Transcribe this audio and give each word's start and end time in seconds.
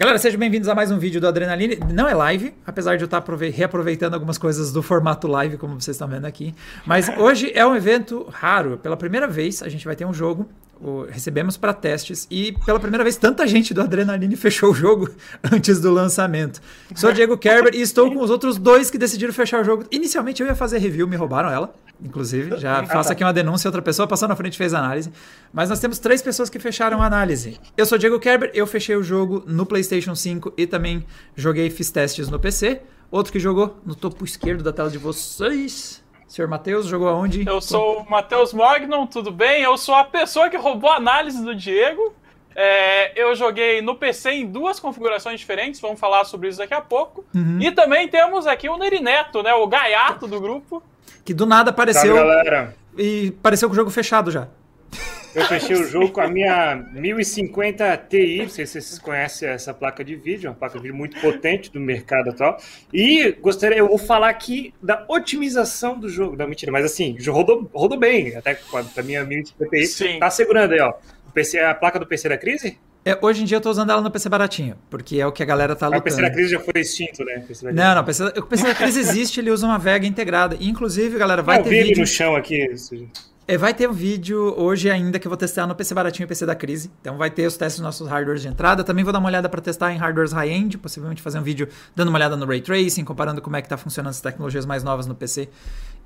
Galera, 0.00 0.18
sejam 0.18 0.40
bem-vindos 0.40 0.66
a 0.66 0.74
mais 0.74 0.90
um 0.90 0.98
vídeo 0.98 1.20
do 1.20 1.28
Adrenaline. 1.28 1.78
Não 1.92 2.08
é 2.08 2.14
live, 2.14 2.54
apesar 2.66 2.96
de 2.96 3.02
eu 3.02 3.04
estar 3.04 3.22
reaproveitando 3.52 4.14
algumas 4.14 4.38
coisas 4.38 4.72
do 4.72 4.82
formato 4.82 5.28
live, 5.28 5.58
como 5.58 5.78
vocês 5.78 5.94
estão 5.94 6.08
vendo 6.08 6.24
aqui. 6.24 6.54
Mas 6.86 7.10
hoje 7.20 7.52
é 7.54 7.66
um 7.66 7.76
evento 7.76 8.26
raro. 8.32 8.78
Pela 8.78 8.96
primeira 8.96 9.28
vez, 9.28 9.62
a 9.62 9.68
gente 9.68 9.84
vai 9.84 9.94
ter 9.94 10.06
um 10.06 10.14
jogo. 10.14 10.48
Recebemos 11.10 11.58
para 11.58 11.74
testes 11.74 12.26
e 12.30 12.52
pela 12.64 12.80
primeira 12.80 13.04
vez 13.04 13.18
tanta 13.18 13.46
gente 13.46 13.74
do 13.74 13.82
Adrenaline 13.82 14.36
fechou 14.40 14.70
o 14.70 14.74
jogo 14.74 15.10
antes 15.52 15.78
do 15.82 15.92
lançamento. 15.92 16.62
Sou 16.94 17.12
Diego 17.12 17.36
Kerber 17.36 17.74
e 17.74 17.82
estou 17.82 18.10
com 18.10 18.22
os 18.22 18.30
outros 18.30 18.56
dois 18.56 18.90
que 18.90 18.96
decidiram 18.96 19.34
fechar 19.34 19.60
o 19.60 19.64
jogo. 19.64 19.84
Inicialmente 19.90 20.40
eu 20.40 20.48
ia 20.48 20.54
fazer 20.54 20.78
review, 20.78 21.06
me 21.06 21.16
roubaram 21.16 21.50
ela 21.50 21.74
inclusive. 22.04 22.56
Já 22.58 22.84
faço 22.86 23.12
aqui 23.12 23.24
uma 23.24 23.32
denúncia, 23.32 23.68
outra 23.68 23.82
pessoa 23.82 24.06
passou 24.06 24.28
na 24.28 24.36
frente 24.36 24.54
e 24.54 24.56
fez 24.58 24.74
análise. 24.74 25.12
Mas 25.52 25.68
nós 25.68 25.80
temos 25.80 25.98
três 25.98 26.22
pessoas 26.22 26.48
que 26.48 26.58
fecharam 26.58 27.02
a 27.02 27.06
análise. 27.06 27.60
Eu 27.76 27.86
sou 27.86 27.98
Diego 27.98 28.18
Kerber, 28.18 28.50
eu 28.54 28.66
fechei 28.66 28.96
o 28.96 29.02
jogo 29.02 29.42
no 29.46 29.66
PlayStation 29.66 30.14
5 30.14 30.54
e 30.56 30.66
também 30.66 31.04
joguei 31.36 31.66
e 31.66 31.70
fiz 31.70 31.90
testes 31.90 32.28
no 32.28 32.38
PC. 32.38 32.82
Outro 33.10 33.32
que 33.32 33.40
jogou 33.40 33.78
no 33.84 33.94
topo 33.94 34.24
esquerdo 34.24 34.62
da 34.62 34.72
tela 34.72 34.88
de 34.88 34.98
vocês. 34.98 36.02
Senhor 36.28 36.46
Matheus, 36.46 36.86
jogou 36.86 37.08
aonde? 37.08 37.44
Eu 37.44 37.60
sou 37.60 38.02
o 38.02 38.10
Matheus 38.10 38.52
Mognon, 38.52 39.04
tudo 39.04 39.32
bem? 39.32 39.62
Eu 39.62 39.76
sou 39.76 39.96
a 39.96 40.04
pessoa 40.04 40.48
que 40.48 40.56
roubou 40.56 40.88
a 40.88 40.96
análise 40.96 41.42
do 41.42 41.56
Diego. 41.56 42.14
É, 42.54 43.20
eu 43.20 43.34
joguei 43.34 43.82
no 43.82 43.96
PC 43.96 44.30
em 44.32 44.46
duas 44.46 44.78
configurações 44.78 45.40
diferentes, 45.40 45.80
vamos 45.80 45.98
falar 45.98 46.24
sobre 46.24 46.48
isso 46.48 46.58
daqui 46.58 46.74
a 46.74 46.80
pouco. 46.80 47.24
Uhum. 47.34 47.58
E 47.60 47.72
também 47.72 48.06
temos 48.06 48.46
aqui 48.46 48.68
o 48.68 48.76
Nerineto, 48.76 49.42
né, 49.42 49.52
o 49.54 49.66
gaiato 49.66 50.28
do 50.28 50.40
grupo 50.40 50.82
que 51.24 51.34
do 51.34 51.46
nada 51.46 51.70
apareceu. 51.70 52.14
galera. 52.14 52.74
E 52.98 53.32
pareceu 53.42 53.68
com 53.68 53.72
o 53.72 53.76
jogo 53.76 53.90
fechado 53.90 54.30
já. 54.30 54.48
Eu 55.32 55.44
fechei 55.44 55.76
o 55.76 55.84
jogo 55.84 56.10
com 56.10 56.20
a 56.20 56.28
minha 56.28 56.74
1050 56.92 57.96
Ti, 58.08 58.38
não 58.42 58.48
sei 58.48 58.66
se 58.66 58.80
vocês 58.80 58.98
conhecem 58.98 59.48
essa 59.48 59.72
placa 59.72 60.02
de 60.04 60.16
vídeo, 60.16 60.50
uma 60.50 60.56
placa 60.56 60.76
de 60.76 60.82
vídeo 60.82 60.96
muito 60.96 61.20
potente 61.20 61.70
do 61.70 61.78
mercado 61.78 62.30
atual. 62.30 62.58
E 62.92 63.30
gostaria, 63.40 63.78
eu 63.78 63.86
vou 63.86 63.98
falar 63.98 64.28
aqui 64.28 64.74
da 64.82 65.04
otimização 65.08 65.98
do 65.98 66.08
jogo, 66.08 66.36
da 66.36 66.48
mentira, 66.48 66.72
mas 66.72 66.84
assim, 66.84 67.16
rodou, 67.28 67.70
rodou 67.72 67.96
bem, 67.96 68.34
até 68.34 68.56
com 68.56 68.76
a 68.76 69.02
minha 69.04 69.24
1050 69.24 69.76
Ti. 69.76 69.86
Sim. 69.86 70.18
Tá 70.18 70.30
segurando 70.30 70.72
aí, 70.72 70.80
ó. 70.80 70.94
O 71.28 71.32
PC, 71.32 71.60
a 71.60 71.74
placa 71.76 72.00
do 72.00 72.06
PC 72.06 72.28
da 72.28 72.36
crise? 72.36 72.76
É, 73.04 73.18
hoje 73.22 73.42
em 73.42 73.44
dia 73.46 73.56
eu 73.56 73.60
tô 73.60 73.70
usando 73.70 73.90
ela 73.90 74.02
no 74.02 74.10
PC 74.10 74.28
baratinho, 74.28 74.76
porque 74.90 75.18
é 75.18 75.26
o 75.26 75.32
que 75.32 75.42
a 75.42 75.46
galera 75.46 75.74
tá 75.74 75.86
lutando. 75.86 76.00
o 76.00 76.04
PC 76.04 76.20
da 76.20 76.30
crise 76.30 76.50
já 76.50 76.60
foi 76.60 76.80
extinto, 76.80 77.24
né? 77.24 77.42
Não, 77.72 77.94
não, 77.94 78.02
o 78.02 78.04
PC, 78.04 78.24
o 78.24 78.42
PC 78.42 78.64
da 78.64 78.74
crise 78.74 79.00
existe, 79.00 79.40
ele 79.40 79.50
usa 79.50 79.66
uma 79.66 79.78
Vega 79.78 80.06
integrada. 80.06 80.56
Inclusive, 80.60 81.18
galera, 81.18 81.42
vai 81.42 81.60
ah, 81.60 81.62
ter 81.62 81.70
vídeo... 81.70 82.00
no 82.00 82.06
chão 82.06 82.36
aqui. 82.36 82.68
É, 83.48 83.56
vai 83.56 83.74
ter 83.74 83.88
um 83.88 83.92
vídeo 83.92 84.54
hoje 84.56 84.90
ainda 84.90 85.18
que 85.18 85.26
eu 85.26 85.30
vou 85.30 85.36
testar 85.36 85.66
no 85.66 85.74
PC 85.74 85.94
baratinho 85.94 86.24
e 86.24 86.28
PC 86.28 86.44
da 86.44 86.54
crise. 86.54 86.90
Então 87.00 87.16
vai 87.16 87.30
ter 87.30 87.46
os 87.46 87.56
testes 87.56 87.80
dos 87.80 87.84
nossos 87.84 88.06
hardwares 88.06 88.42
de 88.42 88.48
entrada. 88.48 88.84
Também 88.84 89.02
vou 89.02 89.12
dar 89.12 89.18
uma 89.18 89.28
olhada 89.28 89.48
para 89.48 89.60
testar 89.60 89.92
em 89.92 89.96
hardwares 89.96 90.32
high-end, 90.32 90.76
possivelmente 90.78 91.22
fazer 91.22 91.38
um 91.38 91.42
vídeo 91.42 91.68
dando 91.96 92.08
uma 92.10 92.18
olhada 92.18 92.36
no 92.36 92.46
ray 92.46 92.60
tracing, 92.60 93.04
comparando 93.04 93.40
como 93.40 93.56
é 93.56 93.62
que 93.62 93.68
tá 93.68 93.76
funcionando 93.76 94.10
as 94.10 94.20
tecnologias 94.20 94.66
mais 94.66 94.84
novas 94.84 95.06
no 95.06 95.14
PC 95.14 95.48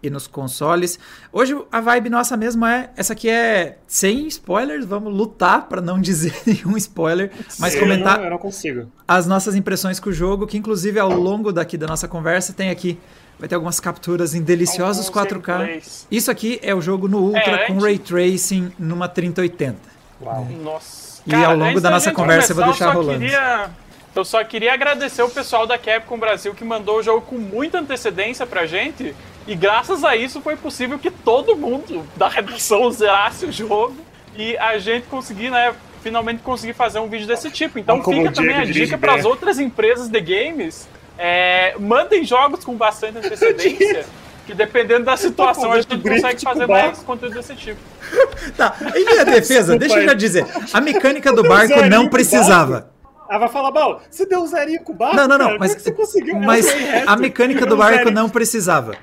e 0.02 0.10
nos 0.10 0.26
consoles. 0.26 0.98
Hoje 1.32 1.56
a 1.70 1.80
vibe 1.80 2.10
nossa 2.10 2.36
mesmo 2.36 2.64
é, 2.66 2.90
essa 2.96 3.12
aqui 3.12 3.28
é 3.28 3.78
sem 3.86 4.26
spoilers, 4.26 4.84
vamos 4.84 5.12
lutar 5.12 5.68
para 5.68 5.80
não 5.80 5.98
dizer 6.00 6.34
nenhum 6.46 6.76
spoiler, 6.76 7.30
mas 7.58 7.74
comentar 7.74 8.22
eu 8.22 8.30
não 8.30 8.38
consigo. 8.38 8.90
as 9.06 9.26
nossas 9.26 9.54
impressões 9.54 9.98
com 9.98 10.10
o 10.10 10.12
jogo, 10.12 10.46
que 10.46 10.56
inclusive 10.58 10.98
ao 10.98 11.12
longo 11.12 11.52
daqui 11.52 11.76
da 11.76 11.86
nossa 11.86 12.08
conversa 12.08 12.52
tem 12.52 12.70
aqui 12.70 12.98
Vai 13.38 13.48
ter 13.48 13.56
algumas 13.56 13.80
capturas 13.80 14.34
em 14.34 14.42
deliciosos 14.42 15.10
4K. 15.10 16.06
Isso 16.10 16.30
aqui 16.30 16.60
é 16.62 16.74
o 16.74 16.80
jogo 16.80 17.08
no 17.08 17.18
Ultra 17.18 17.62
é, 17.62 17.66
com 17.66 17.78
Ray 17.78 17.98
Tracing 17.98 18.72
numa 18.78 19.08
3080. 19.08 19.76
Uau. 20.22 20.48
Nossa. 20.62 21.22
E 21.26 21.30
Cara, 21.30 21.48
ao 21.48 21.56
longo 21.56 21.80
da 21.80 21.90
nossa 21.90 22.12
conversa 22.12 22.52
eu 22.52 22.56
vou 22.56 22.64
deixar 22.66 22.86
eu 22.86 22.92
rolando. 22.92 23.18
Queria, 23.18 23.70
eu 24.14 24.24
só 24.24 24.44
queria 24.44 24.72
agradecer 24.72 25.22
o 25.22 25.28
pessoal 25.28 25.66
da 25.66 25.76
Capcom 25.76 26.18
Brasil 26.18 26.54
que 26.54 26.64
mandou 26.64 26.98
o 26.98 27.02
jogo 27.02 27.22
com 27.22 27.36
muita 27.36 27.80
antecedência 27.80 28.46
pra 28.46 28.66
gente. 28.66 29.14
E 29.46 29.54
graças 29.54 30.04
a 30.04 30.16
isso 30.16 30.40
foi 30.40 30.56
possível 30.56 30.98
que 30.98 31.10
todo 31.10 31.56
mundo 31.56 32.06
da 32.16 32.28
redação 32.28 32.90
zerasse 32.90 33.44
o 33.44 33.52
jogo 33.52 33.96
e 34.36 34.56
a 34.56 34.78
gente 34.78 35.06
conseguir, 35.06 35.50
né, 35.50 35.74
finalmente 36.02 36.42
conseguir 36.42 36.72
fazer 36.72 36.98
um 36.98 37.08
vídeo 37.08 37.26
desse 37.26 37.50
tipo. 37.50 37.78
Então 37.78 38.00
Como 38.00 38.18
fica 38.18 38.32
também 38.32 38.56
a 38.56 38.64
dica 38.64 38.96
para 38.96 39.14
as 39.14 39.24
outras 39.24 39.58
empresas 39.58 40.08
de 40.08 40.20
games 40.20 40.88
é, 41.18 41.74
mandem 41.78 42.24
jogos 42.24 42.64
com 42.64 42.74
bastante 42.74 43.18
antecedência. 43.18 44.06
que 44.46 44.52
dependendo 44.52 45.06
da 45.06 45.16
situação 45.16 45.72
a 45.72 45.80
gente 45.80 45.98
consegue 45.98 46.42
fazer 46.42 46.66
mais 46.66 46.98
conteúdo 46.98 47.34
desse 47.34 47.54
tipo. 47.54 47.80
tá, 48.56 48.76
em 48.94 49.04
minha 49.04 49.24
defesa, 49.24 49.76
deixa 49.78 49.98
eu 49.98 50.04
já 50.04 50.12
dizer. 50.12 50.46
A 50.72 50.80
mecânica 50.82 51.32
do 51.32 51.42
barco 51.42 51.82
não 51.88 52.08
precisava. 52.08 52.90
Ah, 53.26 53.38
vai 53.38 53.48
falar, 53.48 53.70
mal, 53.70 54.02
você 54.10 54.26
deu 54.26 54.46
zerinho 54.46 54.82
com 54.82 54.92
o 54.92 54.94
barco? 54.94 55.16
Não, 55.16 55.26
não, 55.26 55.38
não, 55.38 55.46
cara, 55.46 55.58
mas, 55.58 55.72
você 55.72 55.90
conseguiu 55.90 56.38
mas 56.38 56.66
a 57.06 57.16
mecânica 57.16 57.64
do 57.64 57.74
barco 57.74 58.10
não 58.10 58.28
precisava. 58.28 58.94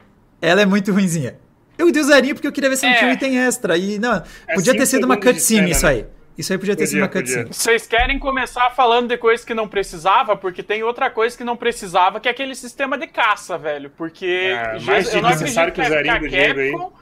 Ela 0.42 0.62
é 0.62 0.66
muito 0.66 0.92
ruinzinha. 0.92 1.38
Eu 1.78 1.92
dei 1.92 2.02
o 2.02 2.06
zerinho 2.06 2.36
porque 2.36 2.48
eu 2.48 2.52
queria 2.52 2.70
ver 2.70 2.76
se 2.76 2.86
não 2.86 2.96
tinha 2.96 3.10
um 3.10 3.14
item 3.14 3.40
extra. 3.40 3.78
E 3.78 3.98
não, 4.00 4.24
é 4.48 4.54
podia 4.54 4.76
ter 4.76 4.86
sido 4.86 5.06
uma 5.06 5.18
cutscene 5.18 5.72
isso 5.72 5.86
aí. 5.86 6.04
Né? 6.04 6.08
Isso 6.38 6.52
aí 6.52 6.58
podia 6.58 6.76
ter 6.76 6.84
podia, 6.84 6.92
sido 6.92 7.02
uma 7.02 7.08
cutscene. 7.08 7.54
Vocês 7.54 7.88
querem 7.88 8.20
começar 8.20 8.70
falando 8.72 9.08
de 9.10 9.18
coisas 9.18 9.46
que 9.46 9.54
não 9.54 9.68
precisava? 9.68 10.36
Porque 10.36 10.64
tem 10.64 10.84
outra 10.84 11.10
coisa 11.10 11.38
que 11.38 11.44
não 11.44 11.56
precisava, 11.56 12.20
que 12.20 12.28
é 12.28 12.32
aquele 12.32 12.56
sistema 12.56 12.98
de 12.98 13.08
caça, 13.08 13.58
velho. 13.58 13.90
Porque 13.92 14.26
é, 14.26 14.80
mais 14.80 15.14
eu 15.14 15.22
não 15.22 15.30
acredito 15.30 15.72
que, 15.74 15.82
a, 15.82 16.02
que 16.04 16.10
a 16.10 16.20
Capcom, 16.20 16.94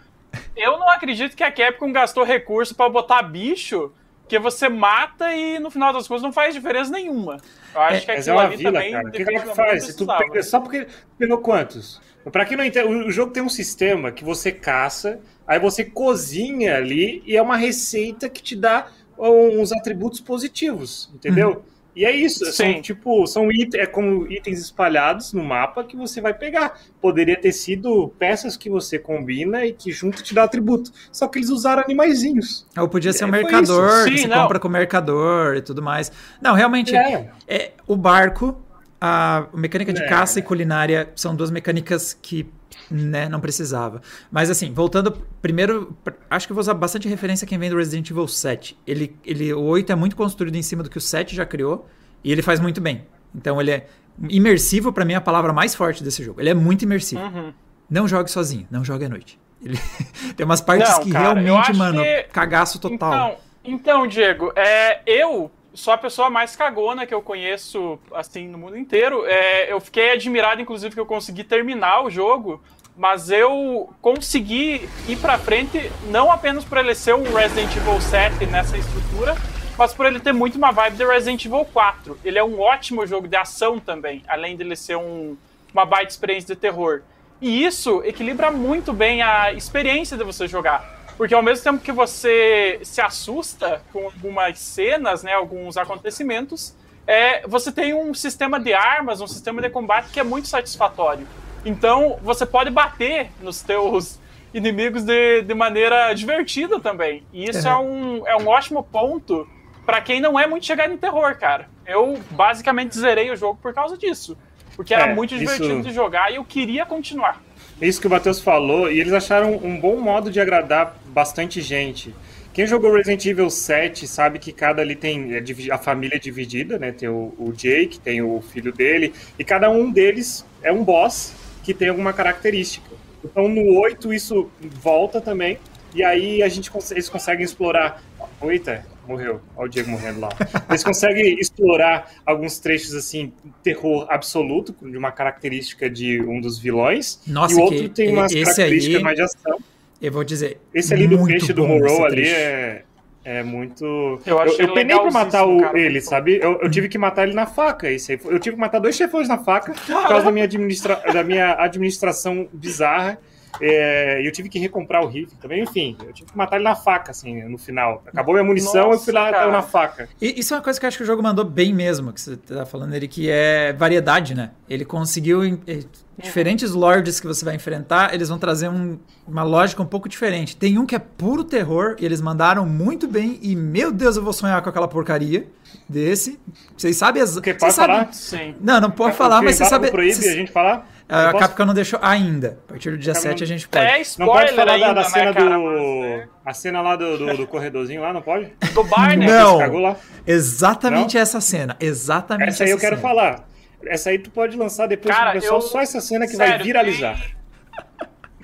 Eu 0.55 0.79
não 0.79 0.89
acredito 0.89 1.35
que 1.35 1.43
a 1.43 1.51
Capcom 1.51 1.91
gastou 1.91 2.23
recurso 2.23 2.75
para 2.75 2.89
botar 2.89 3.21
bicho 3.21 3.91
que 4.29 4.37
você 4.37 4.69
mata 4.69 5.33
e 5.33 5.57
no 5.57 5.71
final 5.71 5.91
das 5.91 6.07
contas 6.07 6.21
não 6.21 6.31
faz 6.31 6.53
diferença 6.53 6.91
nenhuma. 6.91 7.37
Eu 7.73 7.81
acho 7.81 7.97
é, 7.97 7.99
que 8.01 8.11
aquilo 8.11 8.39
é 8.39 8.45
ali 8.45 8.57
vila, 8.57 8.71
também. 8.71 8.95
O 8.95 9.11
que, 9.11 9.25
que, 9.25 9.35
é 9.35 9.39
que 9.39 9.55
faz? 9.55 9.85
Se 9.85 9.97
tu 9.97 10.05
pega, 10.05 10.43
só 10.43 10.59
porque 10.59 10.87
pegou 11.17 11.39
quantos? 11.39 11.99
Pra 12.31 12.45
quem 12.45 12.57
não 12.57 12.63
entende, 12.65 12.87
o 12.87 13.11
jogo 13.11 13.31
tem 13.31 13.41
um 13.41 13.49
sistema 13.49 14.11
que 14.11 14.23
você 14.23 14.51
caça, 14.51 15.19
aí 15.47 15.59
você 15.59 15.83
cozinha 15.83 16.75
ali 16.75 17.23
e 17.25 17.35
é 17.35 17.41
uma 17.41 17.57
receita 17.57 18.29
que 18.29 18.43
te 18.43 18.55
dá 18.55 18.87
uns 19.17 19.71
atributos 19.71 20.19
positivos, 20.19 21.09
entendeu? 21.13 21.49
Uhum. 21.49 21.79
E 21.95 22.05
é 22.05 22.15
isso, 22.15 22.45
Sim. 22.45 22.51
são 22.51 22.81
tipo, 22.81 23.27
são 23.27 23.49
it 23.49 23.77
é 23.77 23.85
como 23.85 24.31
itens 24.31 24.59
espalhados 24.59 25.33
no 25.33 25.43
mapa 25.43 25.83
que 25.83 25.97
você 25.97 26.21
vai 26.21 26.33
pegar. 26.33 26.79
Poderia 27.01 27.35
ter 27.35 27.51
sido 27.51 28.13
peças 28.17 28.55
que 28.55 28.69
você 28.69 28.97
combina 28.97 29.65
e 29.65 29.73
que 29.73 29.91
junto 29.91 30.23
te 30.23 30.33
dá 30.33 30.43
atributo. 30.43 30.91
Só 31.11 31.27
que 31.27 31.39
eles 31.39 31.49
usaram 31.49 31.83
animaizinhos. 31.83 32.65
Ou 32.77 32.87
podia 32.87 33.11
ser 33.11 33.25
um 33.25 33.29
é, 33.29 33.31
mercador, 33.31 34.03
Sim, 34.03 34.11
que 34.11 34.17
você 34.19 34.27
não. 34.27 34.43
compra 34.43 34.59
com 34.59 34.67
o 34.69 34.71
mercador 34.71 35.55
e 35.57 35.61
tudo 35.61 35.81
mais. 35.81 36.09
Não, 36.41 36.53
realmente, 36.53 36.95
é. 36.95 37.31
é 37.47 37.71
o 37.85 37.97
barco, 37.97 38.57
a 39.01 39.47
mecânica 39.53 39.93
de 39.93 40.01
é. 40.01 40.07
caça 40.07 40.39
e 40.39 40.41
culinária 40.41 41.11
são 41.15 41.35
duas 41.35 41.49
mecânicas 41.49 42.13
que 42.13 42.49
né, 42.89 43.29
não 43.29 43.39
precisava. 43.39 44.01
Mas 44.31 44.49
assim, 44.49 44.73
voltando, 44.73 45.11
primeiro, 45.41 45.95
acho 46.29 46.47
que 46.47 46.53
vou 46.53 46.61
usar 46.61 46.73
bastante 46.73 47.07
referência 47.07 47.47
quem 47.47 47.57
vem 47.57 47.69
do 47.69 47.77
Resident 47.77 48.09
Evil 48.09 48.27
7. 48.27 48.77
Ele, 48.85 49.15
ele, 49.25 49.53
o 49.53 49.61
8 49.61 49.91
é 49.91 49.95
muito 49.95 50.15
construído 50.15 50.55
em 50.55 50.61
cima 50.61 50.83
do 50.83 50.89
que 50.89 50.97
o 50.97 51.01
7 51.01 51.35
já 51.35 51.45
criou, 51.45 51.87
e 52.23 52.31
ele 52.31 52.41
faz 52.41 52.59
muito 52.59 52.81
bem. 52.81 53.05
Então 53.33 53.59
ele 53.61 53.71
é 53.71 53.87
imersivo, 54.27 54.91
para 54.91 55.05
mim 55.05 55.13
é 55.13 55.17
a 55.17 55.21
palavra 55.21 55.53
mais 55.53 55.73
forte 55.75 56.03
desse 56.03 56.23
jogo. 56.23 56.41
Ele 56.41 56.49
é 56.49 56.53
muito 56.53 56.83
imersivo. 56.83 57.21
Uhum. 57.21 57.53
Não 57.89 58.07
jogue 58.07 58.29
sozinho, 58.29 58.67
não 58.69 58.83
jogue 58.83 59.05
à 59.05 59.09
noite. 59.09 59.39
Ele... 59.63 59.79
Tem 60.35 60.45
umas 60.45 60.61
partes 60.61 60.89
não, 60.89 61.03
que 61.03 61.11
cara, 61.11 61.39
realmente, 61.39 61.73
mano, 61.73 62.01
que... 62.01 62.23
cagaço 62.31 62.79
total. 62.79 63.13
Então, 63.13 63.37
então 63.63 64.07
Diego, 64.07 64.51
é, 64.55 65.01
eu 65.05 65.51
sou 65.73 65.93
a 65.93 65.97
pessoa 65.97 66.29
mais 66.29 66.55
cagona 66.55 67.05
que 67.05 67.13
eu 67.13 67.21
conheço, 67.21 67.99
assim, 68.13 68.47
no 68.47 68.57
mundo 68.57 68.77
inteiro. 68.77 69.25
É, 69.25 69.71
eu 69.71 69.79
fiquei 69.79 70.11
admirado, 70.11 70.61
inclusive, 70.61 70.93
que 70.93 70.99
eu 70.99 71.05
consegui 71.05 71.43
terminar 71.43 72.03
o 72.03 72.09
jogo 72.09 72.61
mas 72.99 73.31
eu 73.31 73.89
consegui 74.01 74.89
ir 75.07 75.15
para 75.21 75.37
frente 75.37 75.89
não 76.09 76.29
apenas 76.29 76.65
por 76.65 76.77
ele 76.77 76.93
ser 76.93 77.15
um 77.15 77.23
Resident 77.33 77.73
Evil 77.73 78.01
7 78.01 78.45
nessa 78.47 78.77
estrutura, 78.77 79.37
mas 79.77 79.93
por 79.93 80.05
ele 80.05 80.19
ter 80.19 80.33
muito 80.33 80.57
uma 80.57 80.71
vibe 80.71 80.97
de 80.97 81.05
Resident 81.05 81.45
Evil 81.45 81.63
4. 81.63 82.19
Ele 82.25 82.37
é 82.37 82.43
um 82.43 82.59
ótimo 82.59 83.07
jogo 83.07 83.25
de 83.25 83.37
ação 83.37 83.79
também, 83.79 84.21
além 84.27 84.57
de 84.57 84.63
ele 84.63 84.75
ser 84.75 84.97
um, 84.97 85.37
uma 85.73 85.85
baita 85.85 86.11
experiência 86.11 86.53
de 86.53 86.59
terror. 86.59 87.01
E 87.41 87.63
isso 87.63 88.03
equilibra 88.03 88.51
muito 88.51 88.91
bem 88.91 89.21
a 89.21 89.53
experiência 89.53 90.17
de 90.17 90.25
você 90.25 90.45
jogar. 90.45 90.98
Porque 91.19 91.35
ao 91.35 91.43
mesmo 91.43 91.65
tempo 91.65 91.83
que 91.83 91.91
você 91.91 92.79
se 92.81 93.01
assusta 93.01 93.81
com 93.91 94.05
algumas 94.05 94.57
cenas, 94.57 95.21
né, 95.21 95.33
alguns 95.33 95.75
acontecimentos, 95.75 96.73
é, 97.05 97.45
você 97.45 97.73
tem 97.73 97.93
um 97.93 98.13
sistema 98.13 98.57
de 98.57 98.73
armas, 98.73 99.19
um 99.19 99.27
sistema 99.27 99.61
de 99.61 99.69
combate 99.69 100.11
que 100.11 100.19
é 100.21 100.23
muito 100.23 100.47
satisfatório. 100.47 101.27
Então, 101.65 102.17
você 102.21 102.45
pode 102.45 102.69
bater 102.69 103.31
nos 103.41 103.61
teus 103.61 104.17
inimigos 104.53 105.03
de, 105.03 105.41
de 105.41 105.53
maneira 105.53 106.13
divertida 106.13 106.79
também. 106.79 107.21
E 107.33 107.49
isso 107.49 107.67
é, 107.67 107.71
é 107.71 107.75
um, 107.75 108.25
é 108.25 108.37
um 108.37 108.47
ótimo 108.47 108.81
ponto 108.81 109.45
para 109.85 109.99
quem 109.99 110.21
não 110.21 110.39
é 110.39 110.47
muito 110.47 110.65
chegado 110.65 110.93
em 110.93 110.97
terror, 110.97 111.35
cara. 111.35 111.67
Eu 111.85 112.17
basicamente 112.31 112.97
zerei 112.97 113.29
o 113.29 113.35
jogo 113.35 113.59
por 113.61 113.73
causa 113.73 113.97
disso. 113.97 114.37
Porque 114.73 114.93
era 114.93 115.11
é, 115.11 115.13
muito 115.13 115.37
divertido 115.37 115.79
isso... 115.79 115.89
de 115.89 115.93
jogar 115.93 116.31
e 116.31 116.35
eu 116.35 116.45
queria 116.45 116.85
continuar. 116.85 117.41
Isso 117.81 118.01
que 118.01 118.07
o 118.07 118.09
Matheus 118.09 118.41
falou, 118.41 118.91
e 118.91 118.99
eles 118.99 119.13
acharam 119.13 119.55
um 119.55 119.79
bom 119.79 119.97
modo 119.97 120.29
de 120.29 120.39
agradar 120.39 120.97
bastante 121.07 121.61
gente. 121.61 122.13
Quem 122.51 122.67
jogou 122.67 122.93
Resident 122.93 123.25
Evil 123.25 123.49
7 123.49 124.05
sabe 124.05 124.37
que 124.37 124.51
cada 124.51 124.81
ali 124.81 124.95
tem 124.95 125.33
é 125.33 125.43
a 125.71 125.77
família 125.77 126.17
é 126.17 126.19
dividida, 126.19 126.77
né? 126.77 126.91
Tem 126.91 127.07
o, 127.07 127.53
Jake, 127.55 127.99
tem 127.99 128.21
o 128.21 128.41
filho 128.41 128.73
dele, 128.73 129.13
e 129.37 129.43
cada 129.45 129.69
um 129.69 129.89
deles 129.89 130.45
é 130.61 130.71
um 130.71 130.83
boss 130.83 131.33
que 131.63 131.73
tem 131.73 131.87
alguma 131.87 132.11
característica. 132.11 132.89
Então 133.23 133.47
no 133.47 133.79
8 133.79 134.13
isso 134.13 134.49
volta 134.61 135.21
também, 135.21 135.57
e 135.95 136.03
aí 136.03 136.43
a 136.43 136.49
gente 136.49 136.69
eles 136.91 137.07
conseguem 137.07 137.45
explorar. 137.45 138.03
Eita, 138.41 138.85
morreu. 139.07 139.41
Olha 139.55 139.65
o 139.65 139.69
Diego 139.69 139.89
morrendo 139.89 140.21
lá. 140.21 140.29
Eles 140.69 140.83
conseguem 140.83 141.39
explorar 141.39 142.11
alguns 142.25 142.59
trechos 142.59 142.93
assim, 142.93 143.33
terror 143.61 144.05
absoluto, 144.09 144.73
de 144.81 144.97
uma 144.97 145.11
característica 145.11 145.89
de 145.89 146.21
um 146.21 146.39
dos 146.39 146.57
vilões. 146.57 147.19
Nossa, 147.27 147.53
e 147.53 147.57
o 147.57 147.61
outro 147.61 147.89
tem 147.89 148.13
umas 148.13 148.33
características 148.33 148.97
aí, 148.97 149.03
mais 149.03 149.15
de 149.15 149.21
ação. 149.23 149.59
Eu 150.01 150.11
vou 150.11 150.23
dizer. 150.23 150.59
Esse 150.73 150.93
ali 150.93 151.07
do 151.07 151.23
peixe 151.25 151.51
do 151.51 151.67
Morrow 151.67 152.05
ali 152.05 152.27
é, 152.27 152.83
é 153.25 153.43
muito. 153.43 153.83
Eu, 154.25 154.37
eu, 154.39 154.57
eu 154.57 154.73
penei 154.73 154.97
pra 154.97 155.11
matar 155.11 155.45
o, 155.45 155.59
cara, 155.59 155.77
ele, 155.77 155.99
sabe? 155.99 156.39
Eu, 156.41 156.59
eu, 156.61 156.69
tive 156.71 156.87
que 156.87 156.97
matar 156.97 157.23
ele 157.23 157.33
na 157.33 157.45
faca. 157.45 157.91
Esse 157.91 158.13
aí. 158.13 158.19
Eu 158.23 158.39
tive 158.39 158.55
que 158.55 158.61
matar 158.61 158.79
dois 158.79 158.95
chefões 158.95 159.27
na 159.27 159.37
faca 159.37 159.73
por 159.73 160.07
causa 160.07 160.25
da 160.25 160.31
minha, 160.31 160.45
administra... 160.45 160.95
da 161.11 161.23
minha 161.23 161.53
administração 161.61 162.47
bizarra. 162.53 163.19
É, 163.61 164.25
eu 164.25 164.31
tive 164.31 164.49
que 164.49 164.59
recomprar 164.59 165.03
o 165.03 165.07
rifle 165.07 165.37
também, 165.41 165.63
enfim, 165.63 165.97
eu 166.05 166.13
tive 166.13 166.31
que 166.31 166.37
matar 166.37 166.55
ele 166.57 166.63
na 166.65 166.75
faca, 166.75 167.11
assim, 167.11 167.43
no 167.43 167.57
final. 167.57 168.03
Acabou 168.05 168.33
minha 168.33 168.43
munição, 168.43 168.87
Nossa, 168.87 168.99
eu 168.99 169.03
fui 169.05 169.13
lá 169.13 169.31
cara. 169.31 169.51
na 169.51 169.61
faca. 169.61 170.09
E 170.21 170.39
isso 170.39 170.53
é 170.53 170.57
uma 170.57 170.63
coisa 170.63 170.79
que 170.79 170.85
eu 170.85 170.87
acho 170.87 170.97
que 170.97 171.03
o 171.03 171.07
jogo 171.07 171.21
mandou 171.21 171.45
bem 171.45 171.73
mesmo, 171.73 172.13
que 172.13 172.21
você 172.21 172.37
tá 172.37 172.65
falando 172.65 172.93
ele, 172.93 173.07
que 173.07 173.29
é 173.29 173.73
variedade, 173.73 174.35
né? 174.35 174.51
Ele 174.69 174.85
conseguiu. 174.85 175.59
Eh, 175.67 175.83
diferentes 176.21 176.71
lords 176.71 177.19
que 177.19 177.25
você 177.25 177.45
vai 177.45 177.55
enfrentar, 177.55 178.13
eles 178.13 178.27
vão 178.27 178.37
trazer 178.37 178.67
um, 178.67 178.99
uma 179.25 179.43
lógica 179.43 179.81
um 179.81 179.85
pouco 179.85 180.09
diferente. 180.09 180.55
Tem 180.55 180.77
um 180.77 180.85
que 180.85 180.93
é 180.93 180.99
puro 180.99 181.43
terror, 181.43 181.95
e 181.97 182.05
eles 182.05 182.19
mandaram 182.21 182.65
muito 182.65 183.07
bem, 183.07 183.39
e 183.41 183.55
meu 183.55 183.91
Deus, 183.91 184.17
eu 184.17 184.23
vou 184.23 184.33
sonhar 184.33 184.61
com 184.61 184.69
aquela 184.69 184.87
porcaria 184.87 185.47
desse. 185.87 186.39
Vocês 186.77 186.97
sabem 186.97 187.21
as. 187.21 187.39
Que 187.39 187.53
pode 187.53 187.75
falar? 187.75 188.13
Sim. 188.13 188.55
Não, 188.59 188.79
não 188.81 188.91
pode 188.91 189.15
falar, 189.15 189.41
mas 189.41 189.55
você 189.55 189.65
sabe. 189.65 189.89
proíbe 189.89 190.15
cês... 190.15 190.33
a 190.33 190.35
gente 190.35 190.51
falar? 190.51 190.87
A 191.09 191.31
posso... 191.31 191.39
Capcom 191.39 191.65
não 191.65 191.73
deixou 191.73 191.99
ainda. 192.03 192.59
A 192.67 192.69
partir 192.69 192.91
do 192.91 192.97
dia 192.97 193.15
7 193.15 193.43
a 193.43 193.47
gente 193.47 193.67
pode. 193.67 193.83
É 193.83 193.99
spoiler 194.01 194.27
não 194.27 194.39
pode 194.39 194.55
falar 194.55 194.73
ainda, 194.73 194.87
da, 194.87 194.93
da 194.93 195.03
cena 195.05 195.25
né, 195.25 195.33
cara, 195.33 195.57
do. 195.57 196.29
A 196.45 196.53
cena 196.53 196.81
lá 196.81 196.95
do, 196.95 197.17
do, 197.17 197.37
do, 197.37 197.47
corredorzinho 197.47 198.01
lá, 198.01 198.13
não 198.13 198.21
pode? 198.21 198.53
Do 198.73 198.83
bar, 198.83 199.17
né? 199.17 199.25
Não. 199.25 199.97
Exatamente 200.27 201.15
não? 201.15 201.21
essa 201.21 201.41
cena. 201.41 201.75
Exatamente 201.79 202.49
essa 202.49 202.63
aí 202.63 202.69
essa 202.69 202.77
eu 202.77 202.79
quero 202.79 202.95
cena. 202.97 203.07
falar. 203.07 203.49
Essa 203.87 204.11
aí 204.11 204.19
tu 204.19 204.29
pode 204.29 204.55
lançar 204.55 204.87
depois 204.87 205.15
cara, 205.15 205.31
pro 205.31 205.41
pessoal 205.41 205.59
eu... 205.59 205.65
só 205.65 205.81
essa 205.81 205.99
cena 205.99 206.27
que 206.27 206.35
Sério, 206.35 206.57
vai 206.57 206.63
viralizar. 206.63 207.15
Tem... 207.15 207.38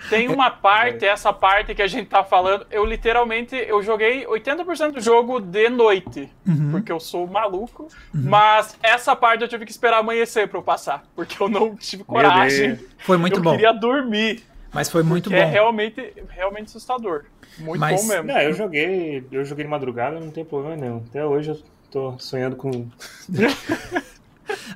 Tem 0.09 0.27
uma 0.29 0.49
parte, 0.49 1.05
essa 1.05 1.31
parte 1.33 1.73
que 1.73 1.81
a 1.81 1.87
gente 1.87 2.07
tá 2.07 2.23
falando, 2.23 2.65
eu 2.69 2.85
literalmente, 2.85 3.55
eu 3.55 3.81
joguei 3.81 4.25
80% 4.25 4.91
do 4.91 5.01
jogo 5.01 5.39
de 5.39 5.69
noite, 5.69 6.29
uhum. 6.47 6.71
porque 6.71 6.91
eu 6.91 6.99
sou 6.99 7.27
maluco, 7.27 7.87
uhum. 8.13 8.21
mas 8.23 8.77
essa 8.81 9.15
parte 9.15 9.41
eu 9.41 9.47
tive 9.47 9.65
que 9.65 9.71
esperar 9.71 9.99
amanhecer 9.99 10.47
para 10.47 10.59
eu 10.59 10.63
passar, 10.63 11.03
porque 11.15 11.41
eu 11.41 11.47
não 11.49 11.75
tive 11.75 12.03
coragem. 12.03 12.79
Foi 12.99 13.17
muito 13.17 13.39
eu 13.39 13.43
bom. 13.43 13.51
Eu 13.51 13.55
queria 13.55 13.73
dormir. 13.73 14.43
Mas 14.73 14.89
foi 14.89 15.03
muito 15.03 15.29
bom. 15.29 15.37
É 15.37 15.45
realmente, 15.45 16.13
realmente 16.27 16.65
assustador. 16.65 17.23
Muito 17.57 17.79
mas, 17.79 18.01
bom 18.01 18.07
mesmo. 18.07 18.27
Não, 18.27 18.41
eu 18.41 18.53
joguei, 18.53 19.25
eu 19.31 19.45
joguei 19.45 19.63
de 19.63 19.71
madrugada, 19.71 20.19
não 20.19 20.29
tem 20.29 20.43
problema 20.43 20.75
não. 20.75 20.97
Até 21.09 21.25
hoje 21.25 21.51
eu 21.51 21.59
tô 21.89 22.19
sonhando 22.19 22.57
com 22.57 22.69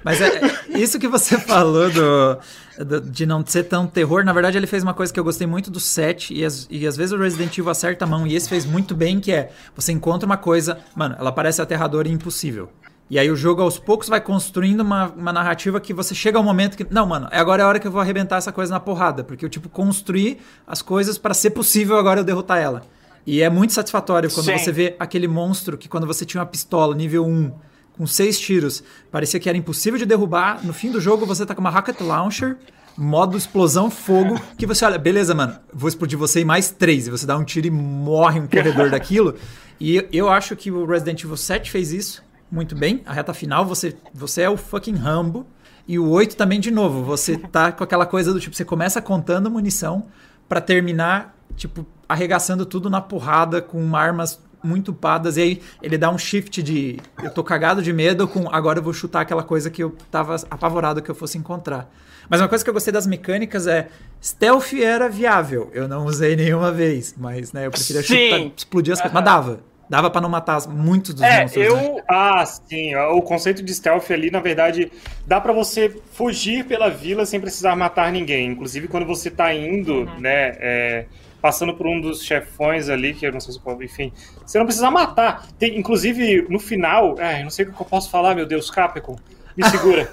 Mas 0.04 0.22
é, 0.22 0.40
isso 0.70 1.00
que 1.00 1.08
você 1.08 1.38
falou 1.42 1.90
do, 1.90 2.86
do, 2.86 3.02
de 3.02 3.26
não 3.26 3.46
ser 3.46 3.64
tão 3.64 3.86
terror, 3.86 4.24
na 4.24 4.34
verdade 4.34 4.58
ele 4.58 4.68
fez 4.68 4.84
uma 4.84 4.94
coisa 4.94 5.14
que 5.14 5.20
eu 5.20 5.24
gostei 5.24 5.48
muito 5.48 5.70
do 5.70 5.80
7, 5.80 6.34
e, 6.34 6.46
as, 6.46 6.68
e 6.70 6.86
às 6.88 6.96
vezes 6.96 7.12
o 7.12 7.18
Resident 7.18 7.58
Evil 7.58 7.70
acerta 7.70 8.06
a 8.06 8.08
mão, 8.08 8.26
e 8.26 8.36
esse 8.36 8.50
fez 8.50 8.66
muito 8.66 8.96
bem, 8.96 9.20
que 9.20 9.32
é, 9.32 9.52
você 9.76 9.92
encontra 9.92 10.26
uma 10.26 10.38
coisa, 10.38 10.80
mano, 10.96 11.16
ela 11.20 11.32
parece 11.32 11.62
aterradora 11.62 12.08
e 12.08 12.12
impossível. 12.12 12.70
E 13.10 13.18
aí 13.18 13.32
o 13.32 13.36
jogo 13.36 13.62
aos 13.64 13.80
poucos 13.80 14.08
vai 14.08 14.22
construindo 14.22 14.82
uma, 14.82 15.08
uma 15.08 15.34
narrativa 15.34 15.80
que 15.80 15.94
você 15.94 16.14
chega 16.14 16.38
ao 16.38 16.44
momento 16.44 16.78
que. 16.78 16.86
Não, 16.92 17.08
mano, 17.08 17.28
agora 17.32 17.64
é 17.64 17.66
a 17.66 17.68
hora 17.68 17.80
que 17.80 17.88
eu 17.88 17.92
vou 17.92 18.00
arrebentar 18.00 18.38
essa 18.38 18.52
coisa 18.52 18.72
na 18.72 18.80
porrada. 18.80 19.24
Porque 19.24 19.44
eu, 19.44 19.50
tipo, 19.50 19.68
construí 19.68 20.38
as 20.68 20.84
coisas 20.84 21.18
para 21.18 21.34
ser 21.34 21.50
possível 21.50 21.98
agora 21.98 22.20
eu 22.20 22.24
derrotar 22.24 22.60
ela. 22.60 22.84
E 23.26 23.42
é 23.42 23.50
muito 23.50 23.74
satisfatório 23.74 24.30
quando 24.32 24.46
Sim. 24.46 24.58
você 24.58 24.72
vê 24.72 24.96
aquele 25.00 25.28
monstro 25.28 25.76
que 25.78 25.90
quando 25.90 26.06
você 26.06 26.24
tinha 26.24 26.40
uma 26.40 26.46
pistola 26.46 26.96
nível 26.96 27.26
1 27.26 27.52
com 28.00 28.08
seis 28.08 28.40
tiros. 28.40 28.82
Parecia 29.12 29.42
que 29.42 29.50
era 29.50 29.58
impossível 29.58 30.00
de 30.00 30.06
derrubar. 30.06 30.66
No 30.66 30.72
fim 30.72 30.90
do 30.90 31.02
jogo, 31.02 31.26
você 31.26 31.46
tá 31.46 31.54
com 31.54 31.60
uma 31.60 31.70
Rocket 31.70 32.00
Launcher, 32.00 32.56
modo 32.98 33.38
explosão 33.38 33.92
fogo, 33.92 34.40
que 34.58 34.66
você 34.66 34.86
olha, 34.86 34.98
beleza, 34.98 35.36
mano, 35.36 35.60
vou 35.74 35.90
explodir 35.90 36.18
você 36.18 36.40
e 36.40 36.46
mais 36.46 36.72
três. 36.72 37.08
E 37.08 37.12
você 37.12 37.26
dá 37.26 37.38
um 37.38 37.44
tiro 37.44 37.68
e 37.68 37.70
morre 37.70 38.40
um 38.40 38.48
corredor 38.48 38.90
daquilo. 38.90 39.36
E 39.82 40.08
eu 40.14 40.30
acho 40.30 40.56
que 40.56 40.72
o 40.72 40.86
Resident 40.86 41.22
Evil 41.26 41.36
7 41.36 41.70
fez 41.70 41.92
isso 41.92 42.24
muito 42.50 42.74
bem. 42.74 43.04
A 43.06 43.12
reta 43.12 43.34
final, 43.34 43.66
você, 43.66 43.98
você 44.14 44.44
é 44.44 44.50
o 44.50 44.56
fucking 44.56 44.96
Rambo. 44.96 45.46
E 45.86 46.00
o 46.00 46.10
8 46.10 46.38
também, 46.38 46.62
de 46.62 46.72
novo, 46.72 47.04
você 47.04 47.38
tá 47.38 47.70
com 47.74 47.84
aquela 47.84 48.06
coisa 48.06 48.32
do 48.32 48.40
tipo, 48.40 48.56
você 48.56 48.64
começa 48.64 49.02
contando 49.02 49.52
munição 49.52 50.06
para 50.48 50.62
terminar, 50.62 51.36
tipo, 51.58 51.86
arregaçando 52.08 52.66
tudo 52.66 52.90
na 52.90 53.02
porrada 53.02 53.62
com 53.62 53.94
armas 53.94 54.40
muito 54.64 54.94
padas. 54.94 55.38
E 55.38 55.42
aí 55.42 55.62
ele 55.82 55.98
dá 55.98 56.10
um 56.10 56.18
shift 56.18 56.62
de 56.62 56.98
eu 57.24 57.30
tô 57.32 57.44
cagado 57.44 57.82
de 57.82 57.94
medo 57.94 58.28
com 58.28 58.48
agora 58.50 58.80
eu 58.80 58.84
vou 58.84 58.94
chutar 58.94 59.22
aquela 59.22 59.44
coisa 59.44 59.70
que 59.70 59.84
eu 59.84 59.96
tava 60.12 60.36
apavorado 60.50 61.02
que 61.02 61.10
eu 61.10 61.16
fosse 61.16 61.38
encontrar. 61.38 61.90
Mas 62.30 62.42
uma 62.42 62.48
coisa 62.48 62.64
que 62.64 62.70
eu 62.70 62.74
gostei 62.74 62.94
das 62.94 63.08
mecânicas 63.08 63.66
é 63.66 63.88
stealth 64.22 64.74
era 64.74 65.10
viável. 65.10 65.70
Eu 65.74 65.88
não 65.88 66.06
usei 66.06 66.36
nenhuma 66.36 66.72
vez, 66.72 67.16
mas 67.18 67.52
né, 67.52 67.66
eu 67.66 67.72
preferia 67.72 68.04
chutar, 68.04 68.52
explodir 68.56 68.94
as 68.94 69.00
coisas. 69.00 69.14
Mas 69.14 69.26
dava. 69.26 69.60
Dava 69.90 70.12
para 70.12 70.22
não 70.22 70.30
matar 70.30 70.68
muitos 70.68 71.16
dos 71.16 71.24
é, 71.24 71.42
monstros. 71.42 71.66
Eu... 71.66 71.76
Né? 71.76 72.04
Ah, 72.08 72.46
sim. 72.46 72.96
O 72.96 73.24
conceito 73.24 73.64
de 73.64 73.74
stealth 73.74 74.12
ali, 74.12 74.30
na 74.30 74.40
verdade, 74.40 74.92
dá 75.26 75.42
para 75.42 75.52
você 75.52 76.00
fugir 76.12 76.64
pela 76.66 76.92
vila 76.92 77.26
sem 77.26 77.42
precisar 77.42 77.76
matar 77.76 78.12
ninguém. 78.12 78.52
Inclusive, 78.52 78.88
quando 78.88 79.08
você 79.08 79.32
tá 79.32 79.52
indo, 79.52 80.02
uhum. 80.02 80.20
né? 80.20 80.56
É 80.60 81.06
passando 81.42 81.74
por 81.74 81.88
um 81.88 82.00
dos 82.00 82.24
chefões 82.24 82.90
ali, 82.90 83.14
que 83.14 83.26
eu 83.26 83.32
não 83.32 83.40
sei 83.40 83.54
se 83.54 83.60
pode, 83.60 83.84
enfim. 83.84 84.12
Você 84.46 84.58
não 84.58 84.66
precisa 84.66 84.92
matar. 84.92 85.48
Tem, 85.58 85.78
inclusive, 85.78 86.46
no 86.50 86.60
final, 86.60 87.20
é, 87.20 87.44
não 87.44 87.50
sei 87.50 87.66
o 87.66 87.74
que 87.74 87.82
eu 87.82 87.86
posso 87.86 88.10
falar, 88.10 88.36
meu 88.36 88.46
Deus, 88.46 88.70
Capcom, 88.70 89.16
me 89.56 89.64
segura. 89.70 90.12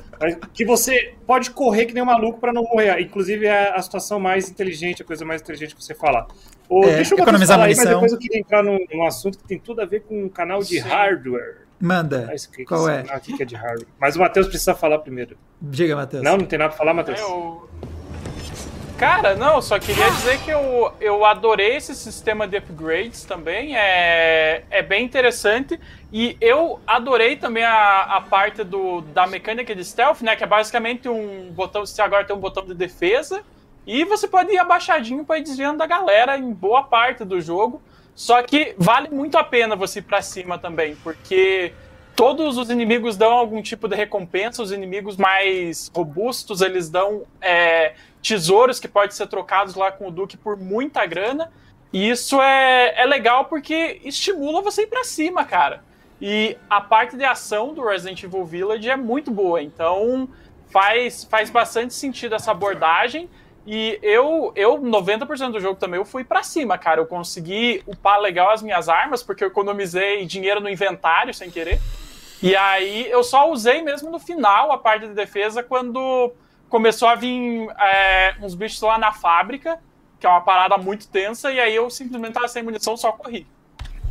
que 0.52 0.64
você 0.64 1.14
pode 1.26 1.50
correr 1.50 1.86
que 1.86 1.94
nem 1.94 2.02
um 2.02 2.06
maluco 2.06 2.40
para 2.40 2.52
não 2.52 2.62
morrer. 2.62 3.00
Inclusive, 3.00 3.46
é 3.46 3.76
a 3.76 3.82
situação 3.82 4.20
mais 4.20 4.48
inteligente, 4.48 5.02
a 5.02 5.04
coisa 5.04 5.24
mais 5.24 5.42
inteligente 5.42 5.74
que 5.74 5.82
você 5.82 5.94
falar. 5.94 6.26
Ou, 6.68 6.84
é, 6.84 6.96
deixa 6.96 7.14
eu 7.14 7.18
economizar 7.18 7.56
falar 7.56 7.68
aí, 7.68 7.76
mas 7.76 7.88
depois 7.88 8.12
eu 8.12 8.18
queria 8.18 8.40
entrar 8.40 8.62
num, 8.62 8.78
num, 8.92 9.06
assunto 9.06 9.38
que 9.38 9.44
tem 9.44 9.58
tudo 9.58 9.80
a 9.80 9.84
ver 9.84 10.02
com 10.02 10.24
um 10.24 10.28
canal 10.28 10.60
de 10.60 10.80
Sim. 10.80 10.88
hardware. 10.88 11.66
Manda. 11.78 12.32
Ah, 12.32 12.64
Qual 12.66 12.88
é? 12.88 13.04
Aqui 13.10 13.36
que 13.36 13.42
é 13.42 13.46
de 13.46 13.54
hardware. 13.54 13.86
Mas 14.00 14.16
o 14.16 14.20
Matheus 14.20 14.48
precisa 14.48 14.74
falar 14.74 14.98
primeiro. 15.00 15.36
Diga, 15.60 15.94
Matheus. 15.94 16.22
Não, 16.22 16.38
não 16.38 16.46
tem 16.46 16.58
nada 16.58 16.70
pra 16.70 16.78
falar, 16.78 16.94
Matheus. 16.94 17.20
Eu... 17.20 17.68
Cara, 18.98 19.34
não, 19.34 19.60
só 19.60 19.78
queria 19.78 20.10
dizer 20.10 20.40
que 20.40 20.50
eu, 20.50 20.90
eu 20.98 21.22
adorei 21.26 21.76
esse 21.76 21.94
sistema 21.94 22.48
de 22.48 22.56
upgrades 22.56 23.24
também. 23.24 23.76
É, 23.76 24.64
é 24.70 24.82
bem 24.82 25.04
interessante. 25.04 25.78
E 26.10 26.34
eu 26.40 26.80
adorei 26.86 27.36
também 27.36 27.62
a, 27.62 28.02
a 28.04 28.20
parte 28.22 28.64
do, 28.64 29.02
da 29.02 29.26
mecânica 29.26 29.74
de 29.74 29.84
stealth, 29.84 30.22
né? 30.22 30.34
Que 30.34 30.44
é 30.44 30.46
basicamente 30.46 31.10
um 31.10 31.52
botão. 31.52 31.84
Você 31.84 32.00
agora 32.00 32.24
tem 32.24 32.34
um 32.34 32.40
botão 32.40 32.64
de 32.64 32.72
defesa. 32.72 33.42
E 33.86 34.02
você 34.04 34.26
pode 34.26 34.50
ir 34.50 34.58
abaixadinho 34.58 35.26
para 35.26 35.38
ir 35.38 35.42
desviando 35.42 35.76
da 35.76 35.86
galera 35.86 36.38
em 36.38 36.50
boa 36.50 36.82
parte 36.82 37.22
do 37.22 37.38
jogo. 37.38 37.82
Só 38.14 38.42
que 38.42 38.74
vale 38.78 39.10
muito 39.10 39.36
a 39.36 39.44
pena 39.44 39.76
você 39.76 39.98
ir 39.98 40.02
pra 40.02 40.22
cima 40.22 40.58
também, 40.58 40.96
porque 41.04 41.74
todos 42.16 42.56
os 42.56 42.70
inimigos 42.70 43.14
dão 43.14 43.30
algum 43.30 43.60
tipo 43.60 43.86
de 43.88 43.94
recompensa. 43.94 44.62
Os 44.62 44.72
inimigos 44.72 45.18
mais 45.18 45.92
robustos, 45.94 46.62
eles 46.62 46.88
dão 46.88 47.24
é, 47.42 47.94
tesouros 48.26 48.80
que 48.80 48.88
podem 48.88 49.10
ser 49.10 49.26
trocados 49.26 49.74
lá 49.74 49.92
com 49.92 50.08
o 50.08 50.10
Duque 50.10 50.36
por 50.36 50.56
muita 50.56 51.04
grana. 51.06 51.52
E 51.92 52.10
isso 52.10 52.40
é, 52.40 52.94
é 52.96 53.06
legal 53.06 53.46
porque 53.46 54.00
estimula 54.04 54.60
você 54.60 54.82
ir 54.82 54.86
pra 54.86 55.04
cima, 55.04 55.44
cara. 55.44 55.84
E 56.20 56.56
a 56.68 56.80
parte 56.80 57.16
de 57.16 57.24
ação 57.24 57.74
do 57.74 57.84
Resident 57.84 58.22
Evil 58.22 58.44
Village 58.44 58.88
é 58.88 58.96
muito 58.96 59.30
boa. 59.30 59.62
Então 59.62 60.28
faz, 60.70 61.24
faz 61.24 61.50
bastante 61.50 61.94
sentido 61.94 62.34
essa 62.34 62.50
abordagem. 62.50 63.28
E 63.66 63.98
eu, 64.00 64.52
eu 64.54 64.78
90% 64.78 65.50
do 65.50 65.60
jogo 65.60 65.78
também, 65.78 65.98
eu 65.98 66.04
fui 66.04 66.22
para 66.22 66.42
cima, 66.42 66.78
cara. 66.78 67.00
Eu 67.00 67.06
consegui 67.06 67.82
upar 67.86 68.20
legal 68.20 68.50
as 68.50 68.62
minhas 68.62 68.88
armas, 68.88 69.22
porque 69.22 69.42
eu 69.42 69.48
economizei 69.48 70.24
dinheiro 70.24 70.60
no 70.60 70.68
inventário 70.68 71.34
sem 71.34 71.50
querer. 71.50 71.80
E 72.42 72.54
aí 72.54 73.10
eu 73.10 73.24
só 73.24 73.50
usei 73.50 73.82
mesmo 73.82 74.10
no 74.10 74.18
final 74.18 74.70
a 74.70 74.78
parte 74.78 75.08
de 75.08 75.14
defesa 75.14 75.62
quando 75.62 76.32
começou 76.68 77.08
a 77.08 77.14
vir 77.14 77.68
é, 77.78 78.34
uns 78.42 78.54
bichos 78.54 78.80
lá 78.80 78.98
na 78.98 79.12
fábrica, 79.12 79.78
que 80.18 80.26
é 80.26 80.28
uma 80.28 80.40
parada 80.40 80.76
muito 80.76 81.08
tensa, 81.08 81.52
e 81.52 81.60
aí 81.60 81.74
eu 81.74 81.90
simplesmente 81.90 82.32
tava 82.32 82.48
sem 82.48 82.62
munição, 82.62 82.96
só 82.96 83.12
corri. 83.12 83.46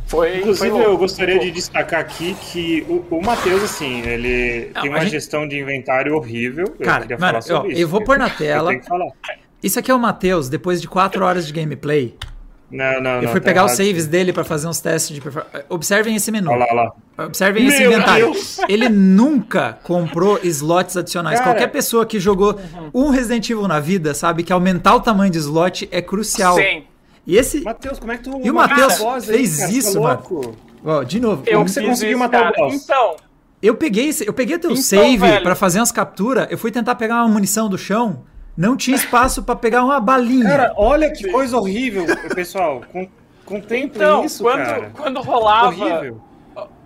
Foi, 0.06 0.38
Inclusive, 0.38 0.70
foi 0.70 0.84
eu 0.84 0.96
gostaria 0.96 1.38
de 1.38 1.50
destacar 1.50 1.98
aqui 1.98 2.34
que 2.34 2.86
o, 2.88 3.16
o 3.16 3.20
Matheus, 3.20 3.64
assim, 3.64 4.02
ele 4.02 4.70
Não, 4.72 4.82
tem 4.82 4.90
uma 4.90 5.00
gente... 5.00 5.10
gestão 5.10 5.48
de 5.48 5.58
inventário 5.58 6.14
horrível. 6.14 6.76
Cara, 6.80 7.04
eu, 7.08 7.18
mano, 7.18 7.40
ó, 7.50 7.66
eu 7.66 7.88
vou 7.88 8.04
pôr 8.04 8.16
na 8.16 8.30
tela. 8.30 8.70
Isso 9.60 9.80
aqui 9.80 9.90
é 9.90 9.94
o 9.94 9.98
Matheus, 9.98 10.48
depois 10.48 10.80
de 10.80 10.86
4 10.86 11.24
horas 11.24 11.44
de 11.44 11.52
gameplay. 11.52 12.16
Não, 12.70 13.00
não, 13.00 13.22
Eu 13.22 13.28
fui 13.28 13.40
pegar 13.40 13.64
os 13.64 13.72
saves 13.72 14.06
dele 14.06 14.32
para 14.32 14.42
fazer 14.42 14.66
uns 14.66 14.80
testes 14.80 15.14
de 15.14 15.20
performance. 15.20 15.64
Observem 15.68 16.16
esse 16.16 16.32
menu. 16.32 16.50
Olha 16.50 16.58
lá, 16.58 16.66
olha 16.70 16.92
lá. 17.16 17.26
Observem 17.26 17.64
Meu 17.64 17.72
esse 17.72 17.84
inventário. 17.84 18.32
Deus. 18.32 18.58
Ele 18.68 18.88
nunca 18.88 19.78
comprou 19.84 20.40
slots 20.42 20.96
adicionais. 20.96 21.38
Cara, 21.38 21.52
Qualquer 21.52 21.68
pessoa 21.68 22.04
que 22.04 22.18
jogou 22.18 22.58
uhum. 22.74 23.06
um 23.06 23.10
Resident 23.10 23.48
Evil 23.48 23.68
na 23.68 23.78
vida 23.78 24.14
sabe 24.14 24.42
que 24.42 24.52
aumentar 24.52 24.96
o 24.96 25.00
tamanho 25.00 25.30
de 25.30 25.38
slot 25.38 25.88
é 25.92 26.02
crucial. 26.02 26.56
Sim. 26.56 26.84
E 27.24 27.36
esse. 27.36 27.62
Matheus, 27.62 27.98
como 28.00 28.12
é 28.12 28.16
que 28.16 28.24
tu. 28.24 28.40
E 28.42 28.50
o 28.50 28.54
Matheus 28.54 29.24
fez 29.24 29.62
aí, 29.62 29.78
isso, 29.78 30.00
mano. 30.00 30.56
Ó, 30.84 31.02
de 31.04 31.20
novo. 31.20 31.42
Eu 31.46 31.58
como 31.58 31.68
você 31.68 31.82
conseguiu 31.84 32.18
matar 32.18 32.52
cara. 32.52 32.64
o 32.64 32.70
boss? 32.70 32.84
Então. 32.84 33.16
Eu 33.62 33.74
peguei, 33.74 34.10
eu 34.24 34.32
peguei 34.32 34.58
teu 34.58 34.70
então, 34.70 34.82
save 34.82 35.40
para 35.40 35.54
fazer 35.54 35.78
umas 35.78 35.90
capturas. 35.90 36.46
Eu 36.50 36.58
fui 36.58 36.70
tentar 36.70 36.94
pegar 36.94 37.24
uma 37.24 37.28
munição 37.28 37.68
do 37.68 37.78
chão. 37.78 38.22
Não 38.56 38.76
tinha 38.76 38.96
espaço 38.96 39.42
para 39.42 39.54
pegar 39.54 39.84
uma 39.84 40.00
balinha. 40.00 40.48
Cara, 40.48 40.74
olha 40.76 41.10
que 41.12 41.30
coisa 41.30 41.58
horrível, 41.58 42.06
pessoal. 42.34 42.82
Contemplem 43.44 44.02
então, 44.02 44.24
isso, 44.24 44.42
quando, 44.42 44.56
cara. 44.56 44.90
Quando 44.96 45.20
rolava. 45.20 45.68
Horrível. 45.68 46.20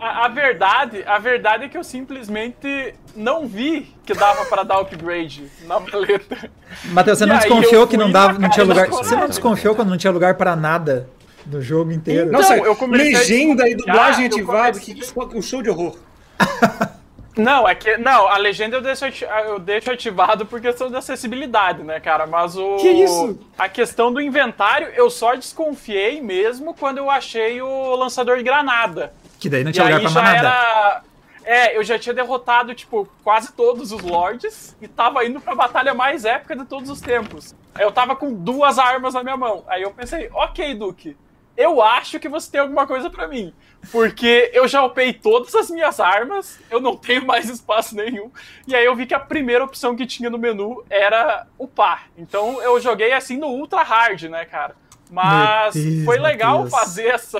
A, 0.00 0.26
a, 0.26 0.28
verdade, 0.28 1.04
a 1.06 1.18
verdade 1.18 1.64
é 1.64 1.68
que 1.68 1.78
eu 1.78 1.84
simplesmente 1.84 2.94
não 3.14 3.46
vi 3.46 3.94
que 4.04 4.12
dava 4.12 4.44
para 4.46 4.64
dar 4.64 4.80
upgrade 4.80 5.48
na 5.66 5.78
maleta. 5.78 6.50
Matheus, 6.86 7.18
você 7.18 7.24
e 7.24 7.26
não 7.28 7.38
desconfiou 7.38 7.86
que 7.86 7.96
não 7.96 8.10
dava, 8.10 8.38
não 8.38 8.50
tinha 8.50 8.66
lugar. 8.66 8.88
Você 8.88 9.14
não 9.14 9.28
desconfiou 9.28 9.76
quando 9.76 9.90
não 9.90 9.96
tinha 9.96 10.12
lugar 10.12 10.34
para 10.34 10.56
nada 10.56 11.08
no 11.46 11.62
jogo 11.62 11.92
inteiro? 11.92 12.28
Então, 12.28 12.40
Nossa, 12.40 12.56
eu 12.56 12.74
comecei 12.74 13.12
legenda 13.12 13.68
e 13.68 13.76
dublagem 13.76 14.26
ativada, 14.26 14.80
que, 14.80 14.94
que 14.94 15.36
um 15.36 15.42
show 15.42 15.62
de 15.62 15.70
horror. 15.70 15.96
Não, 17.40 17.68
é 17.68 17.74
que. 17.74 17.96
Não, 17.96 18.28
a 18.28 18.36
legenda 18.36 18.76
eu 18.76 18.82
deixo, 18.82 19.04
eu 19.46 19.58
deixo 19.58 19.90
ativado 19.90 20.46
por 20.46 20.60
questão 20.60 20.88
de 20.88 20.96
acessibilidade, 20.96 21.82
né, 21.82 21.98
cara? 22.00 22.26
Mas 22.26 22.56
o. 22.56 22.76
Que 22.76 22.88
isso? 22.88 23.38
A 23.58 23.68
questão 23.68 24.12
do 24.12 24.20
inventário, 24.20 24.88
eu 24.88 25.10
só 25.10 25.34
desconfiei 25.34 26.20
mesmo 26.20 26.74
quando 26.74 26.98
eu 26.98 27.10
achei 27.10 27.60
o 27.60 27.94
lançador 27.96 28.36
de 28.36 28.42
granada. 28.42 29.12
Que 29.38 29.48
daí 29.48 29.64
não 29.64 29.72
tinha 29.72 29.90
e 29.90 29.94
lugar 29.94 30.12
pra 30.12 30.22
nada. 30.22 30.38
Era... 30.38 31.02
É, 31.42 31.76
eu 31.76 31.82
já 31.82 31.98
tinha 31.98 32.14
derrotado, 32.14 32.74
tipo, 32.74 33.08
quase 33.24 33.52
todos 33.52 33.92
os 33.92 34.02
lords 34.02 34.76
e 34.80 34.86
tava 34.86 35.24
indo 35.24 35.40
pra 35.40 35.54
batalha 35.54 35.94
mais 35.94 36.24
épica 36.24 36.54
de 36.54 36.64
todos 36.64 36.90
os 36.90 37.00
tempos. 37.00 37.54
Aí 37.74 37.82
eu 37.82 37.90
tava 37.90 38.14
com 38.14 38.32
duas 38.32 38.78
armas 38.78 39.14
na 39.14 39.22
minha 39.22 39.36
mão. 39.36 39.64
Aí 39.66 39.82
eu 39.82 39.90
pensei, 39.90 40.28
ok, 40.32 40.74
Duke, 40.74 41.16
eu 41.60 41.82
acho 41.82 42.18
que 42.18 42.26
você 42.26 42.50
tem 42.50 42.60
alguma 42.62 42.86
coisa 42.86 43.10
para 43.10 43.28
mim. 43.28 43.52
Porque 43.92 44.50
eu 44.54 44.66
já 44.66 44.82
upei 44.82 45.12
todas 45.12 45.54
as 45.54 45.70
minhas 45.70 46.00
armas, 46.00 46.58
eu 46.70 46.80
não 46.80 46.96
tenho 46.96 47.26
mais 47.26 47.50
espaço 47.50 47.94
nenhum. 47.94 48.30
E 48.66 48.74
aí 48.74 48.84
eu 48.84 48.96
vi 48.96 49.04
que 49.04 49.12
a 49.12 49.20
primeira 49.20 49.62
opção 49.62 49.94
que 49.94 50.06
tinha 50.06 50.30
no 50.30 50.38
menu 50.38 50.82
era 50.88 51.46
upar. 51.58 52.06
Então 52.16 52.62
eu 52.62 52.80
joguei 52.80 53.12
assim 53.12 53.36
no 53.36 53.48
ultra 53.48 53.82
hard, 53.82 54.22
né, 54.22 54.46
cara? 54.46 54.74
Mas 55.10 55.74
Deus, 55.74 56.04
foi 56.06 56.18
legal 56.18 56.66
fazer 56.66 57.08
essa. 57.08 57.38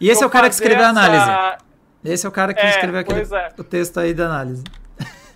E 0.00 0.10
esse 0.10 0.24
é 0.24 0.26
o 0.26 0.30
cara 0.30 0.48
que 0.48 0.54
escreveu 0.54 0.84
essa... 0.84 0.86
a 0.86 0.90
análise. 0.90 1.64
Esse 2.04 2.26
é 2.26 2.28
o 2.28 2.32
cara 2.32 2.52
que 2.52 2.60
é, 2.60 2.70
escreveu 2.70 3.00
aquele, 3.00 3.20
é. 3.20 3.48
o 3.56 3.64
texto 3.64 4.00
aí 4.00 4.12
da 4.12 4.26
análise. 4.26 4.64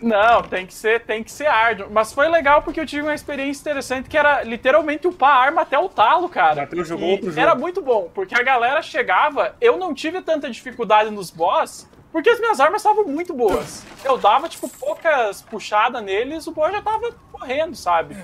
Não, 0.01 0.43
tem 0.43 0.67
que 0.67 0.75
ser, 0.75 1.01
tem 1.01 1.23
que 1.23 1.31
ser 1.31 1.47
árduo. 1.47 1.89
Mas 1.91 2.13
foi 2.13 2.29
legal 2.29 2.63
porque 2.63 2.81
eu 2.81 2.87
tive 2.87 3.03
uma 3.03 3.15
experiência 3.15 3.61
interessante 3.61 4.09
que 4.09 4.17
era 4.17 4.43
literalmente 4.43 5.07
upar 5.07 5.31
a 5.31 5.41
arma 5.41 5.63
até 5.63 5.79
o 5.79 5.89
talo, 5.89 6.29
cara. 6.29 6.63
Bateu, 6.63 6.85
jogou 6.85 7.11
outro 7.11 7.31
jogo. 7.31 7.41
Era 7.41 7.55
muito 7.55 7.83
bom, 7.83 8.11
porque 8.15 8.35
a 8.35 8.43
galera 8.43 8.81
chegava, 8.83 9.57
eu 9.61 9.77
não 9.77 9.93
tive 9.93 10.21
tanta 10.23 10.49
dificuldade 10.49 11.11
nos 11.11 11.31
boss, 11.31 11.89
porque 12.13 12.31
as 12.31 12.39
minhas 12.39 12.61
armas 12.61 12.83
estavam 12.83 13.05
muito 13.05 13.35
boas. 13.35 13.85
Eu 14.05 14.17
dava, 14.17 14.49
tipo, 14.49 14.69
poucas 14.69 15.43
puxadas 15.43 16.03
neles, 16.03 16.47
o 16.47 16.53
boss 16.53 16.73
já 16.73 16.81
tava 16.81 17.11
morrendo, 17.33 17.75
sabe? 17.75 18.17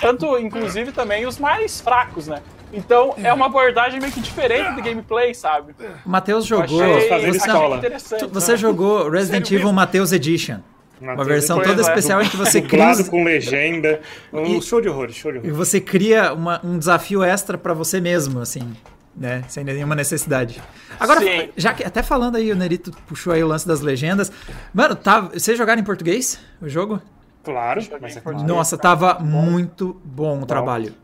Tanto, 0.00 0.38
inclusive, 0.38 0.92
também 0.92 1.26
os 1.26 1.38
mais 1.38 1.80
fracos, 1.80 2.28
né? 2.28 2.42
Então 2.72 3.14
é 3.16 3.32
uma 3.32 3.46
abordagem 3.46 4.00
meio 4.00 4.12
que 4.12 4.20
diferente 4.20 4.74
do 4.74 4.82
gameplay, 4.82 5.32
sabe? 5.32 5.74
O 6.04 6.08
Matheus 6.08 6.44
jogou. 6.44 6.82
Achei, 6.82 7.90
você, 7.90 8.26
você 8.26 8.52
né? 8.52 8.58
jogou 8.58 9.08
Resident 9.08 9.50
Evil 9.50 9.72
Matheus 9.72 10.12
Edition. 10.12 10.58
Uma 11.00 11.24
versão 11.24 11.60
toda 11.60 11.80
especial 11.82 12.22
em 12.22 12.28
que 12.28 12.36
você 12.36 12.62
cria. 12.62 13.04
com 13.04 13.22
legenda. 13.22 14.00
Um 14.32 14.56
e, 14.56 14.62
show 14.62 14.80
de 14.80 14.88
horror, 14.88 15.10
show 15.12 15.30
de 15.30 15.38
horror. 15.38 15.50
E 15.50 15.52
você 15.52 15.80
cria 15.80 16.32
uma, 16.32 16.60
um 16.64 16.78
desafio 16.78 17.22
extra 17.22 17.58
para 17.58 17.74
você 17.74 18.00
mesmo, 18.00 18.40
assim, 18.40 18.74
né? 19.14 19.44
Sem 19.48 19.62
nenhuma 19.62 19.94
necessidade. 19.94 20.62
Agora, 20.98 21.20
Sim. 21.20 21.50
já 21.56 21.74
que 21.74 21.84
até 21.84 22.02
falando 22.02 22.36
aí, 22.36 22.50
o 22.50 22.56
Nerito 22.56 22.90
puxou 23.06 23.32
aí 23.32 23.44
o 23.44 23.46
lance 23.46 23.68
das 23.68 23.80
legendas. 23.80 24.32
Mano, 24.72 24.96
tá, 24.96 25.20
vocês 25.20 25.58
jogaram 25.58 25.80
em 25.80 25.84
português 25.84 26.40
o 26.62 26.68
jogo? 26.68 27.00
Claro, 27.44 27.80
mas 28.00 28.16
é 28.16 28.20
claro. 28.20 28.42
Nossa, 28.42 28.76
tava 28.78 29.18
muito 29.20 30.00
bom 30.04 30.40
o 30.42 30.46
trabalho. 30.46 30.94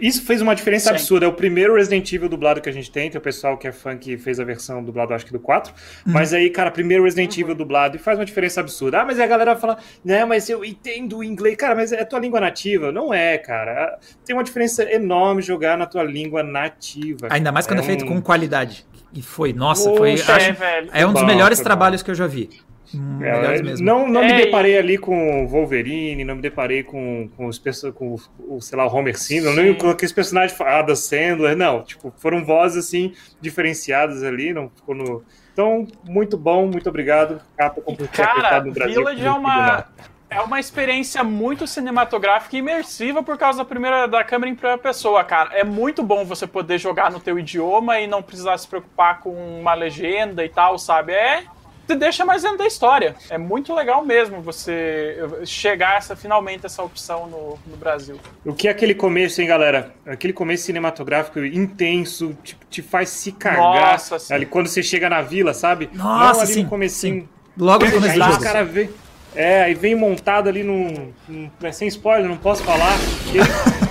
Isso 0.00 0.22
fez 0.24 0.42
uma 0.42 0.54
diferença 0.54 0.90
Sim. 0.90 0.96
absurda. 0.96 1.26
É 1.26 1.28
o 1.28 1.32
primeiro 1.32 1.74
Resident 1.74 2.12
Evil 2.12 2.28
dublado 2.28 2.60
que 2.60 2.68
a 2.68 2.72
gente 2.72 2.90
tem. 2.90 3.10
Tem 3.10 3.18
o 3.18 3.22
pessoal 3.22 3.56
que 3.56 3.66
é 3.66 3.72
fã 3.72 3.96
que 3.96 4.18
fez 4.18 4.38
a 4.38 4.44
versão 4.44 4.84
dublada, 4.84 5.14
acho 5.14 5.24
que 5.24 5.32
do 5.32 5.40
4. 5.40 5.72
Hum. 5.72 6.12
Mas 6.12 6.34
aí, 6.34 6.50
cara, 6.50 6.70
primeiro 6.70 7.04
Resident 7.04 7.36
Evil 7.38 7.54
dublado 7.54 7.96
e 7.96 7.98
faz 7.98 8.18
uma 8.18 8.24
diferença 8.24 8.60
absurda. 8.60 9.00
Ah, 9.00 9.04
mas 9.04 9.18
aí 9.18 9.24
a 9.24 9.28
galera 9.28 9.56
fala, 9.56 9.78
né, 10.04 10.24
mas 10.24 10.50
eu 10.50 10.64
entendo 10.64 11.18
o 11.18 11.24
inglês. 11.24 11.56
Cara, 11.56 11.74
mas 11.74 11.90
é 11.92 12.04
tua 12.04 12.18
língua 12.18 12.40
nativa. 12.40 12.92
Não 12.92 13.14
é, 13.14 13.38
cara. 13.38 13.98
Tem 14.24 14.36
uma 14.36 14.44
diferença 14.44 14.82
enorme 14.90 15.40
jogar 15.40 15.78
na 15.78 15.86
tua 15.86 16.02
língua 16.02 16.42
nativa. 16.42 17.28
Ainda 17.30 17.50
mais 17.50 17.66
quando 17.66 17.78
é, 17.80 17.82
é 17.82 17.86
feito 17.86 18.04
um... 18.04 18.08
com 18.08 18.20
qualidade. 18.20 18.84
E 19.14 19.22
foi, 19.22 19.52
nossa, 19.52 19.90
Poxa, 19.90 19.98
foi. 19.98 20.34
Acho, 20.34 20.62
é, 20.62 21.02
é 21.02 21.06
um 21.06 21.12
dos 21.12 21.22
melhores 21.22 21.60
trabalhos 21.60 22.02
que 22.02 22.10
eu 22.10 22.14
já 22.14 22.26
vi. 22.26 22.48
Hum, 22.94 23.22
é, 23.22 23.62
não 23.80 24.08
não 24.08 24.22
é, 24.22 24.26
me 24.26 24.44
deparei 24.44 24.76
ali 24.76 24.98
com 24.98 25.46
Wolverine, 25.46 26.24
não 26.24 26.36
me 26.36 26.42
deparei 26.42 26.82
com, 26.82 27.28
com, 27.36 27.46
os, 27.46 27.58
com 27.94 28.16
o, 28.38 28.60
sei 28.60 28.76
lá, 28.76 28.86
o 28.86 28.94
Homer 28.94 29.18
Simpson, 29.18 29.52
nem 29.52 29.74
com 29.74 29.88
aqueles 29.88 30.12
personagens, 30.12 30.60
Ada 30.60 30.94
Sandler, 30.94 31.56
não. 31.56 31.82
Tipo, 31.82 32.12
foram 32.18 32.44
vozes, 32.44 32.86
assim, 32.86 33.14
diferenciadas 33.40 34.22
ali, 34.22 34.52
não 34.52 34.68
ficou 34.68 34.94
no... 34.94 35.22
Então, 35.52 35.86
muito 36.04 36.36
bom, 36.36 36.66
muito 36.66 36.88
obrigado, 36.88 37.40
Capa, 37.56 37.80
por 37.80 37.96
ter 37.96 38.08
Cara, 38.08 38.62
no 38.62 38.72
Brasil. 38.72 38.94
Village 38.94 39.24
é 39.24 39.30
uma, 39.30 39.86
é 40.30 40.40
uma 40.40 40.58
experiência 40.58 41.22
muito 41.22 41.66
cinematográfica 41.66 42.56
e 42.56 42.60
imersiva 42.60 43.22
por 43.22 43.36
causa 43.36 43.58
da 43.58 43.64
primeira 43.64 44.06
da 44.06 44.24
câmera 44.24 44.50
em 44.50 44.54
primeira 44.54 44.78
pessoa, 44.78 45.22
cara. 45.22 45.50
É 45.52 45.62
muito 45.62 46.02
bom 46.02 46.24
você 46.24 46.46
poder 46.46 46.78
jogar 46.78 47.10
no 47.10 47.20
teu 47.20 47.38
idioma 47.38 48.00
e 48.00 48.06
não 48.06 48.22
precisar 48.22 48.56
se 48.56 48.66
preocupar 48.66 49.20
com 49.20 49.30
uma 49.60 49.74
legenda 49.74 50.42
e 50.42 50.48
tal, 50.48 50.78
sabe? 50.78 51.12
É 51.12 51.44
te 51.86 51.94
deixa 51.94 52.24
mais 52.24 52.42
dentro 52.42 52.58
da 52.58 52.66
história. 52.66 53.14
É 53.28 53.38
muito 53.38 53.74
legal 53.74 54.04
mesmo 54.04 54.40
você 54.40 55.18
chegar 55.44 55.96
essa, 55.96 56.14
finalmente 56.14 56.66
essa 56.66 56.82
opção 56.82 57.26
no, 57.26 57.58
no 57.66 57.76
Brasil. 57.76 58.18
O 58.44 58.52
que 58.52 58.68
é 58.68 58.70
aquele 58.70 58.94
começo, 58.94 59.40
hein, 59.40 59.48
galera? 59.48 59.92
Aquele 60.06 60.32
começo 60.32 60.64
cinematográfico 60.64 61.40
intenso, 61.40 62.36
tipo, 62.42 62.64
te 62.66 62.82
faz 62.82 63.08
se 63.08 63.32
cagar. 63.32 63.92
Nossa, 63.92 64.18
sim. 64.18 64.32
Ali, 64.32 64.46
quando 64.46 64.68
você 64.68 64.82
chega 64.82 65.08
na 65.08 65.22
vila, 65.22 65.52
sabe? 65.54 65.90
Nossa, 65.92 66.32
Não 66.32 66.40
ali 66.40 66.52
sim, 66.54 66.62
no 66.64 66.68
comecinho. 66.68 67.22
Sim. 67.22 67.28
Logo 67.58 67.84
no 67.84 67.92
começo 67.92 68.18
do 68.18 68.24
jogo. 68.24 68.42
Cara 68.42 68.64
vê, 68.64 68.88
é, 69.34 69.62
aí 69.62 69.74
vem 69.74 69.94
montado 69.94 70.48
ali 70.48 70.62
num, 70.62 71.12
num. 71.28 71.50
É 71.62 71.72
sem 71.72 71.88
spoiler, 71.88 72.28
não 72.28 72.36
posso 72.36 72.62
falar. 72.62 72.92
Ele, 73.28 73.40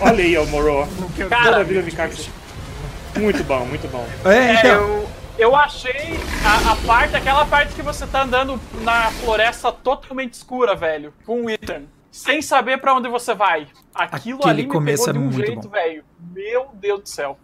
olha 0.02 0.24
aí, 0.24 0.38
o 0.38 0.46
Moro. 0.48 0.88
Toda 1.18 1.58
a 1.58 1.64
vida 1.64 1.82
me 1.82 1.92
caga. 1.92 2.14
Muito 3.18 3.44
bom, 3.44 3.66
muito 3.66 3.88
bom. 3.88 4.06
É, 4.26 4.54
então. 4.54 5.01
É, 5.38 5.44
eu 5.44 5.56
achei 5.56 6.20
a, 6.46 6.72
a, 6.72 6.76
parte, 6.86 7.16
aquela 7.16 7.46
parte 7.46 7.74
que 7.74 7.82
você 7.82 8.06
tá 8.08 8.24
andando 8.24 8.60
na 8.82 9.12
floresta 9.12 9.72
totalmente 9.72 10.34
escura, 10.34 10.76
velho, 10.76 11.14
com 11.26 11.46
o 11.46 11.50
Ethan, 11.50 11.84
sem 12.12 12.42
saber 12.42 12.80
para 12.80 12.94
onde 12.94 13.10
você 13.10 13.34
vai. 13.34 13.68
Aquilo 13.94 14.40
Aquele 14.40 14.52
ali 14.52 14.64
me 14.64 14.70
começo 14.70 15.06
pegou 15.06 15.22
de 15.22 15.28
um 15.28 15.32
jeito, 15.32 15.70
velho. 15.70 16.04
Meu 16.34 16.70
Deus 16.74 17.02
do 17.02 17.10
céu. 17.10 17.38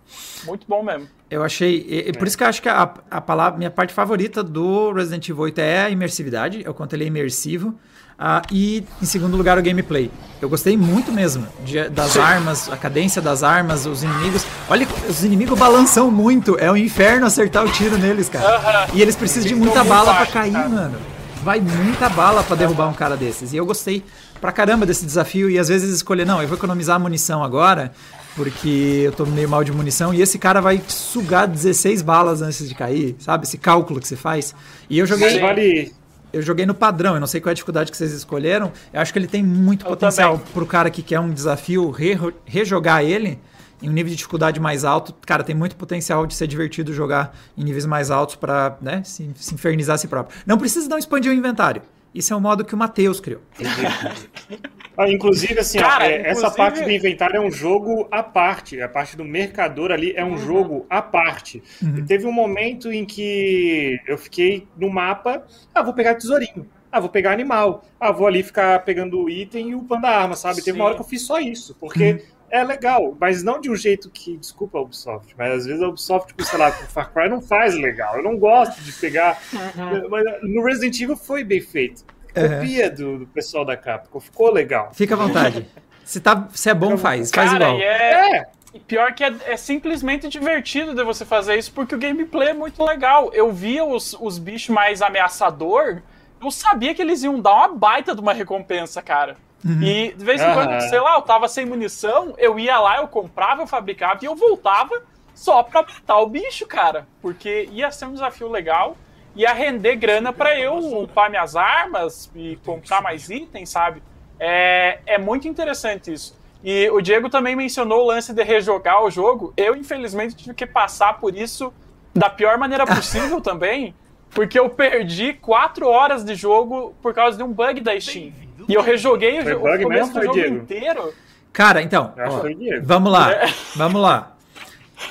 Muito 0.46 0.66
bom 0.68 0.84
mesmo. 0.84 1.08
Eu 1.30 1.44
achei. 1.44 1.86
E, 1.88 2.14
por 2.14 2.28
isso 2.28 2.38
que 2.38 2.44
eu 2.44 2.48
acho 2.48 2.62
que 2.62 2.70
a, 2.70 2.94
a 3.12 3.20
palavra, 3.20 3.58
minha 3.58 3.72
parte 3.72 3.94
favorita 3.94 4.42
do 4.42 4.94
Resident 4.94 5.28
Evil 5.28 5.44
8 5.44 5.60
é 5.60 5.84
a 5.84 5.90
imersividade. 5.90 6.64
É 6.66 6.70
o 6.70 6.74
quanto 6.74 6.94
ele 6.94 7.04
é 7.04 7.08
imersivo. 7.08 7.78
Uh, 8.20 8.42
e 8.52 8.84
em 9.02 9.06
segundo 9.06 9.38
lugar 9.38 9.60
o 9.60 9.62
gameplay. 9.62 10.10
Eu 10.42 10.50
gostei 10.50 10.76
muito 10.76 11.12
mesmo 11.12 11.48
de, 11.64 11.88
das 11.90 12.12
Sim. 12.12 12.20
armas, 12.20 12.70
a 12.70 12.76
cadência 12.76 13.22
das 13.22 13.44
armas, 13.44 13.86
os 13.86 14.04
inimigos. 14.04 14.46
Olha, 14.68 14.88
os 15.08 15.24
inimigos 15.24 15.58
balançam 15.58 16.10
muito. 16.10 16.58
É 16.60 16.72
um 16.72 16.78
inferno 16.78 17.28
acertar 17.28 17.64
o 17.64 17.72
tiro 17.72 17.98
neles, 17.98 18.28
cara. 18.28 18.58
Uh 18.58 18.64
-huh. 18.64 18.96
E 18.96 19.02
eles 19.02 19.16
precisam 19.16 19.48
de 19.48 19.56
muita 19.56 19.84
bala 19.84 20.14
para 20.16 20.26
cair, 20.26 20.54
cara. 20.54 20.70
mano. 20.70 20.98
Vai 21.44 21.60
muita 21.60 22.10
bala 22.10 22.44
para 22.44 22.56
derrubar 22.56 22.88
um 22.88 22.94
cara 22.94 23.16
desses. 23.16 23.54
E 23.54 23.58
eu 23.58 23.66
gostei 23.66 24.04
pra 24.42 24.52
caramba 24.52 24.86
desse 24.86 25.06
desafio. 25.06 25.50
E 25.50 25.60
às 25.60 25.68
vezes 25.68 25.96
escolher, 25.96 26.26
não, 26.26 26.42
eu 26.42 26.48
vou 26.48 26.58
economizar 26.58 27.00
munição 27.00 27.44
agora, 27.44 27.92
porque 28.36 29.02
eu 29.06 29.12
tô 29.12 29.26
meio 29.26 29.48
mal 29.48 29.64
de 29.64 29.72
munição. 29.72 30.14
E 30.14 30.22
esse 30.22 30.40
cara 30.40 30.60
vai 30.60 30.82
sugar 30.88 31.48
16 31.48 32.02
balas 32.02 32.42
antes 32.42 32.68
de 32.68 32.74
cair, 32.74 33.16
sabe? 33.20 33.46
Esse 33.46 33.58
cálculo 33.58 34.00
que 34.00 34.08
você 34.08 34.16
faz. 34.16 34.56
E 34.90 34.98
eu 34.98 35.06
joguei. 35.06 35.40
Vale, 35.40 35.94
eu 36.38 36.42
joguei 36.42 36.66
no 36.66 36.74
padrão, 36.74 37.16
eu 37.16 37.20
não 37.20 37.28
sei 37.28 37.42
qual 37.42 37.50
é 37.50 37.54
a 37.54 37.56
dificuldade 37.56 37.92
que 37.92 37.98
vocês 37.98 38.12
escolheram. 38.14 38.72
Eu 38.94 39.02
acho 39.02 39.12
que 39.12 39.20
ele 39.20 39.28
tem 39.28 39.44
muito 39.44 39.86
eu 39.86 39.90
potencial 39.90 40.38
também. 40.38 40.54
pro 40.54 40.66
cara 40.66 40.90
que 40.90 41.02
quer 41.02 41.20
um 41.20 41.32
desafio 41.32 41.90
re 41.90 42.18
rejogar 42.46 43.04
ele 43.04 43.40
em 43.82 43.90
um 43.90 43.92
nível 43.92 44.10
de 44.10 44.16
dificuldade 44.16 44.60
mais 44.60 44.84
alto. 44.84 45.14
Cara, 45.26 45.44
tem 45.44 45.56
muito 45.56 45.76
potencial 45.76 46.26
de 46.26 46.34
ser 46.34 46.48
divertido 46.48 46.94
jogar 46.94 47.36
em 47.58 47.64
níveis 47.64 47.86
mais 47.86 48.10
altos 48.12 48.36
para 48.36 48.78
né, 48.82 49.02
se, 49.04 49.30
se 49.36 49.54
infernizar 49.54 49.96
a 49.96 49.98
si 49.98 50.08
próprio. 50.08 50.40
Não 50.46 50.58
precisa 50.58 50.88
não 50.88 50.98
expandir 50.98 51.32
o 51.32 51.36
inventário. 51.36 51.82
Isso 52.18 52.34
é 52.34 52.36
o 52.36 52.42
modo 52.42 52.66
que 52.66 52.74
o 52.74 52.78
Matheus 52.78 53.20
criou. 53.20 53.42
ah, 54.98 55.08
inclusive, 55.08 55.60
assim, 55.60 55.78
Cara, 55.78 56.06
ó, 56.06 56.08
é, 56.08 56.20
inclusive... 56.22 56.46
essa 56.46 56.50
parte 56.52 56.84
do 56.84 56.90
inventário 56.90 57.38
é 57.38 57.40
um 57.40 57.52
jogo 57.52 58.08
à 58.10 58.24
parte. 58.24 58.82
A 58.82 58.90
parte 58.90 59.16
do 59.16 59.24
mercador 59.24 59.92
ali 59.92 60.14
é 60.16 60.26
um 60.26 60.32
uhum. 60.32 60.38
jogo 60.38 60.86
à 60.90 61.00
parte. 61.00 61.62
Uhum. 61.80 62.04
Teve 62.06 62.26
um 62.26 62.32
momento 62.32 62.92
em 62.92 63.06
que 63.06 64.00
eu 64.08 64.18
fiquei 64.18 64.68
no 64.76 64.90
mapa, 64.90 65.46
ah, 65.76 65.84
vou 65.84 65.94
pegar 65.94 66.16
tesourinho. 66.16 66.68
Ah, 66.92 67.00
vou 67.00 67.10
pegar 67.10 67.34
animal. 67.34 67.84
Ah, 68.00 68.12
vou 68.12 68.26
ali 68.26 68.42
ficar 68.42 68.84
pegando 68.84 69.22
o 69.22 69.30
item 69.30 69.70
e 69.70 69.76
upando 69.76 70.08
a 70.08 70.10
arma, 70.10 70.36
sabe? 70.36 70.56
Sim. 70.56 70.64
Teve 70.64 70.80
uma 70.80 70.86
hora 70.86 70.96
que 70.96 71.02
eu 71.02 71.06
fiz 71.06 71.22
só 71.22 71.40
isso, 71.40 71.76
porque 71.80 72.14
uhum. 72.14 72.20
É 72.50 72.64
legal, 72.64 73.16
mas 73.20 73.44
não 73.44 73.60
de 73.60 73.70
um 73.70 73.76
jeito 73.76 74.10
que, 74.10 74.38
desculpa 74.38 74.78
a 74.78 74.82
Ubisoft, 74.82 75.34
mas 75.38 75.52
às 75.52 75.66
vezes 75.66 75.82
a 75.82 75.88
Ubisoft, 75.88 76.28
tipo, 76.28 76.44
sei 76.44 76.60
lá, 76.60 76.72
com 76.72 76.84
Far 76.86 77.12
Cry 77.12 77.30
não 77.30 77.42
faz 77.42 77.76
legal. 77.76 78.18
Eu 78.18 78.24
não 78.24 78.38
gosto 78.38 78.82
de 78.82 78.92
pegar. 78.94 79.42
Uhum. 79.54 80.10
Mas 80.10 80.24
no 80.44 80.64
Resident 80.64 81.00
Evil 81.00 81.18
foi 81.18 81.44
bem 81.44 81.62
feito. 81.62 82.06
Copia 82.28 82.90
uhum. 82.90 82.96
do, 82.96 83.20
do, 83.20 83.28
pessoal 83.28 83.66
da 83.66 83.76
Capcom, 83.76 84.20
ficou 84.20 84.52
legal. 84.52 84.92
Fica 84.94 85.16
à 85.16 85.18
vontade. 85.18 85.68
Se, 86.06 86.22
tá, 86.22 86.48
se 86.54 86.70
é 86.70 86.74
bom, 86.74 86.98
faz. 86.98 87.32
Cara, 87.32 87.50
faz 87.50 87.62
igual. 87.62 87.80
É, 87.82 88.38
é. 88.38 88.46
Pior 88.88 89.14
que 89.14 89.24
é, 89.24 89.34
é, 89.46 89.58
simplesmente 89.58 90.30
divertido 90.30 90.94
de 90.94 91.04
você 91.04 91.26
fazer 91.26 91.58
isso, 91.58 91.72
porque 91.74 91.96
o 91.96 91.98
gameplay 91.98 92.50
é 92.50 92.54
muito 92.54 92.82
legal. 92.84 93.30
Eu 93.34 93.52
via 93.52 93.84
os, 93.84 94.16
os 94.20 94.38
bichos 94.38 94.70
mais 94.70 95.02
ameaçador 95.02 96.02
eu 96.42 96.52
sabia 96.52 96.94
que 96.94 97.02
eles 97.02 97.24
iam 97.24 97.40
dar 97.40 97.54
uma 97.54 97.68
baita 97.70 98.14
de 98.14 98.22
uma 98.22 98.34
recompensa, 98.34 99.02
cara. 99.02 99.38
Uhum. 99.66 99.82
E 99.82 100.14
de 100.14 100.24
vez 100.24 100.42
em 100.42 100.54
quando, 100.54 100.72
uhum. 100.72 100.82
sei 100.82 101.00
lá, 101.00 101.16
eu 101.16 101.22
tava 101.22 101.48
sem 101.48 101.66
munição, 101.66 102.34
eu 102.38 102.60
ia 102.60 102.80
lá, 102.80 102.98
eu 102.98 103.08
comprava, 103.08 103.62
eu 103.62 103.68
fabricava 103.68 104.20
e 104.22 104.26
eu 104.26 104.36
voltava 104.36 105.02
só 105.34 105.64
pra 105.64 105.82
matar 105.82 106.20
o 106.20 106.28
bicho, 106.28 106.66
cara. 106.66 107.08
Porque 107.22 107.68
ia 107.72 107.92
ser 107.92 108.06
um 108.06 108.14
desafio 108.14 108.50
legal, 108.50 108.96
ia 109.36 109.54
render 109.54 109.96
grana 109.96 110.32
para 110.34 110.60
eu 110.60 110.78
upar 111.02 111.30
minhas 111.30 111.56
armas 111.56 112.32
e 112.36 112.58
comprar 112.66 113.02
mais 113.02 113.30
itens, 113.30 113.70
sabe? 113.70 114.02
É, 114.40 115.00
é 115.06 115.18
muito 115.18 115.48
interessante 115.48 116.12
isso. 116.12 116.38
E 116.64 116.90
o 116.90 117.02
Diego 117.02 117.30
também 117.30 117.56
mencionou 117.56 118.04
o 118.04 118.08
lance 118.08 118.34
de 118.34 118.44
rejogar 118.44 119.04
o 119.04 119.12
jogo. 119.12 119.54
Eu, 119.56 119.76
infelizmente, 119.76 120.36
tive 120.36 120.54
que 120.54 120.66
passar 120.66 121.20
por 121.20 121.36
isso 121.36 121.74
da 122.14 122.30
pior 122.30 122.58
maneira 122.58 122.86
possível 122.88 123.40
também. 123.40 123.96
Porque 124.32 124.60
eu 124.60 124.70
perdi 124.70 125.34
4 125.34 125.88
horas 125.88 126.24
de 126.24 126.36
jogo 126.36 126.94
por 127.02 127.14
causa 127.14 127.38
de 127.38 127.44
um 127.44 127.52
bug 127.52 127.80
da 127.80 128.00
Steam. 128.00 128.34
E 128.68 128.74
eu 128.74 128.82
rejoguei 128.82 129.42
foi 129.42 129.54
o, 129.54 129.60
bug 129.60 129.78
o 129.78 129.84
começo 129.84 130.14
mesmo, 130.14 130.20
do 130.20 130.26
jogo 130.26 130.34
Diego? 130.34 130.56
inteiro. 130.56 131.14
Cara, 131.54 131.82
então, 131.82 132.14
ó, 132.18 132.44
vamos 132.84 133.12
lá, 133.12 133.32
é. 133.32 133.48
vamos 133.76 134.02
lá. 134.02 134.38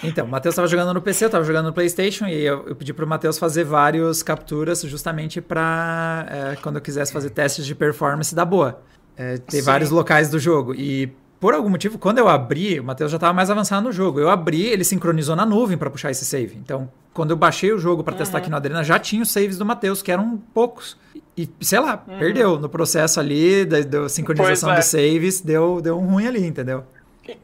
Então, 0.03 0.27
o 0.27 0.29
Matheus 0.29 0.53
estava 0.53 0.69
jogando 0.69 0.93
no 0.93 1.01
PC, 1.01 1.25
eu 1.25 1.27
estava 1.27 1.45
jogando 1.45 1.67
no 1.67 1.73
PlayStation 1.73 2.27
e 2.27 2.45
eu, 2.45 2.67
eu 2.69 2.77
pedi 2.77 2.93
para 2.93 3.05
o 3.05 3.09
Matheus 3.09 3.39
fazer 3.39 3.65
várias 3.65 4.23
capturas 4.23 4.83
justamente 4.83 5.41
para 5.41 6.27
é, 6.29 6.57
quando 6.57 6.77
eu 6.77 6.83
quisesse 6.83 7.13
fazer 7.13 7.31
testes 7.31 7.65
de 7.65 7.75
performance 7.75 8.35
da 8.35 8.45
boa. 8.45 8.81
É, 9.17 9.39
ter 9.39 9.61
Sim. 9.61 9.63
vários 9.63 9.91
locais 9.91 10.29
do 10.29 10.39
jogo. 10.39 10.75
E 10.75 11.11
por 11.39 11.55
algum 11.55 11.69
motivo, 11.69 11.99
quando 11.99 12.19
eu 12.19 12.29
abri, 12.29 12.81
o 12.81 12.85
Matheus 12.85 13.11
já 13.11 13.17
estava 13.17 13.33
mais 13.33 13.51
avançado 13.51 13.85
no 13.85 13.93
jogo. 13.93 14.19
Eu 14.19 14.31
abri, 14.31 14.67
ele 14.67 14.85
sincronizou 14.85 15.37
na 15.37 15.45
nuvem 15.45 15.77
para 15.77 15.91
puxar 15.91 16.11
esse 16.11 16.25
save. 16.25 16.57
Então, 16.57 16.91
quando 17.13 17.31
eu 17.31 17.37
baixei 17.37 17.73
o 17.73 17.79
jogo 17.79 18.03
para 18.03 18.13
uhum. 18.13 18.19
testar 18.19 18.39
aqui 18.39 18.51
no 18.51 18.57
Adrena, 18.57 18.83
já 18.83 18.99
tinha 18.99 19.23
os 19.23 19.31
saves 19.31 19.59
do 19.59 19.65
Matheus, 19.65 20.03
que 20.03 20.11
eram 20.11 20.39
poucos. 20.55 20.97
E, 21.37 21.49
sei 21.61 21.79
lá, 21.79 22.03
uhum. 22.07 22.19
perdeu. 22.19 22.59
No 22.59 22.69
processo 22.69 23.21
ali 23.21 23.65
da, 23.65 23.81
da 23.81 24.09
sincronização 24.09 24.73
é. 24.73 24.77
dos 24.77 24.87
saves, 24.87 25.41
deu, 25.41 25.81
deu 25.81 25.99
um 25.99 26.07
ruim 26.07 26.27
ali, 26.27 26.47
entendeu? 26.47 26.85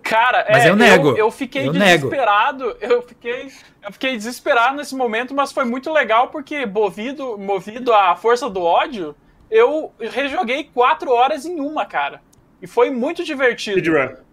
Cara, 0.03 0.47
mas 0.49 0.65
é, 0.65 0.71
eu 0.71 0.77
nego. 0.77 1.09
Eu, 1.11 1.17
eu 1.17 1.31
fiquei 1.31 1.69
eu 1.69 1.73
desesperado. 1.73 2.67
Nego. 2.67 2.79
Eu 2.81 3.03
fiquei, 3.03 3.53
eu 3.83 3.93
fiquei 3.93 4.17
desesperado 4.17 4.77
nesse 4.77 4.95
momento, 4.95 5.35
mas 5.35 5.53
foi 5.53 5.65
muito 5.65 5.93
legal 5.93 6.29
porque 6.29 6.65
movido, 6.65 7.37
movido 7.37 7.93
à 7.93 8.15
força 8.15 8.49
do 8.49 8.63
ódio, 8.63 9.15
eu 9.51 9.93
rejoguei 9.99 10.65
quatro 10.65 11.11
horas 11.11 11.45
em 11.45 11.61
uma, 11.61 11.85
cara. 11.85 12.21
E 12.63 12.67
foi 12.69 12.91
muito 12.91 13.25
divertido. 13.25 13.77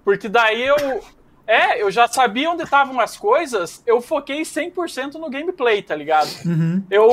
Porque 0.05 0.29
daí 0.29 0.61
eu. 0.61 0.77
É, 1.51 1.81
eu 1.81 1.89
já 1.89 2.07
sabia 2.07 2.47
onde 2.51 2.61
estavam 2.61 2.99
as 2.99 3.17
coisas, 3.17 3.81
eu 3.87 3.99
foquei 4.01 4.43
100% 4.43 5.15
no 5.15 5.31
gameplay, 5.31 5.81
tá 5.81 5.95
ligado? 5.95 6.29
Uhum. 6.45 6.83
Eu, 6.91 7.09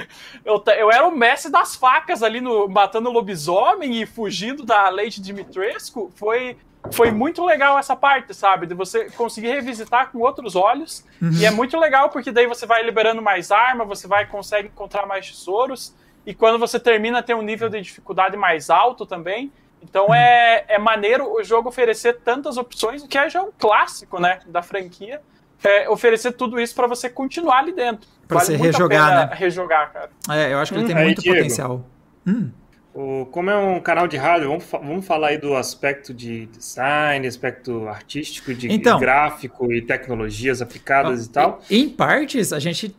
eu, 0.42 0.64
eu 0.78 0.90
era 0.90 1.06
o 1.06 1.14
mestre 1.14 1.52
das 1.52 1.76
facas 1.76 2.22
ali, 2.22 2.40
no, 2.40 2.66
matando 2.66 3.10
lobisomem 3.10 4.00
e 4.00 4.06
fugindo 4.06 4.64
da 4.64 4.88
Lady 4.88 5.20
Dimitrescu. 5.20 6.10
Foi, 6.14 6.56
foi 6.92 7.10
muito 7.10 7.44
legal 7.44 7.78
essa 7.78 7.94
parte, 7.94 8.32
sabe? 8.32 8.66
De 8.66 8.72
você 8.72 9.10
conseguir 9.10 9.48
revisitar 9.48 10.10
com 10.10 10.20
outros 10.20 10.56
olhos. 10.56 11.04
Uhum. 11.20 11.32
E 11.32 11.44
é 11.44 11.50
muito 11.50 11.78
legal 11.78 12.08
porque 12.08 12.32
daí 12.32 12.46
você 12.46 12.64
vai 12.64 12.82
liberando 12.82 13.20
mais 13.20 13.50
arma, 13.50 13.84
você 13.84 14.08
vai 14.08 14.24
consegue 14.24 14.68
encontrar 14.68 15.04
mais 15.04 15.30
tesouros. 15.30 15.94
E 16.24 16.32
quando 16.32 16.58
você 16.58 16.80
termina, 16.80 17.22
tem 17.22 17.36
um 17.36 17.42
nível 17.42 17.68
de 17.68 17.82
dificuldade 17.82 18.34
mais 18.34 18.70
alto 18.70 19.04
também. 19.04 19.52
Então 19.84 20.12
é, 20.14 20.64
é 20.68 20.78
maneiro 20.78 21.30
o 21.32 21.44
jogo 21.44 21.68
oferecer 21.68 22.18
tantas 22.24 22.56
opções, 22.56 23.06
que 23.06 23.18
é 23.18 23.28
já 23.28 23.42
um 23.42 23.50
clássico, 23.56 24.20
né, 24.20 24.40
da 24.46 24.62
franquia. 24.62 25.20
É 25.62 25.88
oferecer 25.88 26.32
tudo 26.32 26.60
isso 26.60 26.74
para 26.74 26.86
você 26.86 27.08
continuar 27.08 27.58
ali 27.58 27.72
dentro. 27.72 28.06
Para 28.28 28.38
vale 28.38 28.58
você 28.58 28.62
rejogar, 28.62 29.28
né? 29.28 29.34
Rejogar, 29.34 29.92
cara. 29.92 30.10
É, 30.30 30.52
eu 30.52 30.58
acho 30.58 30.72
que 30.72 30.78
ele 30.78 30.84
hum. 30.84 30.94
tem 30.94 31.04
muito 31.04 31.20
aí, 31.20 31.26
potencial. 31.26 31.86
Hum. 32.26 32.50
O, 32.92 33.26
como 33.26 33.50
é 33.50 33.56
um 33.56 33.80
canal 33.80 34.06
de 34.06 34.16
rádio, 34.16 34.48
vamos, 34.48 34.64
vamos 34.70 35.06
falar 35.06 35.28
aí 35.28 35.38
do 35.38 35.56
aspecto 35.56 36.12
de 36.12 36.46
design, 36.46 37.26
aspecto 37.26 37.88
artístico, 37.88 38.54
de 38.54 38.70
então, 38.70 39.00
gráfico 39.00 39.72
e 39.72 39.80
tecnologias 39.80 40.60
aplicadas 40.60 41.26
e 41.26 41.30
tal. 41.30 41.60
Em 41.70 41.88
partes, 41.88 42.52
a 42.52 42.58
gente 42.58 42.94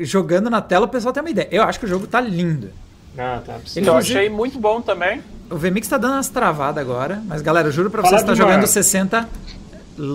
jogando 0.00 0.50
na 0.50 0.60
tela, 0.60 0.86
o 0.86 0.88
pessoal 0.88 1.12
tem 1.12 1.22
uma 1.22 1.30
ideia. 1.30 1.48
Eu 1.50 1.62
acho 1.62 1.78
que 1.78 1.86
o 1.86 1.88
jogo 1.88 2.06
tá 2.06 2.20
lindo. 2.20 2.70
Ah, 3.16 3.40
tá. 3.44 3.58
Eu 3.76 3.96
achei 3.96 4.28
muito 4.28 4.58
bom 4.58 4.80
também. 4.80 5.22
O 5.50 5.56
VMix 5.56 5.88
tá 5.88 5.96
dando 5.96 6.14
umas 6.14 6.28
travadas 6.28 6.82
agora, 6.82 7.22
mas 7.26 7.40
galera, 7.40 7.68
eu 7.68 7.72
juro 7.72 7.90
pra 7.90 8.02
vocês, 8.02 8.22
tá 8.22 8.34
jogando 8.34 8.66
60 8.66 9.28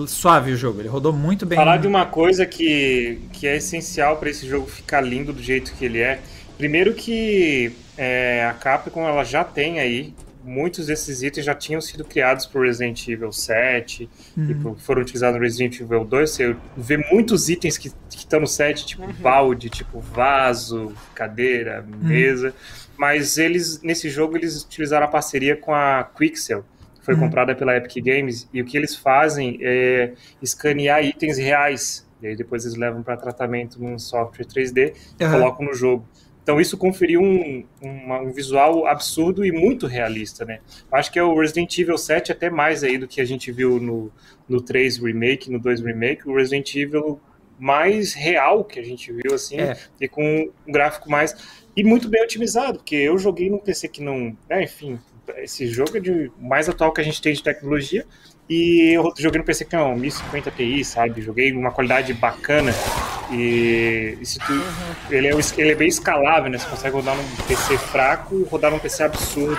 suave 0.06 0.52
o 0.52 0.56
jogo, 0.56 0.80
ele 0.80 0.88
rodou 0.88 1.12
muito 1.12 1.44
bem. 1.44 1.56
Falar 1.56 1.76
de 1.76 1.86
uma 1.86 2.06
coisa 2.06 2.46
que, 2.46 3.20
que 3.32 3.46
é 3.46 3.56
essencial 3.56 4.16
para 4.16 4.30
esse 4.30 4.46
jogo 4.48 4.66
ficar 4.66 5.00
lindo 5.00 5.32
do 5.32 5.42
jeito 5.42 5.74
que 5.74 5.84
ele 5.84 6.00
é. 6.00 6.20
Primeiro 6.56 6.94
que 6.94 7.72
é, 7.96 8.46
a 8.48 8.54
Capcom 8.54 9.06
ela 9.06 9.24
já 9.24 9.44
tem 9.44 9.80
aí 9.80 10.14
muitos 10.42 10.86
desses 10.86 11.22
itens 11.22 11.44
já 11.46 11.54
tinham 11.54 11.80
sido 11.80 12.04
criados 12.04 12.44
por 12.44 12.66
Resident 12.66 13.08
Evil 13.08 13.32
7 13.32 14.08
uhum. 14.36 14.76
e 14.76 14.80
foram 14.82 15.00
utilizados 15.00 15.36
no 15.36 15.42
Resident 15.42 15.80
Evil 15.80 16.04
2. 16.04 16.30
Você 16.30 16.56
vê 16.76 16.98
muitos 16.98 17.48
itens 17.48 17.78
que 17.78 17.90
estão 18.10 18.40
no 18.40 18.46
set, 18.46 18.84
tipo 18.84 19.02
uhum. 19.02 19.12
balde, 19.14 19.70
tipo 19.70 20.00
vaso, 20.00 20.92
cadeira, 21.14 21.84
uhum. 21.86 22.08
mesa. 22.08 22.48
Uhum 22.48 22.83
mas 22.96 23.38
eles, 23.38 23.82
nesse 23.82 24.08
jogo, 24.08 24.36
eles 24.36 24.62
utilizaram 24.62 25.06
a 25.06 25.08
parceria 25.08 25.56
com 25.56 25.74
a 25.74 26.04
Quixel, 26.16 26.64
que 26.98 27.04
foi 27.04 27.14
uhum. 27.14 27.20
comprada 27.20 27.54
pela 27.54 27.76
Epic 27.76 28.04
Games, 28.04 28.48
e 28.52 28.60
o 28.60 28.64
que 28.64 28.76
eles 28.76 28.96
fazem 28.96 29.58
é 29.60 30.12
escanear 30.40 31.04
itens 31.04 31.38
reais, 31.38 32.06
e 32.22 32.28
aí 32.28 32.36
depois 32.36 32.64
eles 32.64 32.76
levam 32.76 33.02
para 33.02 33.16
tratamento 33.16 33.82
num 33.82 33.98
software 33.98 34.46
3D 34.46 34.94
e 35.18 35.24
uhum. 35.24 35.30
colocam 35.30 35.66
no 35.66 35.74
jogo. 35.74 36.06
Então 36.44 36.60
isso 36.60 36.76
conferiu 36.76 37.22
um, 37.22 37.64
um, 37.82 38.12
um, 38.12 38.30
visual 38.30 38.86
absurdo 38.86 39.46
e 39.46 39.50
muito 39.50 39.86
realista, 39.86 40.44
né? 40.44 40.60
Acho 40.92 41.10
que 41.10 41.18
é 41.18 41.22
o 41.22 41.40
Resident 41.40 41.76
Evil 41.78 41.96
7 41.96 42.30
até 42.30 42.50
mais 42.50 42.84
aí 42.84 42.98
do 42.98 43.08
que 43.08 43.18
a 43.18 43.24
gente 43.24 43.50
viu 43.50 43.80
no, 43.80 44.12
no 44.46 44.60
3 44.60 44.98
Remake, 44.98 45.50
no 45.50 45.58
2 45.58 45.80
Remake, 45.80 46.28
o 46.28 46.36
Resident 46.36 46.74
Evil 46.74 47.18
mais 47.58 48.14
real 48.14 48.64
que 48.64 48.78
a 48.78 48.82
gente 48.82 49.12
viu, 49.12 49.34
assim, 49.34 49.58
é. 49.58 49.76
e 50.00 50.08
com 50.08 50.50
um 50.66 50.72
gráfico 50.72 51.10
mais 51.10 51.34
e 51.76 51.82
muito 51.82 52.08
bem 52.08 52.22
otimizado, 52.22 52.78
porque 52.78 52.94
eu 52.94 53.18
joguei 53.18 53.50
num 53.50 53.58
PC 53.58 53.88
que 53.88 54.02
não. 54.02 54.36
Né, 54.48 54.62
enfim, 54.62 54.98
esse 55.38 55.66
jogo 55.66 55.96
é 55.96 56.00
de 56.00 56.30
mais 56.38 56.68
atual 56.68 56.92
que 56.92 57.00
a 57.00 57.04
gente 57.04 57.20
tem 57.20 57.32
de 57.32 57.42
tecnologia. 57.42 58.06
E 58.48 58.94
eu 58.94 59.12
joguei 59.16 59.40
no 59.40 59.44
PC 59.44 59.64
que 59.64 59.74
é 59.74 59.80
um 59.80 59.96
1050 59.96 60.50
Ti, 60.50 60.84
sabe? 60.84 61.22
Joguei 61.22 61.50
uma 61.50 61.70
qualidade 61.70 62.12
bacana. 62.12 62.72
E, 63.32 64.18
e 64.20 64.38
tu, 64.38 64.52
uhum. 64.52 64.60
ele, 65.10 65.28
é, 65.28 65.32
ele 65.56 65.72
é 65.72 65.74
bem 65.74 65.88
escalável, 65.88 66.50
né? 66.50 66.58
Você 66.58 66.68
consegue 66.68 66.94
rodar 66.94 67.16
num 67.16 67.24
PC 67.48 67.78
fraco 67.78 68.38
e 68.38 68.44
rodar 68.44 68.70
num 68.70 68.78
PC 68.78 69.02
absurdo. 69.02 69.58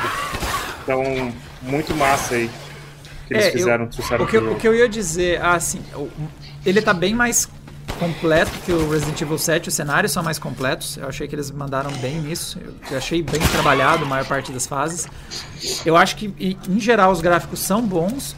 Então, 0.84 1.34
muito 1.63 1.95
massa 1.95 2.36
aí 2.36 2.49
que 3.27 3.34
eles 3.34 3.47
é, 3.47 3.51
fizeram. 3.51 3.89
Eu, 4.12 4.23
o, 4.23 4.27
que, 4.27 4.38
o 4.38 4.55
que 4.55 4.67
eu 4.67 4.75
ia 4.75 4.88
dizer, 4.88 5.41
ah, 5.41 5.55
assim, 5.55 5.81
ele 6.63 6.79
tá 6.79 6.93
bem 6.93 7.15
mais 7.15 7.49
completo 7.95 8.51
que 8.65 8.71
o 8.71 8.89
Resident 8.89 9.21
Evil 9.21 9.38
7, 9.38 9.69
os 9.69 9.75
cenários 9.75 10.12
são 10.12 10.23
mais 10.23 10.38
completos. 10.38 10.97
Eu 10.97 11.08
achei 11.08 11.27
que 11.27 11.36
eles 11.36 11.51
mandaram 11.51 11.91
bem 11.93 12.19
nisso. 12.19 12.60
Eu 12.89 12.97
achei 12.97 13.21
bem 13.21 13.41
trabalhado 13.51 14.03
a 14.03 14.08
maior 14.08 14.25
parte 14.25 14.51
das 14.51 14.65
fases. 14.65 15.08
Eu 15.86 15.95
acho 15.95 16.15
que, 16.15 16.58
em 16.69 16.79
geral, 16.79 17.12
os 17.12 17.21
gráficos 17.21 17.60
são 17.60 17.81
bons. 17.81 18.36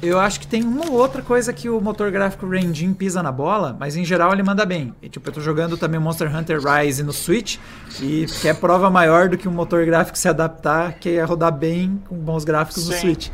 Eu 0.00 0.20
acho 0.20 0.38
que 0.38 0.46
tem 0.46 0.62
uma 0.62 0.86
ou 0.86 0.92
outra 0.92 1.22
coisa 1.22 1.52
que 1.52 1.68
o 1.68 1.80
motor 1.80 2.12
gráfico 2.12 2.54
Engine 2.54 2.94
pisa 2.94 3.20
na 3.20 3.32
bola, 3.32 3.76
mas 3.80 3.96
em 3.96 4.04
geral 4.04 4.32
ele 4.32 4.44
manda 4.44 4.64
bem. 4.64 4.94
E, 5.02 5.08
tipo, 5.08 5.28
eu 5.28 5.32
tô 5.32 5.40
jogando 5.40 5.76
também 5.76 5.98
Monster 5.98 6.34
Hunter 6.34 6.60
Rise 6.60 7.02
no 7.02 7.12
Switch, 7.12 7.56
e 8.00 8.26
que 8.40 8.46
é 8.46 8.54
prova 8.54 8.88
maior 8.88 9.28
do 9.28 9.36
que 9.36 9.48
um 9.48 9.52
motor 9.52 9.84
gráfico 9.84 10.16
se 10.16 10.28
adaptar, 10.28 10.92
que 10.94 11.10
é 11.10 11.24
rodar 11.24 11.50
bem 11.50 12.00
com 12.08 12.14
bons 12.14 12.44
gráficos 12.44 12.84
Sim. 12.84 12.92
no 12.92 12.96
Switch. 12.96 13.28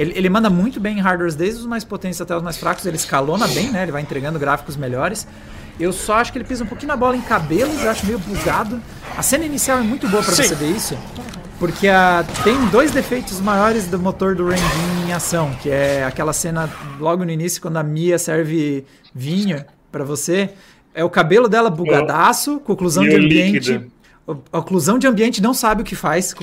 Ele, 0.00 0.14
ele 0.16 0.30
manda 0.30 0.48
muito 0.48 0.80
bem 0.80 0.96
em 0.96 1.00
hardwares, 1.00 1.34
desde 1.34 1.60
os 1.60 1.66
mais 1.66 1.84
potentes 1.84 2.18
até 2.22 2.34
os 2.34 2.42
mais 2.42 2.56
fracos. 2.56 2.86
Ele 2.86 2.96
escalona 2.96 3.46
bem, 3.48 3.70
né? 3.70 3.82
Ele 3.82 3.92
vai 3.92 4.00
entregando 4.00 4.38
gráficos 4.38 4.74
melhores. 4.74 5.28
Eu 5.78 5.92
só 5.92 6.14
acho 6.14 6.32
que 6.32 6.38
ele 6.38 6.46
pisa 6.46 6.64
um 6.64 6.66
pouquinho 6.66 6.88
na 6.88 6.96
bola 6.96 7.16
em 7.16 7.20
cabelos, 7.20 7.82
eu 7.82 7.90
acho 7.90 8.06
meio 8.06 8.18
bugado. 8.18 8.80
A 9.14 9.22
cena 9.22 9.44
inicial 9.44 9.78
é 9.78 9.82
muito 9.82 10.08
boa 10.08 10.22
para 10.22 10.34
você 10.34 10.54
ver 10.54 10.70
isso. 10.70 10.96
Porque 11.58 11.86
a, 11.86 12.24
tem 12.42 12.56
dois 12.68 12.90
defeitos 12.90 13.40
maiores 13.40 13.88
do 13.88 13.98
motor 13.98 14.34
do 14.34 14.48
Range 14.48 14.62
em 15.06 15.12
ação, 15.12 15.50
que 15.60 15.68
é 15.68 16.02
aquela 16.04 16.32
cena 16.32 16.70
logo 16.98 17.22
no 17.22 17.30
início, 17.30 17.60
quando 17.60 17.76
a 17.76 17.82
Mia 17.82 18.18
serve 18.18 18.86
vinho 19.14 19.62
para 19.92 20.02
você. 20.02 20.54
É 20.94 21.04
o 21.04 21.10
cabelo 21.10 21.46
dela 21.46 21.68
bugadaço, 21.68 22.58
com 22.60 22.72
oclusão 22.72 23.04
de 23.04 23.14
ambiente. 23.14 23.72
Líquido 23.72 24.00
a 24.52 24.58
oclusão 24.58 24.98
de 24.98 25.06
ambiente 25.06 25.42
não 25.42 25.52
sabe 25.52 25.82
o 25.82 25.84
que 25.84 25.96
faz, 25.96 26.34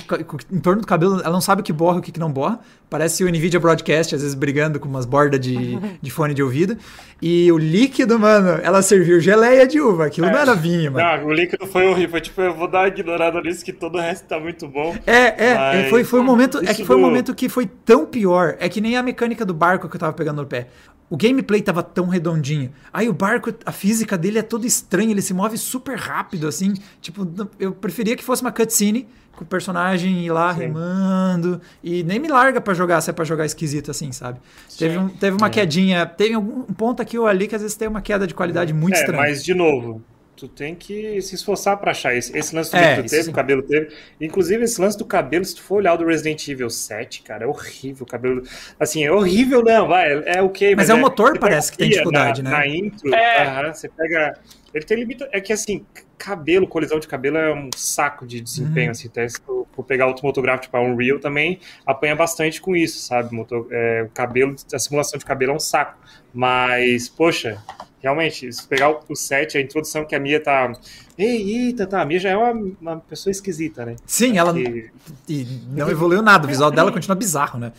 em 0.51 0.59
torno 0.59 0.81
do 0.81 0.87
cabelo, 0.87 1.21
ela 1.21 1.31
não 1.31 1.41
sabe 1.41 1.61
o 1.61 1.63
que 1.63 1.71
borra 1.71 1.97
e 1.97 1.99
o 1.99 2.01
que 2.01 2.19
não 2.19 2.31
borra. 2.31 2.59
Parece 2.89 3.23
o 3.23 3.27
NVIDIA 3.27 3.59
Broadcast, 3.59 4.15
às 4.15 4.21
vezes 4.21 4.33
brigando 4.33 4.79
com 4.79 4.87
umas 4.87 5.05
bordas 5.05 5.39
de, 5.41 5.77
de 6.01 6.09
fone 6.09 6.33
de 6.33 6.41
ouvido. 6.41 6.77
E 7.21 7.51
o 7.51 7.57
líquido, 7.57 8.17
mano, 8.17 8.59
ela 8.63 8.81
serviu 8.81 9.19
geleia 9.19 9.67
de 9.67 9.81
uva, 9.81 10.05
aquilo 10.05 10.27
é. 10.27 10.31
não 10.31 10.39
era 10.39 10.55
vinho, 10.55 10.91
mano. 10.91 11.23
Não, 11.23 11.27
o 11.27 11.33
líquido 11.33 11.65
foi 11.67 11.85
horrível, 11.85 12.11
foi 12.11 12.21
tipo, 12.21 12.41
eu 12.41 12.53
vou 12.53 12.67
dar 12.67 12.81
uma 12.81 12.87
ignorada 12.87 13.41
nisso 13.41 13.65
que 13.65 13.73
todo 13.73 13.95
o 13.97 14.01
resto 14.01 14.25
tá 14.25 14.39
muito 14.39 14.67
bom. 14.67 14.95
É, 15.05 15.45
é, 15.45 15.81
é 15.81 15.89
foi, 15.89 16.03
foi 16.03 16.19
um 16.21 16.23
momento, 16.23 16.59
é 16.59 16.73
que 16.73 16.85
foi 16.85 16.95
um 16.95 17.01
momento 17.01 17.35
que 17.35 17.49
foi 17.49 17.65
tão 17.65 18.05
pior, 18.05 18.55
é 18.59 18.69
que 18.69 18.79
nem 18.79 18.95
a 18.95 19.03
mecânica 19.03 19.43
do 19.43 19.53
barco 19.53 19.89
que 19.89 19.95
eu 19.95 19.99
tava 19.99 20.13
pegando 20.13 20.41
no 20.41 20.47
pé. 20.47 20.67
O 21.09 21.15
gameplay 21.15 21.61
tava 21.61 21.81
tão 21.81 22.07
redondinho. 22.07 22.71
Aí 22.91 23.07
o 23.07 23.13
barco, 23.13 23.53
a 23.65 23.71
física 23.71 24.17
dele 24.17 24.39
é 24.39 24.41
toda 24.41 24.67
estranha, 24.67 25.11
ele 25.11 25.21
se 25.21 25.33
move 25.33 25.57
super 25.57 25.97
rápido, 25.97 26.47
assim. 26.47 26.73
Tipo, 27.01 27.25
eu 27.57 27.71
preferia 27.71 28.15
que 28.15 28.23
fosse 28.23 28.41
uma 28.41 28.51
cutscene 28.51 29.07
com 29.37 29.43
o 29.43 29.47
personagem 29.47 30.25
ir 30.25 30.31
lá 30.31 30.53
Sim. 30.53 30.61
remando. 30.61 31.61
E 31.83 32.03
nem 32.03 32.19
me 32.19 32.27
larga 32.27 32.59
para 32.59 32.73
jogar, 32.73 32.99
se 33.01 33.09
é 33.09 33.13
pra 33.13 33.23
jogar 33.23 33.45
esquisito 33.45 33.91
assim, 33.91 34.11
sabe? 34.11 34.39
Teve, 34.77 34.97
um, 34.97 35.07
teve 35.07 35.37
uma 35.37 35.47
é. 35.47 35.49
quedinha, 35.49 36.05
teve 36.05 36.33
algum 36.33 36.63
ponto 36.73 37.01
aqui 37.01 37.17
ou 37.17 37.27
ali 37.27 37.47
que 37.47 37.55
às 37.55 37.61
vezes 37.61 37.77
tem 37.77 37.87
uma 37.87 38.01
queda 38.01 38.25
de 38.25 38.33
qualidade 38.33 38.73
muito 38.73 38.95
é, 38.95 38.99
estranha. 38.99 39.21
Mas, 39.21 39.43
de 39.43 39.53
novo, 39.53 40.01
tu 40.37 40.47
tem 40.47 40.75
que 40.75 41.19
se 41.21 41.35
esforçar 41.35 41.77
para 41.77 41.91
achar 41.91 42.15
esse, 42.15 42.37
esse 42.37 42.55
lance 42.55 42.71
do 42.71 42.77
é, 42.77 42.95
que 42.95 43.03
tu 43.03 43.09
teve, 43.09 43.23
sim. 43.23 43.31
o 43.31 43.33
cabelo 43.33 43.63
teve. 43.63 43.89
Inclusive, 44.21 44.63
esse 44.63 44.79
lance 44.79 44.97
do 44.97 45.03
cabelo, 45.03 45.43
se 45.43 45.55
tu 45.55 45.63
for 45.63 45.77
olhar 45.77 45.95
o 45.95 45.97
do 45.97 46.05
Resident 46.05 46.47
Evil 46.47 46.69
7, 46.69 47.23
cara, 47.23 47.43
é 47.43 47.47
horrível 47.47 48.03
o 48.03 48.09
cabelo. 48.09 48.43
Assim, 48.79 49.03
é 49.03 49.11
horrível, 49.11 49.63
não, 49.63 49.87
vai, 49.87 50.13
é, 50.13 50.37
é 50.37 50.41
ok. 50.41 50.75
Mas, 50.75 50.87
mas 50.87 50.89
é 50.91 50.93
o 50.93 51.01
motor, 51.01 51.39
parece 51.39 51.71
que 51.71 51.79
tem 51.79 51.89
dificuldade, 51.89 52.43
na, 52.43 52.51
né? 52.51 52.57
Na 52.57 52.67
intro, 52.67 53.13
é. 53.13 53.43
uh 53.43 53.51
-huh, 53.51 53.73
você 53.73 53.89
pega. 53.89 54.39
Ele 54.73 54.85
tem 54.85 54.97
limite. 54.99 55.27
É 55.31 55.41
que 55.41 55.51
assim, 55.51 55.83
cabelo, 56.17 56.67
colisão 56.67 56.99
de 56.99 57.07
cabelo 57.07 57.37
é 57.37 57.53
um 57.53 57.69
saco 57.75 58.25
de 58.25 58.39
desempenho, 58.39 58.87
uhum. 58.87 58.91
assim, 58.91 59.07
até 59.07 59.27
se 59.27 59.41
tu 59.41 59.67
for 59.71 59.83
pegar 59.83 60.07
outro 60.07 60.25
motográfico, 60.25 60.65
tipo 60.65 60.77
a 60.77 60.81
Unreal 60.81 61.19
também 61.19 61.59
apanha 61.85 62.15
bastante 62.15 62.61
com 62.61 62.75
isso, 62.75 62.99
sabe? 62.99 63.33
Motor, 63.33 63.67
é, 63.71 64.03
o 64.03 64.09
cabelo, 64.09 64.55
a 64.71 64.79
simulação 64.79 65.17
de 65.17 65.25
cabelo 65.25 65.53
é 65.53 65.55
um 65.55 65.59
saco. 65.59 65.97
Mas, 66.33 67.09
poxa, 67.09 67.57
realmente, 68.01 68.51
se 68.51 68.67
pegar 68.67 68.95
o, 69.07 69.15
set, 69.15 69.57
a 69.57 69.61
introdução 69.61 70.05
que 70.05 70.15
a 70.15 70.19
Mia 70.19 70.41
tá. 70.41 70.71
Ei, 71.17 71.67
eita, 71.67 71.87
tá. 71.87 72.01
A 72.01 72.05
Mia 72.05 72.19
já 72.19 72.29
é 72.29 72.37
uma, 72.37 72.73
uma 72.79 72.97
pessoa 72.97 73.31
esquisita, 73.31 73.85
né? 73.85 73.95
Sim, 74.05 74.37
ela. 74.37 74.53
Que... 74.53 74.89
E 75.27 75.45
não 75.69 75.89
evoluiu 75.89 76.21
nada, 76.21 76.45
o 76.45 76.49
visual 76.49 76.71
dela 76.71 76.91
continua 76.91 77.15
bizarro, 77.15 77.59
né? 77.59 77.71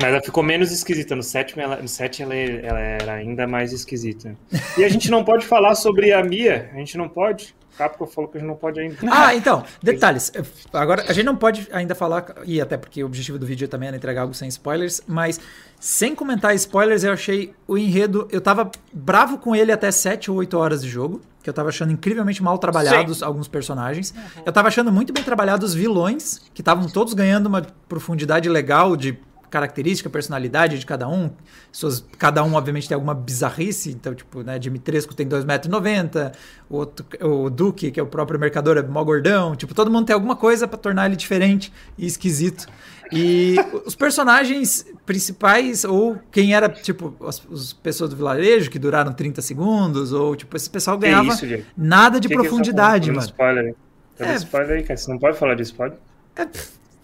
Mas 0.00 0.10
ela 0.10 0.22
ficou 0.22 0.42
menos 0.42 0.72
esquisita. 0.72 1.14
No 1.14 1.22
sétimo, 1.22 1.62
ela, 1.62 1.76
no 1.76 1.88
7 1.88 2.22
ela, 2.22 2.34
ela 2.34 2.80
era 2.80 3.12
ainda 3.14 3.46
mais 3.46 3.72
esquisita. 3.72 4.36
E 4.76 4.84
a 4.84 4.88
gente 4.88 5.10
não 5.10 5.24
pode 5.24 5.46
falar 5.46 5.74
sobre 5.74 6.12
a 6.12 6.22
Mia, 6.22 6.70
a 6.72 6.78
gente 6.78 6.96
não 6.96 7.08
pode. 7.08 7.54
Capcom 7.76 8.06
falou 8.06 8.30
que 8.30 8.36
a 8.36 8.40
gente 8.40 8.48
não 8.48 8.56
pode 8.56 8.78
ainda. 8.80 8.96
Ah, 9.10 9.34
então, 9.34 9.64
detalhes. 9.82 10.30
Agora, 10.72 11.04
a 11.08 11.12
gente 11.12 11.24
não 11.24 11.36
pode 11.36 11.66
ainda 11.72 11.94
falar, 11.94 12.34
e 12.44 12.60
até 12.60 12.76
porque 12.76 13.02
o 13.02 13.06
objetivo 13.06 13.38
do 13.38 13.46
vídeo 13.46 13.66
também 13.66 13.88
era 13.88 13.96
entregar 13.96 14.22
algo 14.22 14.34
sem 14.34 14.48
spoilers, 14.48 15.00
mas 15.06 15.40
sem 15.80 16.14
comentar 16.14 16.54
spoilers, 16.54 17.02
eu 17.02 17.12
achei 17.12 17.54
o 17.66 17.78
enredo. 17.78 18.28
Eu 18.30 18.40
tava 18.40 18.70
bravo 18.92 19.38
com 19.38 19.56
ele 19.56 19.72
até 19.72 19.90
7 19.90 20.30
ou 20.30 20.36
8 20.38 20.58
horas 20.58 20.82
de 20.82 20.88
jogo, 20.88 21.22
que 21.42 21.48
eu 21.48 21.54
tava 21.54 21.70
achando 21.70 21.92
incrivelmente 21.92 22.42
mal 22.42 22.58
trabalhados 22.58 23.18
Sim. 23.18 23.24
alguns 23.24 23.48
personagens. 23.48 24.12
Uhum. 24.14 24.42
Eu 24.46 24.52
tava 24.52 24.68
achando 24.68 24.92
muito 24.92 25.12
bem 25.12 25.24
trabalhados 25.24 25.70
os 25.70 25.74
vilões, 25.74 26.42
que 26.52 26.60
estavam 26.60 26.88
todos 26.88 27.14
ganhando 27.14 27.46
uma 27.46 27.62
profundidade 27.88 28.48
legal 28.50 28.96
de 28.96 29.18
característica, 29.52 30.08
personalidade 30.08 30.78
de 30.78 30.86
cada 30.86 31.06
um. 31.06 31.30
Suas, 31.70 32.02
cada 32.18 32.42
um, 32.42 32.54
obviamente, 32.54 32.88
tem 32.88 32.94
alguma 32.94 33.14
bizarrice. 33.14 33.90
Então, 33.90 34.14
tipo, 34.14 34.42
né, 34.42 34.58
Dimitrescu 34.58 35.14
tem 35.14 35.28
2,90m, 35.28 36.32
o, 36.70 36.76
outro, 36.76 37.06
o 37.20 37.50
Duque, 37.50 37.90
que 37.90 38.00
é 38.00 38.02
o 38.02 38.06
próprio 38.06 38.40
mercador, 38.40 38.78
é 38.78 38.82
mó 38.82 39.04
gordão. 39.04 39.54
Tipo, 39.54 39.74
todo 39.74 39.90
mundo 39.90 40.06
tem 40.06 40.14
alguma 40.14 40.34
coisa 40.34 40.66
para 40.66 40.78
tornar 40.78 41.04
ele 41.04 41.16
diferente 41.16 41.70
e 41.98 42.06
esquisito. 42.06 42.66
E 43.12 43.56
os 43.84 43.94
personagens 43.94 44.86
principais, 45.04 45.84
ou 45.84 46.18
quem 46.30 46.54
era, 46.54 46.66
tipo, 46.70 47.14
as, 47.26 47.42
as, 47.52 47.74
pessoas 47.74 48.08
do 48.08 48.16
vilarejo, 48.16 48.70
que 48.70 48.78
duraram 48.78 49.12
30 49.12 49.42
segundos, 49.42 50.14
ou, 50.14 50.34
tipo, 50.34 50.56
esse 50.56 50.70
pessoal 50.70 50.96
ganhava 50.96 51.28
isso, 51.28 51.44
nada 51.76 52.18
de 52.18 52.26
que 52.26 52.34
profundidade, 52.34 53.10
que 53.10 53.14
mano. 53.14 53.26
Spoiler? 53.26 53.74
Tá 54.16 54.28
é, 54.28 54.34
spoiler 54.36 54.78
aí, 54.78 54.82
cara. 54.82 54.96
Você 54.96 55.10
não 55.10 55.18
pode 55.18 55.36
falar 55.36 55.54
de 55.54 55.62
spoiler? 55.62 55.98
É, 56.36 56.46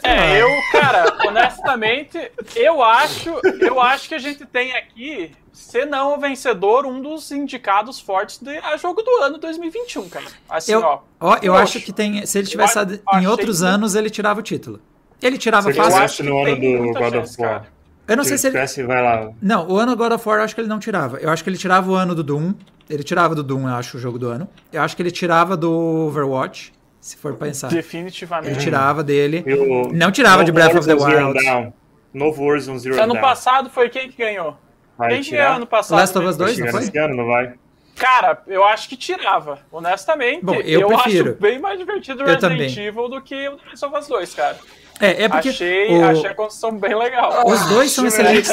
é, 0.03 0.41
eu, 0.41 0.49
cara, 0.71 1.17
honestamente, 1.27 2.31
eu 2.55 2.83
acho, 2.83 3.31
eu 3.61 3.81
acho 3.81 4.09
que 4.09 4.15
a 4.15 4.19
gente 4.19 4.47
tem 4.47 4.73
aqui, 4.77 5.33
se 5.53 5.85
não 5.85 6.15
o 6.15 6.19
vencedor, 6.19 6.87
um 6.87 7.01
dos 7.01 7.31
indicados 7.33 7.99
fortes 7.99 8.39
de 8.39 8.59
a 8.59 8.77
jogo 8.77 9.03
do 9.03 9.11
ano 9.23 9.39
2021, 9.39 10.09
cara. 10.09 10.27
Assim, 10.49 10.73
eu, 10.73 10.81
ó. 10.81 11.01
ó 11.21 11.35
eu, 11.37 11.45
eu 11.45 11.55
acho 11.55 11.81
que 11.81 11.93
tem, 11.93 12.25
se 12.27 12.39
ele 12.39 12.47
tivesse 12.47 12.79
em 13.21 13.27
outros 13.27 13.61
que... 13.61 13.67
anos, 13.67 13.95
ele 13.95 14.09
tirava 14.09 14.39
o 14.41 14.43
título. 14.43 14.81
Ele 15.21 15.37
tirava 15.37 15.73
fácil. 15.73 15.93
Eu 15.93 15.97
acho 15.97 16.23
no 16.23 16.39
ano 16.47 16.57
do 16.57 16.93
God 16.93 17.15
of 17.15 17.43
War. 17.43 17.67
Eu 18.07 18.17
não 18.17 18.25
se 18.25 18.39
sei 18.39 18.67
se 18.67 18.81
ele. 18.81 18.87
Vai 18.87 19.03
lá. 19.03 19.33
Não, 19.43 19.69
o 19.69 19.77
ano 19.77 19.97
God 19.97 20.13
of 20.13 20.29
War 20.29 20.39
eu 20.39 20.45
acho 20.45 20.55
que 20.55 20.61
ele 20.61 20.69
não 20.69 20.79
tirava. 20.79 21.19
Eu 21.19 21.29
acho 21.29 21.43
que 21.43 21.51
ele 21.51 21.59
tirava 21.59 21.91
o 21.91 21.95
ano 21.95 22.15
do 22.15 22.23
Doom. 22.23 22.55
Ele 22.89 23.03
tirava 23.03 23.35
do 23.35 23.43
Doom, 23.43 23.69
eu 23.69 23.75
acho, 23.75 23.99
o 23.99 24.01
jogo 24.01 24.19
do 24.19 24.29
ano. 24.29 24.49
Eu 24.73 24.81
acho 24.81 24.97
que 24.97 25.03
ele 25.03 25.11
tirava 25.11 25.57
do 25.57 25.71
Overwatch 26.09 26.73
se 27.09 27.17
for 27.17 27.35
pensar. 27.35 27.69
Definitivamente. 27.69 28.53
Ele 28.53 28.61
tirava 28.61 29.03
dele. 29.03 29.43
Eu, 29.47 29.91
não 29.93 30.13
tirava 30.13 30.45
de 30.45 30.53
Breath 30.53 30.77
of 30.77 30.87
the 30.87 30.95
Wild. 30.95 31.43
Down. 31.45 31.73
Novo 32.13 32.45
Warzone 32.45 32.79
Zero 32.79 33.01
Ano 33.01 33.15
Down. 33.15 33.23
passado 33.23 33.71
foi 33.71 33.89
quem 33.89 34.11
que 34.11 34.17
ganhou? 34.17 34.57
Vai 34.97 35.11
quem 35.11 35.23
tirar? 35.23 35.45
ganhou 35.45 35.57
ano 35.57 35.67
passado? 35.67 35.99
Last 35.99 36.19
of 36.19 36.27
Us 36.27 36.37
2, 36.37 36.59
não 36.59 36.69
foi? 36.69 36.83
Esse 36.83 36.99
ano, 36.99 37.17
não 37.17 37.27
vai? 37.27 37.55
Cara, 37.95 38.43
eu 38.47 38.65
acho 38.65 38.89
que 38.89 38.97
tirava, 38.97 39.59
honestamente. 39.73 40.45
Bom, 40.45 40.55
eu, 40.55 40.83
eu 40.83 40.89
prefiro. 40.89 41.31
acho 41.31 41.41
bem 41.41 41.59
mais 41.59 41.79
divertido 41.79 42.23
o 42.23 42.27
Resident 42.27 42.77
Evil 42.77 43.09
do 43.09 43.21
que 43.21 43.49
o 43.49 43.57
The 43.57 43.65
Last 43.71 43.85
of 43.85 43.99
Us 43.99 44.09
2, 44.09 44.35
cara. 44.35 44.57
É, 45.01 45.25
é 45.25 45.29
porque. 45.29 45.49
Achei, 45.49 45.89
o... 45.97 46.05
achei 46.05 46.31
a 46.31 46.35
construção 46.35 46.77
bem 46.77 46.97
legal. 46.97 47.47
Os 47.47 47.67
dois 47.67 47.91
são 47.91 48.07
excelentes. 48.07 48.51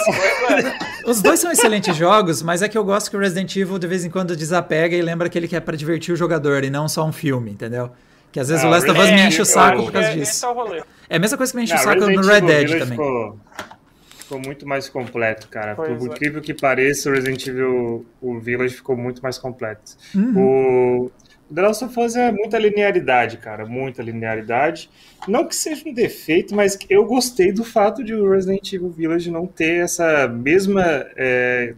Os 1.06 1.22
dois 1.22 1.40
são 1.40 1.52
excelentes 1.52 1.96
jogos, 1.96 2.42
mas 2.42 2.62
é 2.62 2.70
que 2.70 2.78
eu 2.78 2.84
gosto 2.84 3.10
que 3.10 3.18
o 3.18 3.20
Resident 3.20 3.56
Evil 3.56 3.78
de 3.78 3.88
vez 3.88 4.04
em 4.04 4.10
quando 4.10 4.36
desapega 4.36 4.96
e 4.96 5.02
lembra 5.02 5.30
que 5.30 5.38
ele 5.38 5.48
quer 5.48 5.60
para 5.60 5.78
divertir 5.78 6.14
o 6.14 6.18
jogador 6.18 6.64
e 6.64 6.70
não 6.70 6.88
só 6.88 7.06
um 7.06 7.12
filme, 7.12 7.52
entendeu? 7.52 7.92
Que 8.36 8.42
às 8.42 8.50
vezes 8.50 8.66
ah, 8.66 8.68
o 8.68 8.70
Last 8.70 8.92
of 8.92 9.00
Us 9.00 9.12
me 9.12 9.22
enche 9.22 9.42
o 9.42 9.46
saco 9.46 9.84
por 9.84 9.94
causa 9.94 10.12
disso. 10.12 10.46
É, 10.46 11.14
é 11.14 11.16
a 11.16 11.20
mesma 11.20 11.38
coisa 11.38 11.54
que 11.54 11.58
me 11.58 11.64
enche 11.64 11.74
não, 11.74 11.80
o 11.80 11.84
saco 11.86 12.00
Resident 12.02 12.26
no 12.26 12.28
Red 12.30 12.42
Dead 12.42 12.80
também. 12.80 12.90
Ficou, 12.90 13.40
ficou, 14.18 14.40
muito 14.42 14.68
mais 14.68 14.90
completo, 14.90 15.48
cara. 15.48 15.74
Pois 15.74 15.98
por 15.98 16.10
é. 16.10 16.12
incrível 16.12 16.42
que 16.42 16.54
pareça, 16.54 17.10
o 17.10 17.14
Resident 17.14 17.48
Evil 17.48 18.06
o 18.20 18.38
Village 18.38 18.76
ficou 18.76 18.98
muito 18.98 19.24
mais 19.24 19.38
completo. 19.38 19.94
Uhum. 20.14 20.34
O 20.36 21.12
The 21.54 21.62
Last 21.62 21.86
of 21.86 22.00
Us 22.00 22.16
é 22.16 22.32
muita 22.32 22.58
linearidade, 22.58 23.38
cara. 23.38 23.66
Muita 23.66 24.02
linearidade. 24.02 24.90
Não 25.28 25.48
que 25.48 25.56
seja 25.56 25.88
um 25.88 25.94
defeito, 25.94 26.56
mas 26.56 26.78
eu 26.90 27.06
gostei 27.06 27.52
do 27.52 27.64
fato 27.64 28.04
de 28.04 28.14
o 28.14 28.30
Resident 28.30 28.74
Evil 28.74 28.90
Village 28.90 29.32
não 29.32 29.48
ter 29.48 29.84
essa 29.84 30.28
mesma 30.28 30.84
é, 31.16 31.74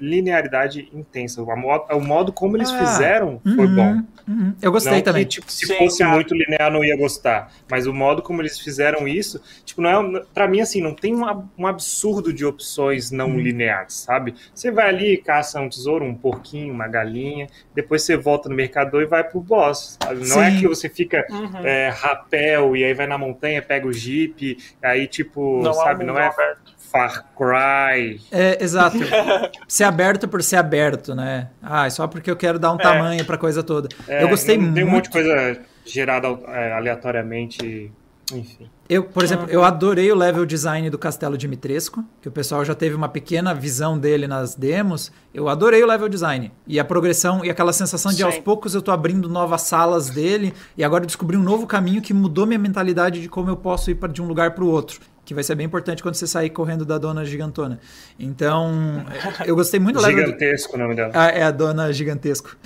linearidade 0.00 0.88
intensa. 0.92 1.42
O 1.42 1.56
modo, 1.56 1.84
o 1.94 2.00
modo 2.00 2.32
como 2.32 2.56
eles 2.56 2.70
ah, 2.70 2.78
fizeram 2.78 3.40
foi 3.42 3.66
uhum, 3.66 3.74
bom. 3.74 4.02
Uhum. 4.28 4.54
Eu 4.60 4.72
gostei 4.72 4.94
não 4.94 5.02
também. 5.02 5.24
Que, 5.24 5.30
tipo, 5.30 5.52
se 5.52 5.66
Sim, 5.66 5.76
fosse 5.76 5.98
cara. 5.98 6.14
muito 6.14 6.34
linear, 6.34 6.70
não 6.70 6.84
ia 6.84 6.96
gostar. 6.96 7.52
Mas 7.70 7.86
o 7.86 7.92
modo 7.92 8.22
como 8.22 8.40
eles 8.42 8.58
fizeram 8.58 9.06
isso, 9.06 9.40
tipo, 9.64 9.80
não 9.80 9.90
é. 10.16 10.22
Pra 10.32 10.48
mim, 10.48 10.60
assim, 10.60 10.80
não 10.80 10.94
tem 10.94 11.14
um, 11.14 11.24
um 11.58 11.66
absurdo 11.66 12.32
de 12.32 12.44
opções 12.44 13.10
não 13.10 13.30
uhum. 13.30 13.40
lineares, 13.40 13.94
sabe? 13.94 14.34
Você 14.54 14.70
vai 14.70 14.88
ali, 14.88 15.16
caça 15.18 15.60
um 15.60 15.68
tesouro, 15.68 16.04
um 16.04 16.14
porquinho, 16.14 16.72
uma 16.72 16.88
galinha, 16.88 17.46
depois 17.74 18.02
você 18.02 18.16
volta 18.16 18.48
no 18.48 18.54
mercador 18.54 19.05
e 19.06 19.08
vai 19.08 19.24
pro 19.24 19.40
boss. 19.40 19.96
Sabe? 20.02 20.28
Não 20.28 20.42
é 20.42 20.50
Sim. 20.50 20.56
é 20.56 20.60
que 20.60 20.68
você 20.68 20.88
fica 20.88 21.24
uhum. 21.30 21.66
é, 21.66 21.88
rapel 21.88 22.76
e 22.76 22.84
aí 22.84 22.92
vai 22.92 23.06
na 23.06 23.16
montanha, 23.16 23.62
pega 23.62 23.86
o 23.86 23.92
jeep, 23.92 24.58
aí 24.82 25.06
tipo, 25.06 25.62
não 25.62 25.72
sabe, 25.72 26.04
não 26.04 26.18
é 26.18 26.26
aberto. 26.26 26.76
Far 26.90 27.26
Cry. 27.36 28.20
É, 28.30 28.62
exato. 28.62 28.96
ser 29.66 29.84
aberto 29.84 30.28
por 30.28 30.42
ser 30.42 30.56
aberto, 30.56 31.14
né? 31.14 31.48
Ah, 31.60 31.86
é 31.86 31.90
só 31.90 32.06
porque 32.06 32.30
eu 32.30 32.36
quero 32.36 32.58
dar 32.58 32.72
um 32.72 32.76
é. 32.76 32.82
tamanho 32.82 33.24
pra 33.24 33.36
coisa 33.36 33.62
toda. 33.62 33.88
É, 34.06 34.22
eu 34.22 34.28
gostei 34.28 34.56
muito. 34.56 34.74
Tem 34.74 34.84
um 34.84 34.90
monte 34.90 35.04
de 35.04 35.10
coisa 35.10 35.58
gerada 35.84 36.28
é, 36.48 36.72
aleatoriamente 36.72 37.92
enfim. 38.32 38.68
Eu, 38.88 39.04
por 39.04 39.22
exemplo, 39.22 39.46
eu 39.48 39.62
adorei 39.64 40.10
o 40.10 40.16
level 40.16 40.44
design 40.44 40.90
do 40.90 40.98
Castelo 40.98 41.36
Dimitrescu, 41.36 42.04
que 42.20 42.28
o 42.28 42.32
pessoal 42.32 42.64
já 42.64 42.74
teve 42.74 42.94
uma 42.94 43.08
pequena 43.08 43.54
visão 43.54 43.98
dele 43.98 44.26
nas 44.26 44.54
demos. 44.54 45.12
Eu 45.32 45.48
adorei 45.48 45.82
o 45.82 45.86
level 45.86 46.08
design. 46.08 46.52
E 46.66 46.78
a 46.78 46.84
progressão 46.84 47.44
e 47.44 47.50
aquela 47.50 47.72
sensação 47.72 48.10
de 48.10 48.18
Sim. 48.18 48.24
aos 48.24 48.38
poucos 48.38 48.74
eu 48.74 48.82
tô 48.82 48.90
abrindo 48.90 49.28
novas 49.28 49.62
salas 49.62 50.10
dele 50.10 50.52
e 50.76 50.84
agora 50.84 51.04
eu 51.04 51.06
descobri 51.06 51.36
um 51.36 51.42
novo 51.42 51.66
caminho 51.66 52.02
que 52.02 52.14
mudou 52.14 52.46
minha 52.46 52.58
mentalidade 52.58 53.20
de 53.20 53.28
como 53.28 53.48
eu 53.48 53.56
posso 53.56 53.90
ir 53.90 53.98
de 54.08 54.22
um 54.22 54.26
lugar 54.26 54.54
para 54.54 54.64
o 54.64 54.68
outro. 54.68 55.00
Que 55.26 55.34
vai 55.34 55.42
ser 55.42 55.56
bem 55.56 55.66
importante 55.66 56.02
quando 56.02 56.14
você 56.14 56.26
sair 56.26 56.50
correndo 56.50 56.84
da 56.84 56.96
dona 56.98 57.24
gigantona. 57.24 57.80
Então, 58.16 59.04
eu 59.44 59.56
gostei 59.56 59.80
muito 59.80 59.96
do 59.96 60.02
level. 60.02 60.24
Gigantesco 60.24 60.76
o 60.76 60.78
nome 60.78 60.94
dela. 60.94 61.10
Ah, 61.12 61.26
é 61.26 61.42
a 61.42 61.50
dona 61.50 61.92
gigantesco. 61.92 62.56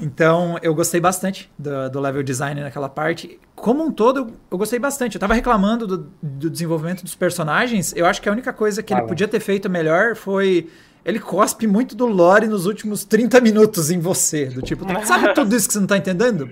Então, 0.00 0.56
eu 0.62 0.72
gostei 0.72 1.00
bastante 1.00 1.50
do, 1.58 1.90
do, 1.90 2.00
level 2.00 2.22
design 2.22 2.60
naquela 2.60 2.88
parte. 2.88 3.40
Como 3.56 3.84
um 3.84 3.90
todo, 3.90 4.32
eu 4.48 4.56
gostei 4.56 4.78
bastante. 4.78 5.16
Eu 5.16 5.20
tava 5.20 5.34
reclamando 5.34 5.84
do, 5.84 6.10
do 6.22 6.48
desenvolvimento 6.48 7.02
dos 7.02 7.16
personagens. 7.16 7.92
Eu 7.96 8.06
acho 8.06 8.22
que 8.22 8.28
a 8.28 8.32
única 8.32 8.52
coisa 8.52 8.84
que 8.84 8.94
ah, 8.94 8.98
ele 8.98 9.08
podia 9.08 9.26
ter 9.26 9.40
feito 9.40 9.68
melhor 9.68 10.14
foi 10.14 10.68
ele 11.04 11.18
cospe 11.18 11.66
muito 11.66 11.96
do 11.96 12.06
lore 12.06 12.46
nos 12.46 12.66
últimos 12.66 13.04
30 13.04 13.40
minutos 13.40 13.90
em 13.90 13.98
você. 13.98 14.46
Do 14.46 14.62
tipo, 14.62 14.86
sabe 15.04 15.34
tudo 15.34 15.56
isso 15.56 15.66
que 15.66 15.72
você 15.72 15.80
não 15.80 15.88
tá 15.88 15.96
entendendo? 15.96 16.48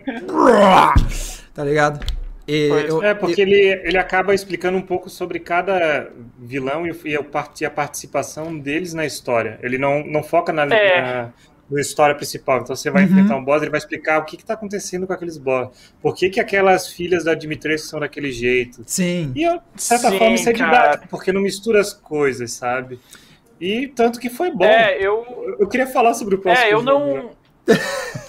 tá 1.55 1.63
ligado? 1.63 2.05
E, 2.49 2.69
eu, 2.89 3.03
é, 3.03 3.13
porque 3.13 3.43
eu... 3.43 3.47
ele, 3.47 3.83
ele 3.85 3.99
acaba 3.99 4.35
explicando 4.35 4.79
um 4.79 4.83
pouco 4.83 5.11
sobre 5.11 5.39
cada 5.39 6.11
vilão 6.39 6.87
e, 6.87 6.97
e, 7.05 7.15
a 7.15 7.71
participação 7.71 8.59
deles 8.59 8.95
na 8.95 9.05
história. 9.05 9.59
Ele 9.63 9.77
não, 9.77 10.03
não 10.07 10.23
foca 10.23 10.51
na, 10.51 10.63
é. 10.65 11.01
na, 11.03 11.33
na 11.71 11.81
história 11.81 12.15
principal. 12.15 12.61
Então 12.63 12.75
você 12.75 12.91
vai 12.91 13.05
uhum. 13.05 13.11
enfrentar 13.11 13.37
um 13.37 13.45
boss, 13.45 13.61
ele 13.61 13.71
vai 13.71 13.79
explicar 13.79 14.19
o 14.19 14.25
que 14.25 14.37
está 14.37 14.55
acontecendo 14.55 15.07
com 15.07 15.13
aqueles 15.13 15.37
boss. 15.37 15.93
Por 16.01 16.15
que, 16.15 16.31
que 16.31 16.41
aquelas 16.41 16.89
filhas 16.89 17.25
da 17.25 17.35
Dimitrescu 17.35 17.87
são 17.87 18.01
daquele 18.01 18.33
jeito. 18.33 18.83
Sim. 18.87 19.31
E 19.37 19.47
de 19.47 19.83
certa 19.83 20.11
Sim, 20.11 20.19
forma 20.19 20.35
isso 20.35 20.49
é 20.49 20.53
didático, 20.55 21.07
porque 21.09 21.31
não 21.31 21.43
mistura 21.43 21.81
as 21.81 21.93
coisas, 21.93 22.53
sabe? 22.53 22.99
E 23.61 23.89
tanto 23.89 24.19
que 24.19 24.31
foi 24.31 24.51
bom. 24.51 24.65
É, 24.65 24.97
eu. 24.99 25.57
Eu 25.59 25.69
queria 25.69 25.87
falar 25.87 26.15
sobre 26.15 26.37
o 26.37 26.39
próximo. 26.39 26.67
É, 26.67 26.73
eu 26.73 26.79
jogo, 26.79 26.85
não. 26.85 27.15
Né? 27.15 27.31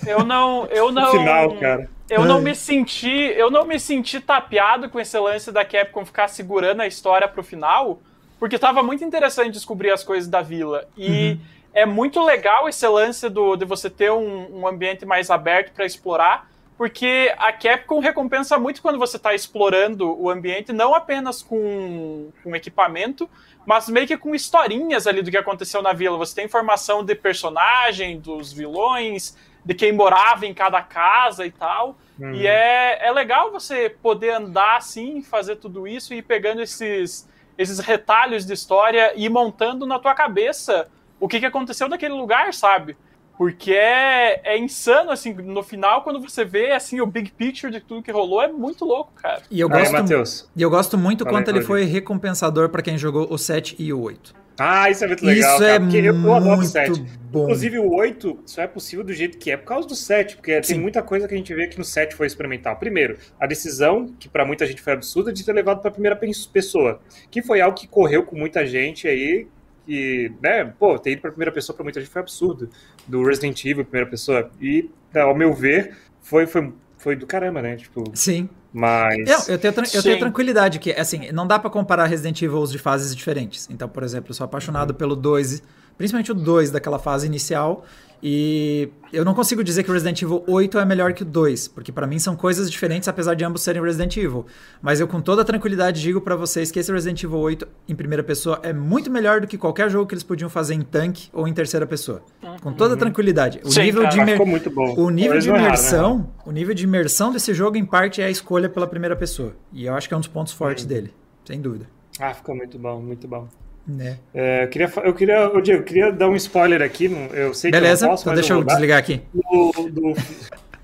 Eu 0.05 0.25
não. 0.25 0.65
Eu 0.65 0.91
não. 0.91 1.11
final, 1.11 1.57
cara. 1.59 1.89
Eu 2.09 2.25
não 2.25 2.41
me 2.41 2.55
senti. 2.55 3.09
Eu 3.09 3.51
não 3.51 3.65
me 3.65 3.79
senti 3.79 4.19
tapeado 4.19 4.89
com 4.89 4.99
esse 4.99 5.17
lance 5.17 5.51
da 5.51 5.63
Capcom 5.63 6.05
ficar 6.05 6.27
segurando 6.27 6.81
a 6.81 6.87
história 6.87 7.27
pro 7.27 7.43
final. 7.43 7.99
Porque 8.39 8.57
tava 8.57 8.81
muito 8.81 9.03
interessante 9.03 9.51
descobrir 9.51 9.91
as 9.91 10.03
coisas 10.03 10.29
da 10.29 10.41
vila. 10.41 10.87
E 10.95 11.31
uhum. 11.31 11.39
é 11.73 11.85
muito 11.85 12.23
legal 12.23 12.69
esse 12.69 12.87
lance 12.87 13.29
do, 13.29 13.55
de 13.55 13.65
você 13.65 13.89
ter 13.89 14.11
um, 14.11 14.61
um 14.61 14.67
ambiente 14.67 15.05
mais 15.05 15.29
aberto 15.29 15.73
para 15.73 15.85
explorar 15.85 16.49
porque 16.79 17.35
a 17.37 17.51
Capcom 17.51 17.99
recompensa 17.99 18.57
muito 18.57 18.81
quando 18.81 18.97
você 18.97 19.17
está 19.17 19.35
explorando 19.35 20.17
o 20.17 20.29
ambiente, 20.29 20.71
não 20.71 20.95
apenas 20.95 21.43
com, 21.43 22.31
com 22.41 22.55
equipamento, 22.55 23.29
mas 23.65 23.89
meio 23.89 24.07
que 24.07 24.15
com 24.15 24.33
historinhas 24.33 25.05
ali 25.05 25.21
do 25.21 25.29
que 25.29 25.35
aconteceu 25.35 25.81
na 25.81 25.91
vila. 25.91 26.15
Você 26.15 26.35
tem 26.35 26.45
informação 26.45 27.03
de 27.03 27.13
personagem, 27.15 28.17
dos 28.17 28.53
vilões, 28.53 29.35
de 29.63 29.73
quem 29.73 29.91
morava 29.91 30.45
em 30.45 30.53
cada 30.53 30.81
casa 30.81 31.45
e 31.45 31.51
tal. 31.51 31.97
Uhum. 32.19 32.33
E 32.33 32.47
é, 32.47 33.07
é 33.07 33.11
legal 33.11 33.51
você 33.51 33.89
poder 33.89 34.31
andar 34.31 34.77
assim, 34.77 35.21
fazer 35.21 35.57
tudo 35.57 35.87
isso 35.87 36.13
e 36.13 36.17
ir 36.17 36.23
pegando 36.23 36.61
esses, 36.61 37.27
esses 37.57 37.79
retalhos 37.79 38.45
de 38.45 38.53
história 38.53 39.13
e 39.15 39.29
montando 39.29 39.85
na 39.85 39.99
tua 39.99 40.13
cabeça 40.13 40.87
o 41.19 41.27
que, 41.27 41.39
que 41.39 41.45
aconteceu 41.45 41.87
naquele 41.87 42.13
lugar, 42.13 42.53
sabe? 42.53 42.95
Porque 43.37 43.71
é, 43.71 44.41
é 44.43 44.57
insano, 44.57 45.11
assim, 45.11 45.33
no 45.33 45.63
final, 45.63 46.01
quando 46.03 46.19
você 46.19 46.43
vê, 46.43 46.73
assim, 46.73 46.99
o 46.99 47.05
big 47.05 47.31
picture 47.31 47.71
de 47.71 47.79
tudo 47.79 48.03
que 48.03 48.11
rolou, 48.11 48.41
é 48.41 48.49
muito 48.49 48.83
louco, 48.83 49.13
cara. 49.15 49.41
E 49.49 49.61
eu 49.61 49.69
gosto, 49.69 49.95
Aí, 49.95 50.23
e 50.57 50.61
eu 50.61 50.69
gosto 50.69 50.97
muito 50.97 51.23
Fala 51.23 51.37
quanto 51.37 51.47
ele 51.49 51.61
foi 51.61 51.85
recompensador 51.85 52.67
para 52.67 52.81
quem 52.81 52.97
jogou 52.97 53.31
o 53.31 53.37
7 53.37 53.77
e 53.79 53.93
o 53.93 54.01
8. 54.01 54.35
Ah, 54.59 54.89
isso 54.89 55.05
é 55.05 55.07
muito 55.07 55.25
legal, 55.25 55.51
Isso 55.51 55.59
cara, 55.59 55.73
é 55.75 55.79
muito 55.79 55.95
eu 55.95 56.35
adoro 56.35 56.61
o 56.61 56.65
7. 56.65 57.01
Bom. 57.31 57.43
Inclusive, 57.43 57.79
o 57.79 57.93
8 57.93 58.39
só 58.45 58.61
é 58.63 58.67
possível 58.67 59.05
do 59.05 59.13
jeito 59.13 59.37
que 59.37 59.51
é 59.51 59.57
por 59.57 59.65
causa 59.65 59.87
do 59.87 59.95
7, 59.95 60.35
porque 60.35 60.61
Sim. 60.63 60.73
tem 60.73 60.81
muita 60.81 61.01
coisa 61.01 61.27
que 61.27 61.33
a 61.33 61.37
gente 61.37 61.53
vê 61.53 61.67
que 61.67 61.77
no 61.77 61.83
7 61.85 62.13
foi 62.15 62.27
experimental. 62.27 62.75
Primeiro, 62.75 63.17
a 63.39 63.47
decisão, 63.47 64.13
que 64.19 64.27
para 64.27 64.43
muita 64.45 64.65
gente 64.65 64.81
foi 64.81 64.93
absurda, 64.93 65.31
de 65.31 65.45
ter 65.45 65.53
levado 65.53 65.81
para 65.81 65.89
primeira 65.91 66.19
pessoa, 66.51 66.99
que 67.31 67.41
foi 67.41 67.61
algo 67.61 67.77
que 67.77 67.87
correu 67.87 68.23
com 68.23 68.35
muita 68.35 68.65
gente 68.65 69.07
aí, 69.07 69.47
que, 69.85 70.31
né, 70.41 70.65
pô, 70.77 70.99
ter 70.99 71.11
ido 71.11 71.21
pra 71.21 71.31
primeira 71.31 71.51
pessoa 71.51 71.75
pra 71.75 71.83
muita 71.83 71.99
gente 71.99 72.11
foi 72.11 72.21
absurdo. 72.21 72.69
Do 73.07 73.23
Resident 73.23 73.63
Evil, 73.65 73.85
primeira 73.85 74.09
pessoa. 74.09 74.51
E, 74.61 74.89
ao 75.15 75.35
meu 75.35 75.53
ver, 75.53 75.95
foi, 76.21 76.45
foi, 76.45 76.73
foi 76.97 77.15
do 77.15 77.25
caramba, 77.25 77.61
né? 77.61 77.75
Tipo. 77.75 78.03
Sim. 78.13 78.49
Mas. 78.73 79.47
Eu, 79.47 79.55
eu, 79.55 79.59
tenho, 79.59 79.73
eu 79.93 80.03
tenho 80.03 80.19
tranquilidade 80.19 80.79
que, 80.79 80.91
assim, 80.91 81.31
não 81.31 81.47
dá 81.47 81.57
para 81.57 81.69
comparar 81.69 82.05
Resident 82.05 82.41
Evil 82.41 82.63
de 82.65 82.77
fases 82.77 83.15
diferentes. 83.15 83.67
Então, 83.69 83.89
por 83.89 84.03
exemplo, 84.03 84.29
eu 84.29 84.33
sou 84.33 84.45
apaixonado 84.45 84.91
uhum. 84.91 84.97
pelo 84.97 85.15
2, 85.15 85.63
principalmente 85.99 86.31
o 86.31 86.33
2 86.33 86.71
daquela 86.71 86.97
fase 86.97 87.27
inicial. 87.27 87.85
E 88.21 88.89
eu 89.13 89.23
não 89.23 89.33
consigo 89.33 89.63
dizer 89.63 89.83
que 89.83 89.89
o 89.89 89.93
Resident 89.93 90.21
Evil 90.21 90.43
8 90.47 90.77
é 90.79 90.85
melhor 90.85 91.13
que 91.13 91.23
o 91.23 91.25
2, 91.25 91.69
porque 91.69 91.91
para 91.91 92.05
mim 92.07 92.19
são 92.19 92.35
coisas 92.35 92.69
diferentes, 92.69 93.07
apesar 93.07 93.33
de 93.33 93.45
ambos 93.45 93.61
serem 93.61 93.81
Resident 93.81 94.15
Evil. 94.17 94.45
Mas 94.81 94.99
eu 94.99 95.07
com 95.07 95.21
toda 95.21 95.43
tranquilidade 95.45 96.01
digo 96.01 96.19
para 96.19 96.35
vocês 96.35 96.69
que 96.71 96.79
esse 96.79 96.91
Resident 96.91 97.21
Evil 97.23 97.37
8 97.37 97.67
em 97.87 97.95
primeira 97.95 98.23
pessoa 98.23 98.59
é 98.63 98.73
muito 98.73 99.11
melhor 99.11 99.41
do 99.41 99.47
que 99.47 99.57
qualquer 99.57 99.89
jogo 99.89 100.05
que 100.05 100.13
eles 100.13 100.23
podiam 100.23 100.49
fazer 100.49 100.73
em 100.73 100.81
tanque 100.81 101.29
ou 101.33 101.47
em 101.47 101.53
terceira 101.53 101.85
pessoa. 101.85 102.21
Com 102.61 102.73
toda 102.73 102.93
uhum. 102.93 102.99
tranquilidade. 102.99 103.59
O 103.63 103.71
Sim, 103.71 103.83
nível 103.83 104.03
cara, 104.03 104.15
de 104.15 104.21
imer... 104.21 104.45
muito 104.45 104.69
bom. 104.69 104.95
O 104.95 105.09
nível 105.09 105.39
de 105.39 105.49
imersão, 105.49 106.17
né? 106.19 106.25
o 106.45 106.51
nível 106.51 106.73
de 106.73 106.83
imersão 106.83 107.31
desse 107.31 107.53
jogo 107.53 107.77
em 107.77 107.85
parte 107.85 108.21
é 108.21 108.25
a 108.25 108.29
escolha 108.29 108.69
pela 108.69 108.87
primeira 108.87 109.15
pessoa. 109.15 109.53
E 109.71 109.85
eu 109.85 109.93
acho 109.93 110.07
que 110.07 110.13
é 110.13 110.17
um 110.17 110.21
dos 110.21 110.29
pontos 110.29 110.53
fortes 110.53 110.83
uhum. 110.83 110.89
dele, 110.89 111.13
sem 111.45 111.59
dúvida. 111.59 111.87
Ah, 112.19 112.33
ficou 112.33 112.55
muito 112.55 112.77
bom, 112.77 113.01
muito 113.01 113.27
bom. 113.27 113.47
Né? 113.89 114.17
É, 114.33 114.63
eu 114.63 114.67
queria, 114.67 114.91
eu 115.03 115.13
queria, 115.13 115.35
eu, 115.35 115.61
Diego, 115.61 115.81
eu 115.81 115.85
queria 115.85 116.11
dar 116.11 116.29
um 116.29 116.35
spoiler 116.35 116.81
aqui. 116.81 117.05
Eu 117.33 117.53
sei 117.53 117.71
Beleza, 117.71 117.99
que 117.99 118.03
eu 118.03 118.07
não 118.07 118.13
posso, 118.13 118.23
então 118.23 118.33
deixa 118.35 118.53
eu, 118.53 118.63
desligar 118.63 118.99
aqui. 118.99 119.21
Do, 119.33 119.89
do, 119.89 120.13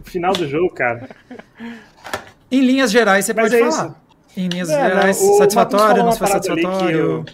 final 0.04 0.34
do 0.34 0.48
jogo, 0.48 0.74
cara. 0.74 1.08
Em 2.52 2.62
linhas 2.62 2.92
gerais, 2.92 3.26
você 3.26 3.34
mas 3.34 3.52
pode 3.52 3.62
é 3.62 3.70
falar. 3.70 3.88
Isso. 3.88 3.96
Em 4.38 4.48
linhas 4.48 4.70
é, 4.70 4.88
gerais, 4.88 5.22
não, 5.22 5.38
satisfatório, 5.38 6.04
não 6.04 6.12
foi 6.12 6.28
satisfatório. 6.28 6.98
Eu... 6.98 7.26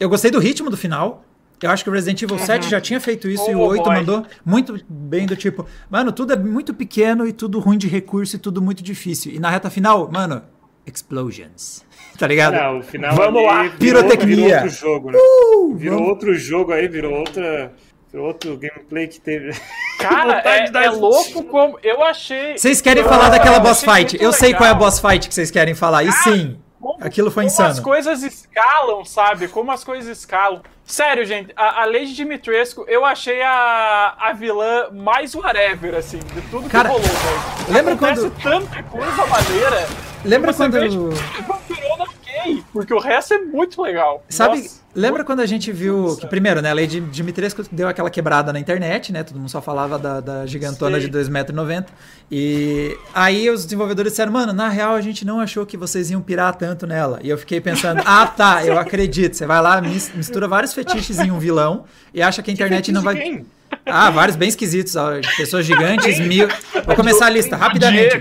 eu... 0.00 0.08
gostei 0.08 0.30
do 0.30 0.38
ritmo 0.38 0.70
do 0.70 0.76
final. 0.76 1.24
Eu 1.60 1.70
acho 1.70 1.82
que 1.82 1.90
o 1.90 1.92
Resident 1.92 2.22
Evil 2.22 2.36
uhum. 2.36 2.46
7 2.46 2.70
já 2.70 2.80
tinha 2.80 3.00
feito 3.00 3.28
isso 3.28 3.44
oh, 3.48 3.50
e 3.50 3.54
o 3.54 3.60
8 3.60 3.82
boy. 3.82 3.94
mandou 3.96 4.26
muito 4.44 4.80
bem 4.88 5.26
do 5.26 5.34
tipo, 5.34 5.66
mano, 5.90 6.12
tudo 6.12 6.32
é 6.32 6.36
muito 6.36 6.72
pequeno 6.72 7.26
e 7.26 7.32
tudo 7.32 7.58
ruim 7.58 7.76
de 7.76 7.88
recurso 7.88 8.36
e 8.36 8.38
tudo 8.38 8.62
muito 8.62 8.80
difícil. 8.80 9.32
E 9.32 9.40
na 9.40 9.50
reta 9.50 9.68
final, 9.68 10.08
mano, 10.10 10.40
explosions 10.86 11.84
tá 12.18 12.26
ligado? 12.26 12.54
Não, 12.54 12.78
o 12.80 12.82
final 12.82 13.14
Vamos 13.14 13.44
lá, 13.44 13.62
virou, 13.62 14.02
pirotecnia. 14.02 14.36
Virou 14.36 14.54
outro 14.54 14.70
jogo, 14.70 15.10
né? 15.10 15.18
Uh, 15.18 15.74
virou 15.76 15.98
vamos. 15.98 16.10
outro 16.10 16.34
jogo 16.34 16.72
aí, 16.72 16.88
virou 16.88 17.14
outra. 17.14 17.72
Outro 18.14 18.56
gameplay 18.56 19.06
que 19.06 19.20
teve. 19.20 19.52
Cara, 20.00 20.42
é, 20.42 20.70
é 20.84 20.90
louco 20.90 21.44
como. 21.44 21.78
Eu 21.82 22.02
achei. 22.02 22.56
Vocês 22.56 22.80
querem 22.80 23.02
eu, 23.02 23.08
falar 23.08 23.28
daquela 23.28 23.60
boss 23.60 23.84
fight? 23.84 24.16
Eu 24.20 24.32
sei 24.32 24.54
qual 24.54 24.66
é 24.66 24.72
a 24.72 24.74
boss 24.74 24.98
fight 24.98 25.28
que 25.28 25.34
vocês 25.34 25.50
querem 25.50 25.74
falar. 25.74 26.04
E 26.04 26.10
sim, 26.10 26.58
como, 26.80 26.96
aquilo 27.00 27.30
foi 27.30 27.44
como 27.44 27.52
insano. 27.52 27.82
Como 27.82 27.94
as 27.94 28.04
coisas 28.04 28.22
escalam, 28.22 29.04
sabe? 29.04 29.48
Como 29.48 29.70
as 29.70 29.84
coisas 29.84 30.18
escalam. 30.18 30.62
Sério, 30.84 31.24
gente, 31.26 31.52
a, 31.54 31.82
a 31.82 31.84
Lady 31.84 32.14
Dimitrescu, 32.14 32.86
eu 32.88 33.04
achei 33.04 33.42
a, 33.42 34.14
a 34.18 34.32
vilã 34.32 34.88
mais 34.90 35.34
whatever, 35.34 35.94
assim, 35.94 36.18
de 36.18 36.40
tudo 36.50 36.68
Cara, 36.70 36.88
que 36.88 36.94
rolou, 36.94 37.06
velho. 37.06 37.74
Lembra 37.74 37.92
Acontece 37.92 38.30
quando... 38.30 38.42
tanta 38.42 38.82
coisa 38.84 39.26
maneira. 39.26 39.86
Lembra 40.24 40.54
quando... 40.54 40.72
Vê, 40.72 40.88
tipo, 40.88 41.10
porque 42.72 42.92
o 42.92 42.98
resto 42.98 43.34
é 43.34 43.38
muito 43.38 43.80
legal. 43.82 44.24
Sabe, 44.28 44.58
Nossa, 44.58 44.80
lembra 44.94 45.24
quando 45.24 45.40
a 45.40 45.46
gente 45.46 45.70
viu 45.72 46.16
que, 46.20 46.26
primeiro, 46.26 46.60
né, 46.60 46.70
a 46.70 46.74
Lady 46.74 47.00
Dimitrescu 47.00 47.64
deu 47.70 47.88
aquela 47.88 48.10
quebrada 48.10 48.52
na 48.52 48.58
internet, 48.58 49.12
né, 49.12 49.22
todo 49.22 49.38
mundo 49.38 49.48
só 49.48 49.60
falava 49.60 49.98
da, 49.98 50.20
da 50.20 50.46
gigantona 50.46 51.00
Sim. 51.00 51.08
de 51.08 51.18
2,90m, 51.18 51.86
e 52.30 52.96
aí 53.14 53.48
os 53.50 53.64
desenvolvedores 53.64 54.12
disseram, 54.12 54.32
mano, 54.32 54.52
na 54.52 54.68
real 54.68 54.94
a 54.94 55.00
gente 55.00 55.24
não 55.24 55.40
achou 55.40 55.64
que 55.66 55.76
vocês 55.76 56.10
iam 56.10 56.20
pirar 56.20 56.54
tanto 56.54 56.86
nela, 56.86 57.18
e 57.22 57.28
eu 57.28 57.38
fiquei 57.38 57.60
pensando, 57.60 58.02
ah, 58.04 58.26
tá, 58.26 58.64
eu 58.64 58.78
acredito, 58.78 59.36
você 59.36 59.46
vai 59.46 59.60
lá, 59.60 59.80
mistura 59.80 60.48
vários 60.48 60.72
fetiches 60.72 61.18
em 61.18 61.30
um 61.30 61.38
vilão, 61.38 61.84
e 62.12 62.22
acha 62.22 62.42
que 62.42 62.50
a 62.50 62.54
internet 62.54 62.86
que 62.86 62.92
não 62.92 63.02
vai... 63.02 63.16
Quem? 63.16 63.46
Ah, 63.84 64.10
vários 64.10 64.34
bem 64.34 64.48
esquisitos. 64.48 64.94
Pessoas 65.36 65.66
gigantes, 65.66 66.18
mil. 66.20 66.48
Vou 66.86 66.94
começar 66.96 67.26
a 67.26 67.30
lista 67.30 67.54
rapidamente. 67.54 68.18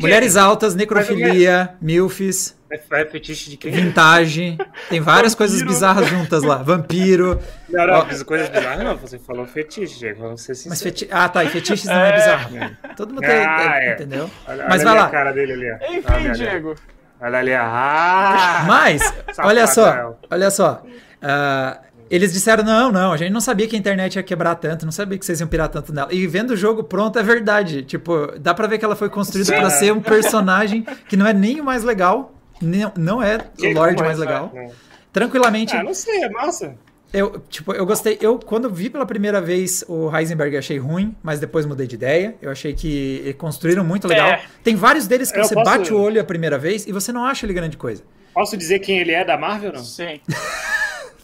Mulheres 0.00 0.36
altas, 0.36 0.74
necrofilia, 0.74 1.74
milfs. 1.80 2.55
É, 2.70 2.80
é 3.00 3.04
fetiche 3.06 3.50
de 3.50 3.56
quem? 3.56 3.70
Vintage. 3.70 4.58
Tem 4.88 5.00
várias 5.00 5.34
coisas 5.34 5.62
bizarras 5.62 6.08
juntas 6.08 6.42
lá. 6.42 6.56
Vampiro. 6.56 7.40
Não, 7.68 7.86
não, 7.86 7.94
Ó, 7.98 8.24
coisas 8.24 8.48
bizarras 8.48 8.84
não. 8.84 8.96
Você 8.96 9.18
falou 9.18 9.46
fetiche, 9.46 9.98
Diego. 9.98 10.22
Vamos 10.22 10.42
ser 10.42 10.54
Mas 10.68 10.82
feti... 10.82 11.08
Ah, 11.10 11.28
tá. 11.28 11.44
E 11.44 11.48
fetiches 11.48 11.84
não 11.84 11.94
é, 11.94 12.08
é 12.08 12.12
bizarro. 12.12 12.56
É. 12.56 12.94
Todo 12.94 13.10
mundo 13.10 13.20
tem. 13.20 13.30
Ah, 13.30 13.78
é. 13.80 13.92
Entendeu? 13.92 14.30
Olha, 14.48 14.66
Mas 14.68 14.80
olha 14.80 14.84
vai 14.84 14.94
lá. 14.94 15.06
a 15.06 15.10
cara 15.10 15.32
dele 15.32 15.52
ali. 15.52 15.98
Enfim, 15.98 16.12
olha, 16.12 16.32
Diego. 16.32 16.74
Olha 17.20 17.38
ali. 17.38 17.54
Ah! 17.54 18.64
Mas, 18.66 19.14
olha 19.38 19.66
só. 19.66 20.18
Olha 20.30 20.50
só. 20.50 20.82
Uh, 21.22 21.86
eles 22.10 22.32
disseram: 22.32 22.62
não, 22.62 22.92
não, 22.92 23.12
a 23.12 23.16
gente 23.16 23.32
não 23.32 23.40
sabia 23.40 23.66
que 23.66 23.74
a 23.74 23.78
internet 23.78 24.16
ia 24.16 24.22
quebrar 24.22 24.54
tanto, 24.56 24.84
não 24.84 24.92
sabia 24.92 25.18
que 25.18 25.24
vocês 25.24 25.40
iam 25.40 25.48
pirar 25.48 25.68
tanto 25.68 25.92
nela. 25.92 26.12
E 26.12 26.26
vendo 26.26 26.50
o 26.50 26.56
jogo 26.56 26.84
pronto, 26.84 27.18
é 27.18 27.22
verdade. 27.22 27.82
Tipo, 27.82 28.38
dá 28.38 28.54
pra 28.54 28.66
ver 28.66 28.78
que 28.78 28.84
ela 28.84 28.96
foi 28.96 29.08
construída 29.08 29.52
para 29.52 29.70
ser 29.70 29.92
um 29.92 30.00
personagem 30.00 30.86
que 31.08 31.16
não 31.16 31.26
é 31.26 31.32
nem 31.32 31.60
o 31.60 31.64
mais 31.64 31.82
legal, 31.82 32.35
não, 32.60 32.92
não 32.96 33.22
é 33.22 33.38
o 33.58 33.72
Lorde 33.72 34.02
mais 34.02 34.18
legal. 34.18 34.52
É, 34.54 34.68
Tranquilamente. 35.12 35.74
Ah, 35.74 35.82
não 35.82 35.94
sei, 35.94 36.24
é 36.24 36.28
massa. 36.28 36.76
Eu, 37.12 37.40
tipo, 37.48 37.72
eu 37.72 37.86
gostei. 37.86 38.18
Eu, 38.20 38.38
quando 38.38 38.68
vi 38.68 38.90
pela 38.90 39.06
primeira 39.06 39.40
vez 39.40 39.84
o 39.88 40.14
Heisenberg, 40.14 40.56
achei 40.56 40.76
ruim, 40.76 41.16
mas 41.22 41.40
depois 41.40 41.64
mudei 41.64 41.86
de 41.86 41.94
ideia. 41.94 42.34
Eu 42.42 42.50
achei 42.50 42.74
que 42.74 43.34
construíram 43.38 43.84
muito 43.84 44.06
legal. 44.06 44.28
É. 44.28 44.42
Tem 44.62 44.74
vários 44.74 45.06
deles 45.06 45.32
que 45.32 45.38
eu 45.38 45.44
você 45.44 45.54
posso... 45.54 45.64
bate 45.64 45.92
o 45.94 45.98
olho 45.98 46.20
a 46.20 46.24
primeira 46.24 46.58
vez 46.58 46.86
e 46.86 46.92
você 46.92 47.12
não 47.12 47.24
acha 47.24 47.46
ele 47.46 47.54
grande 47.54 47.76
coisa. 47.76 48.02
Posso 48.34 48.56
dizer 48.56 48.80
quem 48.80 48.98
ele 48.98 49.12
é 49.12 49.24
da 49.24 49.38
Marvel, 49.38 49.72
não? 49.72 49.82
Sim. 49.82 50.20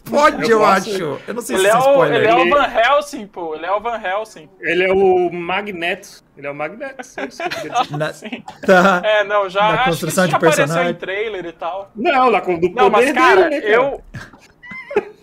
Pode, 0.09 0.43
eu, 0.43 0.59
eu 0.59 0.65
acho. 0.65 1.19
Eu 1.27 1.33
não 1.33 1.41
sei 1.41 1.55
ele 1.55 1.63
se 1.63 1.69
é, 1.69 1.75
é 1.75 1.79
spoiler. 1.79 2.17
Ele 2.17 2.27
é 2.27 2.35
o 2.35 2.49
Van 2.49 2.67
Helsing, 2.67 3.27
pô. 3.27 3.55
Ele 3.55 3.65
é 3.65 3.71
o 3.71 3.79
Van 3.79 4.01
Helsing. 4.01 4.49
Ele 4.59 4.83
é 4.83 4.91
o 4.91 5.31
Magneto. 5.31 6.23
Ele 6.37 6.47
é 6.47 6.51
o 6.51 6.55
Magneto. 6.55 6.97
Na, 7.97 8.13
tá, 8.65 9.01
é, 9.03 9.23
não, 9.23 9.49
já 9.49 9.71
na 9.71 9.83
construção 9.85 10.27
de 10.27 10.37
personagem. 10.37 10.91
em 10.91 10.95
trailer 10.95 11.45
e 11.45 11.53
tal. 11.53 11.91
Não, 11.95 12.29
lá 12.29 12.41
com 12.41 12.59
do 12.59 12.69
Não, 12.69 12.89
mas 12.89 13.11
cara, 13.13 13.49
dele, 13.49 13.55
né, 13.55 13.61
cara, 13.61 13.73
eu 13.73 14.03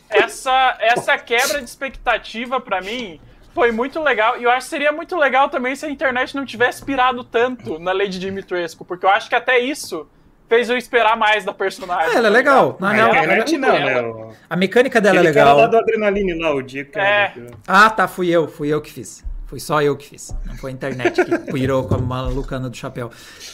essa 0.08 0.76
essa 0.80 1.16
quebra 1.18 1.58
de 1.58 1.68
expectativa 1.68 2.60
para 2.60 2.80
mim 2.80 3.20
foi 3.52 3.72
muito 3.72 4.00
legal. 4.00 4.38
E 4.38 4.44
eu 4.44 4.50
acho 4.50 4.66
que 4.66 4.70
seria 4.70 4.92
muito 4.92 5.16
legal 5.16 5.48
também 5.48 5.74
se 5.74 5.84
a 5.84 5.90
internet 5.90 6.34
não 6.34 6.44
tivesse 6.44 6.84
pirado 6.84 7.24
tanto 7.24 7.78
na 7.78 7.92
Lady 7.92 8.18
Dimitrescu, 8.18 8.84
porque 8.84 9.04
eu 9.04 9.10
acho 9.10 9.28
que 9.28 9.34
até 9.34 9.58
isso 9.58 10.08
fez 10.50 10.68
eu 10.68 10.76
esperar 10.76 11.16
mais 11.16 11.44
da 11.44 11.54
personagem. 11.54 12.12
É, 12.12 12.16
ela 12.16 12.26
é 12.26 12.30
legal. 12.30 12.76
Na 12.80 12.90
real, 12.90 13.12
a 13.12 13.18
internet 13.18 13.56
não, 13.56 13.72
né? 13.72 14.34
A 14.50 14.56
mecânica 14.56 15.00
dela 15.00 15.20
Aquele 15.20 15.28
é 15.28 15.30
legal. 15.30 15.56
Cara 15.56 15.58
lá 15.60 15.66
do 15.68 15.76
Adrenaline 15.78 16.34
lá, 16.34 16.52
o 16.52 16.60
dia 16.60 16.84
que 16.84 16.98
é. 16.98 17.32
Ah, 17.66 17.88
tá, 17.88 18.08
fui 18.08 18.28
eu, 18.28 18.48
fui 18.48 18.68
eu 18.68 18.82
que 18.82 18.92
fiz. 18.92 19.24
Fui 19.46 19.60
só 19.60 19.80
eu 19.80 19.96
que 19.96 20.08
fiz. 20.08 20.34
Não 20.44 20.56
foi 20.56 20.72
a 20.72 20.74
internet 20.74 21.24
que 21.24 21.38
pirou 21.52 21.84
com 21.84 21.94
a 21.94 21.98
malucana 21.98 22.68
do 22.68 22.76
chapéu. 22.76 23.10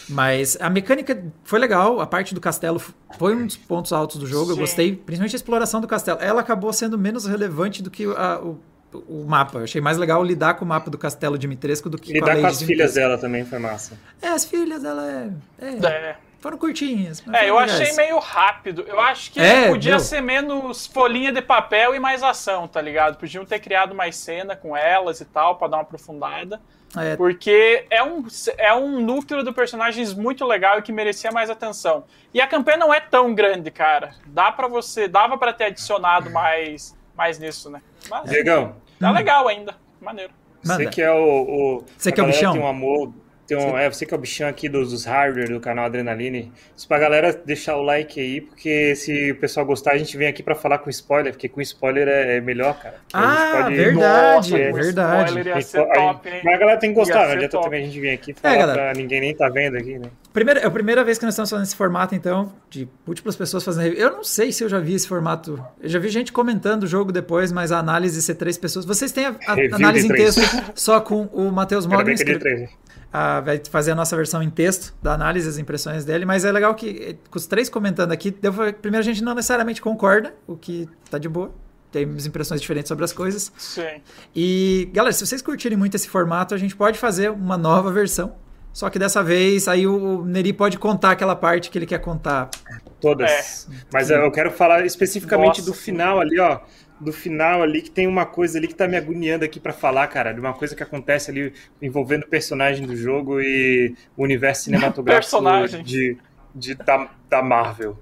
Mas 0.09 0.57
a 0.61 0.69
mecânica 0.69 1.23
foi 1.45 1.59
legal. 1.59 2.01
A 2.01 2.07
parte 2.07 2.35
do 2.35 2.41
castelo 2.41 2.81
foi 3.19 3.35
um 3.35 3.47
dos 3.47 3.57
pontos 3.57 3.93
altos 3.93 4.17
do 4.17 4.27
jogo. 4.27 4.47
Sim. 4.47 4.51
Eu 4.53 4.57
gostei, 4.57 4.97
principalmente 4.97 5.35
a 5.35 5.39
exploração 5.39 5.81
do 5.81 5.87
castelo. 5.87 6.19
Ela 6.21 6.41
acabou 6.41 6.73
sendo 6.73 6.99
menos 6.99 7.27
relevante 7.27 7.83
do 7.83 7.91
que 7.91 8.05
a, 8.05 8.41
o, 8.43 8.61
o 9.09 9.25
mapa. 9.27 9.59
Eu 9.59 9.65
achei 9.65 9.81
mais 9.81 9.97
legal 9.97 10.23
lidar 10.23 10.55
com 10.55 10.67
o 10.67 10.69
mapa 10.69 10.91
do 10.91 10.99
castelo 10.99 11.39
Dimitrescu 11.39 11.89
do 11.89 11.99
que 11.99 12.13
lidar 12.13 12.27
com 12.27 12.31
a 12.31 12.35
Lady 12.35 12.43
com 12.43 12.49
as 12.49 12.63
filhas 12.63 12.95
dela 12.95 13.17
também 13.17 13.47
foi 13.47 13.59
massa. 13.59 13.99
É, 14.21 14.29
as 14.29 14.45
filhas 14.45 14.83
dela 14.83 15.03
é. 15.11 15.67
é. 15.67 15.87
é. 15.87 16.17
Foram 16.47 16.59
curtinhas. 16.59 17.25
É, 17.33 17.51
eu 17.51 17.59
achei 17.59 17.93
meio 17.95 18.21
rápido. 18.21 18.85
Eu 18.87 19.01
acho 19.01 19.33
que 19.33 19.41
é, 19.41 19.67
podia 19.67 19.97
meu. 19.97 19.99
ser 19.99 20.21
menos 20.21 20.87
folhinha 20.87 21.33
de 21.33 21.43
papel 21.43 21.93
e 21.93 21.99
mais 21.99 22.23
ação, 22.23 22.69
tá 22.69 22.81
ligado? 22.81 23.19
Podiam 23.19 23.45
ter 23.45 23.59
criado 23.59 23.97
mais 23.97 24.15
cena 24.15 24.55
com 24.55 24.77
elas 24.77 25.21
e 25.21 25.25
tal, 25.25 25.57
para 25.57 25.67
dar 25.67 25.79
uma 25.79 25.83
aprofundada. 25.83 26.61
É. 26.97 27.17
Porque 27.17 27.85
é 27.91 28.01
um, 28.01 28.25
é 28.59 28.73
um 28.73 29.01
núcleo 29.01 29.43
de 29.43 29.51
personagens 29.51 30.15
muito 30.15 30.45
legal 30.45 30.79
e 30.79 30.83
que 30.83 30.93
merecia 30.93 31.33
mais 31.33 31.51
atenção. 31.51 32.05
E 32.33 32.41
a 32.41 32.47
campanha 32.47 32.77
não 32.77 32.95
é 32.95 33.01
tão 33.01 33.35
grande, 33.35 33.73
cara. 33.73 34.15
Dá 34.27 34.53
para 34.53 34.69
você, 34.69 35.09
dava 35.09 35.37
para 35.37 35.53
ter 35.53 35.65
adicionado 35.65 36.31
mais, 36.31 36.97
mais 37.17 37.41
nisso, 37.41 37.69
né? 37.69 37.83
Mas, 38.09 38.31
Diegão. 38.31 38.77
Tá 39.01 39.11
legal 39.11 39.49
ainda. 39.49 39.75
Maneiro. 40.01 40.31
Você 40.63 40.87
que 40.87 41.03
é 41.03 41.11
o. 41.11 41.17
o 41.17 41.85
você 41.99 42.13
que 42.13 42.21
é 42.21 42.23
o 42.23 42.27
bichão? 42.27 42.53
Tem 42.53 42.63
um 42.63 42.69
amor 42.69 43.13
tem 43.47 43.57
um, 43.57 43.79
é, 43.79 43.89
você 43.89 44.05
que 44.05 44.13
é 44.13 44.17
o 44.17 44.21
bichão 44.21 44.49
aqui 44.49 44.69
dos, 44.69 44.91
dos 44.91 45.05
hardware 45.05 45.49
do 45.49 45.61
canal 45.61 45.85
Adrenaline. 45.85 46.53
Isso 46.77 46.89
pra 46.89 46.99
galera 46.99 47.33
deixar 47.33 47.77
o 47.77 47.83
like 47.83 48.21
aí, 48.21 48.41
porque 48.41 48.97
se 48.97 49.31
o 49.33 49.37
pessoal 49.37 49.65
gostar, 49.65 49.93
a 49.93 49.99
gente 49.99 50.17
vem 50.17 50.27
aqui 50.27 50.43
pra 50.43 50.55
falar 50.55 50.79
com 50.79 50.91
spoiler, 50.91 51.33
porque 51.33 51.49
com 51.49 51.61
spoiler 51.61 52.09
é, 52.09 52.39
é 52.39 52.41
melhor, 52.41 52.79
cara. 52.79 52.97
Ah, 53.13 53.63
pode... 53.63 53.77
verdade, 53.77 54.53
Nossa, 54.53 54.59
é, 54.59 54.73
verdade. 54.73 55.29
Spoiler 55.29 55.57
ia 55.57 55.63
ser 55.63 55.87
top, 55.87 56.29
hein? 56.29 56.41
Mas 56.45 56.55
a 56.55 56.59
galera 56.59 56.79
tem 56.79 56.91
que 56.91 56.97
gostar, 56.97 57.27
não 57.27 57.35
adianta 57.35 57.61
também 57.61 57.83
a 57.83 57.87
gente 57.87 58.01
vir 58.01 58.11
aqui 58.11 58.35
falar 58.35 58.55
é, 58.55 58.73
pra 58.73 58.93
ninguém 58.95 59.21
nem 59.21 59.35
tá 59.35 59.49
vendo 59.49 59.77
aqui, 59.77 59.99
né? 59.99 60.11
Primeira, 60.33 60.61
é 60.61 60.67
a 60.67 60.71
primeira 60.71 61.03
vez 61.03 61.17
que 61.17 61.25
nós 61.25 61.33
estamos 61.33 61.49
fazendo 61.49 61.65
esse 61.65 61.77
formato, 61.77 62.15
então, 62.15 62.53
de 62.69 62.87
múltiplas 63.07 63.37
pessoas 63.37 63.65
fazendo 63.65 63.85
review. 63.85 64.01
Eu 64.01 64.11
não 64.11 64.25
sei 64.25 64.53
se 64.53 64.63
eu 64.63 64.69
já 64.69 64.79
vi 64.79 64.95
esse 64.95 65.09
formato. 65.09 65.65
Eu 65.81 65.89
já 65.89 65.99
vi 65.99 66.09
gente 66.09 66.31
comentando 66.31 66.83
o 66.83 66.87
jogo 66.87 67.11
depois, 67.11 67.51
mas 67.51 67.73
a 67.73 67.79
análise 67.79 68.21
ser 68.21 68.35
três 68.35 68.59
pessoas. 68.59 68.85
Vocês 68.85 69.13
têm 69.13 69.27
a, 69.27 69.35
a 69.47 69.53
análise 69.77 70.07
em 70.07 70.13
texto 70.13 70.43
só 70.75 71.01
com 71.01 71.23
o 71.33 71.51
Matheus 71.51 71.87
Mogli 71.87 72.17
a, 73.17 73.41
vai 73.41 73.59
fazer 73.71 73.93
a 73.93 73.95
nossa 73.95 74.15
versão 74.15 74.43
em 74.43 74.51
texto 74.51 74.95
da 75.03 75.15
análise, 75.15 75.49
as 75.49 75.57
impressões 75.57 76.05
dele, 76.05 76.27
mas 76.27 76.45
é 76.45 76.53
legal 76.53 76.75
que 76.75 77.17
com 77.31 77.39
os 77.39 77.47
três 77.47 77.71
comentando 77.71 78.13
aqui, 78.13 78.31
deu, 78.31 78.53
primeiro 78.53 78.99
a 78.99 79.03
gente 79.03 79.25
não 79.25 79.35
necessariamente 79.35 79.81
concorda, 79.81 80.35
o 80.47 80.55
que 80.55 80.87
tá 81.11 81.17
de 81.17 81.27
boa. 81.27 81.51
Temos 81.91 82.27
impressões 82.27 82.61
diferentes 82.61 82.89
sobre 82.89 83.07
as 83.07 83.15
coisas. 83.15 83.51
Sim. 83.57 84.03
E, 84.35 84.91
galera, 84.93 85.15
se 85.15 85.27
vocês 85.27 85.41
curtirem 85.41 85.79
muito 85.79 85.95
esse 85.95 86.07
formato, 86.07 86.55
a 86.55 86.59
gente 86.59 86.77
pode 86.77 86.99
fazer 86.99 87.31
uma 87.31 87.57
nova 87.57 87.91
versão. 87.91 88.35
Só 88.71 88.91
que 88.91 88.99
dessa 88.99 89.23
vez, 89.23 89.67
aí 89.67 89.87
o 89.87 90.23
Neri 90.27 90.53
pode 90.53 90.79
contar 90.79 91.13
aquela 91.13 91.35
parte 91.35 91.71
que 91.71 91.79
ele 91.79 91.87
quer 91.87 92.01
contar. 92.01 92.51
Todas. 93.01 93.31
É. 93.31 93.77
Mas 93.91 94.11
eu 94.11 94.31
quero 94.31 94.51
falar 94.51 94.85
especificamente 94.85 95.61
Nossa. 95.61 95.71
do 95.71 95.73
final 95.73 96.21
ali, 96.21 96.39
ó 96.39 96.61
do 96.99 97.13
final 97.13 97.63
ali 97.63 97.83
que 97.83 97.91
tem 97.91 98.07
uma 98.07 98.25
coisa 98.25 98.59
ali 98.59 98.67
que 98.67 98.75
tá 98.75 98.89
me 98.89 98.97
agoniando 98.97 99.45
aqui 99.45 99.61
para 99.61 99.73
falar, 99.73 100.07
cara, 100.09 100.33
de 100.33 100.41
uma 100.41 100.53
coisa 100.53 100.75
que 100.75 100.83
acontece 100.83 101.31
ali 101.31 101.53
envolvendo 101.81 102.25
o 102.25 102.29
personagem 102.29 102.87
do 102.87 102.97
jogo 102.97 103.41
e 103.41 103.95
o 104.17 104.23
universo 104.23 104.65
cinematográfico 104.65 105.43
de, 105.85 106.17
de, 106.55 106.75
da, 106.75 107.11
da 107.29 107.43
Marvel. 107.43 107.99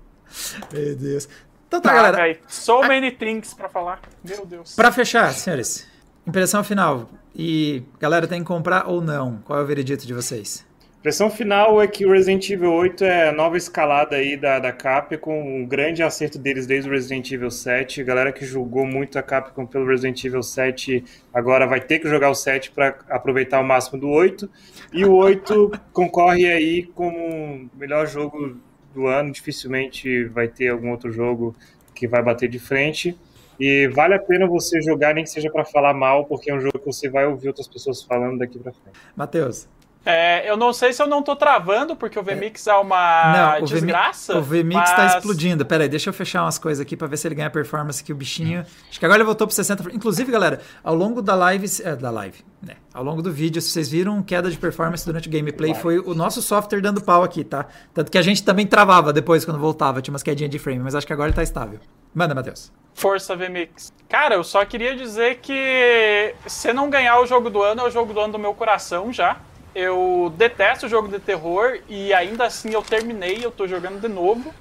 Meu 0.72 0.96
Deus. 0.96 1.28
Então 1.66 1.80
tá, 1.80 1.88
tá 1.88 1.94
galera. 1.94 2.16
Véio, 2.16 2.38
so 2.46 2.80
many 2.82 3.10
things 3.10 3.52
para 3.52 3.68
falar. 3.68 4.00
Meu 4.22 4.46
Deus. 4.46 4.74
Para 4.74 4.92
fechar, 4.92 5.32
senhores, 5.32 5.88
impressão 6.26 6.62
final. 6.62 7.10
E 7.34 7.82
galera, 7.98 8.28
tem 8.28 8.40
que 8.40 8.46
comprar 8.46 8.88
ou 8.88 9.00
não? 9.00 9.38
Qual 9.44 9.58
é 9.58 9.62
o 9.62 9.66
veredito 9.66 10.06
de 10.06 10.14
vocês? 10.14 10.64
Impressão 11.04 11.28
final 11.28 11.82
é 11.82 11.86
que 11.86 12.06
o 12.06 12.12
Resident 12.12 12.48
Evil 12.48 12.72
8 12.72 13.04
é 13.04 13.28
a 13.28 13.32
nova 13.32 13.58
escalada 13.58 14.16
aí 14.16 14.38
da, 14.38 14.58
da 14.58 14.72
Capcom, 14.72 15.38
um 15.38 15.66
grande 15.66 16.02
acerto 16.02 16.38
deles 16.38 16.66
desde 16.66 16.88
o 16.88 16.92
Resident 16.92 17.30
Evil 17.30 17.50
7. 17.50 18.00
A 18.00 18.04
galera 18.04 18.32
que 18.32 18.46
julgou 18.46 18.86
muito 18.86 19.18
a 19.18 19.22
Capcom 19.22 19.66
pelo 19.66 19.86
Resident 19.86 20.24
Evil 20.24 20.42
7 20.42 21.04
agora 21.34 21.66
vai 21.66 21.78
ter 21.78 21.98
que 21.98 22.08
jogar 22.08 22.30
o 22.30 22.34
7 22.34 22.70
para 22.70 22.96
aproveitar 23.10 23.60
o 23.60 23.64
máximo 23.64 24.00
do 24.00 24.08
8. 24.08 24.48
E 24.94 25.04
o 25.04 25.14
8 25.14 25.72
concorre 25.92 26.50
aí 26.50 26.84
como 26.94 27.18
o 27.18 27.70
melhor 27.78 28.06
jogo 28.06 28.56
do 28.94 29.06
ano. 29.06 29.30
Dificilmente 29.30 30.24
vai 30.24 30.48
ter 30.48 30.68
algum 30.68 30.90
outro 30.90 31.12
jogo 31.12 31.54
que 31.94 32.08
vai 32.08 32.22
bater 32.22 32.48
de 32.48 32.58
frente. 32.58 33.14
E 33.60 33.88
vale 33.88 34.14
a 34.14 34.18
pena 34.18 34.46
você 34.46 34.80
jogar, 34.80 35.12
nem 35.12 35.24
que 35.24 35.28
seja 35.28 35.50
para 35.50 35.66
falar 35.66 35.92
mal, 35.92 36.24
porque 36.24 36.50
é 36.50 36.54
um 36.54 36.60
jogo 36.60 36.78
que 36.78 36.86
você 36.86 37.10
vai 37.10 37.26
ouvir 37.26 37.48
outras 37.48 37.68
pessoas 37.68 38.02
falando 38.02 38.38
daqui 38.38 38.58
para 38.58 38.72
frente. 38.72 38.98
Matheus. 39.14 39.68
É, 40.04 40.48
eu 40.48 40.56
não 40.56 40.72
sei 40.72 40.92
se 40.92 41.02
eu 41.02 41.06
não 41.06 41.22
tô 41.22 41.34
travando, 41.34 41.96
porque 41.96 42.18
o 42.18 42.22
VMix 42.22 42.66
é 42.66 42.74
uma 42.74 43.56
não, 43.58 43.64
desgraça. 43.64 44.36
O 44.36 44.42
VMix 44.42 44.74
mas... 44.74 44.90
tá 44.90 45.06
explodindo. 45.06 45.64
Pera 45.64 45.84
aí, 45.84 45.88
deixa 45.88 46.10
eu 46.10 46.12
fechar 46.12 46.42
umas 46.42 46.58
coisas 46.58 46.80
aqui 46.80 46.94
pra 46.96 47.06
ver 47.06 47.16
se 47.16 47.26
ele 47.26 47.34
ganha 47.34 47.48
performance 47.48 48.04
que 48.04 48.12
o 48.12 48.16
bichinho. 48.16 48.66
Acho 48.88 48.98
que 48.98 49.04
agora 49.04 49.18
ele 49.18 49.24
voltou 49.24 49.46
pro 49.46 49.56
60%. 49.56 49.94
Inclusive, 49.94 50.30
galera, 50.30 50.60
ao 50.82 50.94
longo 50.94 51.22
da 51.22 51.34
live. 51.34 51.66
É, 51.82 51.96
da 51.96 52.10
live, 52.10 52.44
né? 52.60 52.74
Ao 52.92 53.02
longo 53.02 53.22
do 53.22 53.32
vídeo, 53.32 53.62
se 53.62 53.70
vocês 53.70 53.88
viram 53.88 54.22
queda 54.22 54.50
de 54.50 54.58
performance 54.58 55.06
durante 55.06 55.28
o 55.28 55.30
gameplay, 55.30 55.74
foi 55.74 55.98
o 55.98 56.14
nosso 56.14 56.42
software 56.42 56.82
dando 56.82 57.00
pau 57.00 57.22
aqui, 57.22 57.42
tá? 57.42 57.66
Tanto 57.94 58.10
que 58.10 58.18
a 58.18 58.22
gente 58.22 58.44
também 58.44 58.66
travava 58.66 59.12
depois 59.12 59.44
quando 59.44 59.58
voltava, 59.58 60.02
tinha 60.02 60.12
umas 60.12 60.22
quedinhas 60.22 60.50
de 60.50 60.58
frame, 60.58 60.80
mas 60.80 60.94
acho 60.94 61.06
que 61.06 61.12
agora 61.12 61.28
ele 61.28 61.36
tá 61.36 61.42
estável. 61.42 61.80
Manda, 62.14 62.34
Matheus. 62.34 62.70
Força 62.92 63.34
VMix. 63.34 63.92
Cara, 64.08 64.36
eu 64.36 64.44
só 64.44 64.64
queria 64.64 64.94
dizer 64.94 65.38
que 65.42 66.34
se 66.46 66.72
não 66.72 66.88
ganhar 66.88 67.18
o 67.20 67.26
jogo 67.26 67.50
do 67.50 67.60
ano, 67.62 67.80
é 67.80 67.84
o 67.84 67.90
jogo 67.90 68.12
do 68.12 68.20
ano 68.20 68.34
do 68.34 68.38
meu 68.38 68.54
coração 68.54 69.12
já 69.12 69.36
eu 69.74 70.32
detesto 70.36 70.86
o 70.86 70.88
jogo 70.88 71.08
de 71.08 71.18
terror 71.18 71.78
e 71.88 72.12
ainda 72.14 72.44
assim 72.44 72.72
eu 72.72 72.82
terminei, 72.82 73.40
eu 73.42 73.50
tô 73.50 73.66
jogando 73.66 74.00
de 74.00 74.08
novo. 74.08 74.54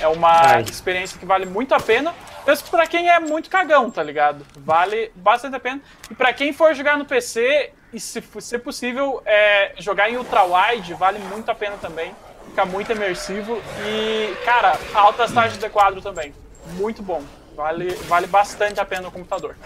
É 0.00 0.08
uma 0.08 0.56
Ai. 0.56 0.62
experiência 0.62 1.18
que 1.18 1.24
vale 1.24 1.46
muito 1.46 1.74
a 1.74 1.80
pena. 1.80 2.14
Mesmo 2.46 2.68
pra 2.68 2.86
quem 2.86 3.08
é 3.08 3.18
muito 3.18 3.48
cagão, 3.48 3.90
tá 3.90 4.02
ligado? 4.02 4.44
Vale 4.56 5.10
bastante 5.14 5.56
a 5.56 5.60
pena. 5.60 5.80
E 6.10 6.14
pra 6.14 6.32
quem 6.32 6.52
for 6.52 6.74
jogar 6.74 6.98
no 6.98 7.04
PC, 7.04 7.72
e 7.92 7.98
se 7.98 8.20
for 8.20 8.42
possível, 8.60 9.22
é, 9.24 9.72
jogar 9.78 10.10
em 10.10 10.16
ultra 10.16 10.44
wide, 10.44 10.92
vale 10.94 11.18
muito 11.18 11.50
a 11.50 11.54
pena 11.54 11.76
também. 11.78 12.14
Fica 12.48 12.64
muito 12.64 12.92
imersivo. 12.92 13.60
E, 13.86 14.34
cara, 14.44 14.78
altas 14.94 15.32
taxas 15.32 15.58
de 15.58 15.68
quadro 15.68 16.00
também. 16.00 16.34
Muito 16.74 17.02
bom. 17.02 17.22
Vale, 17.54 17.94
vale 18.06 18.26
bastante 18.26 18.78
a 18.78 18.84
pena 18.84 19.02
no 19.02 19.10
computador. 19.10 19.56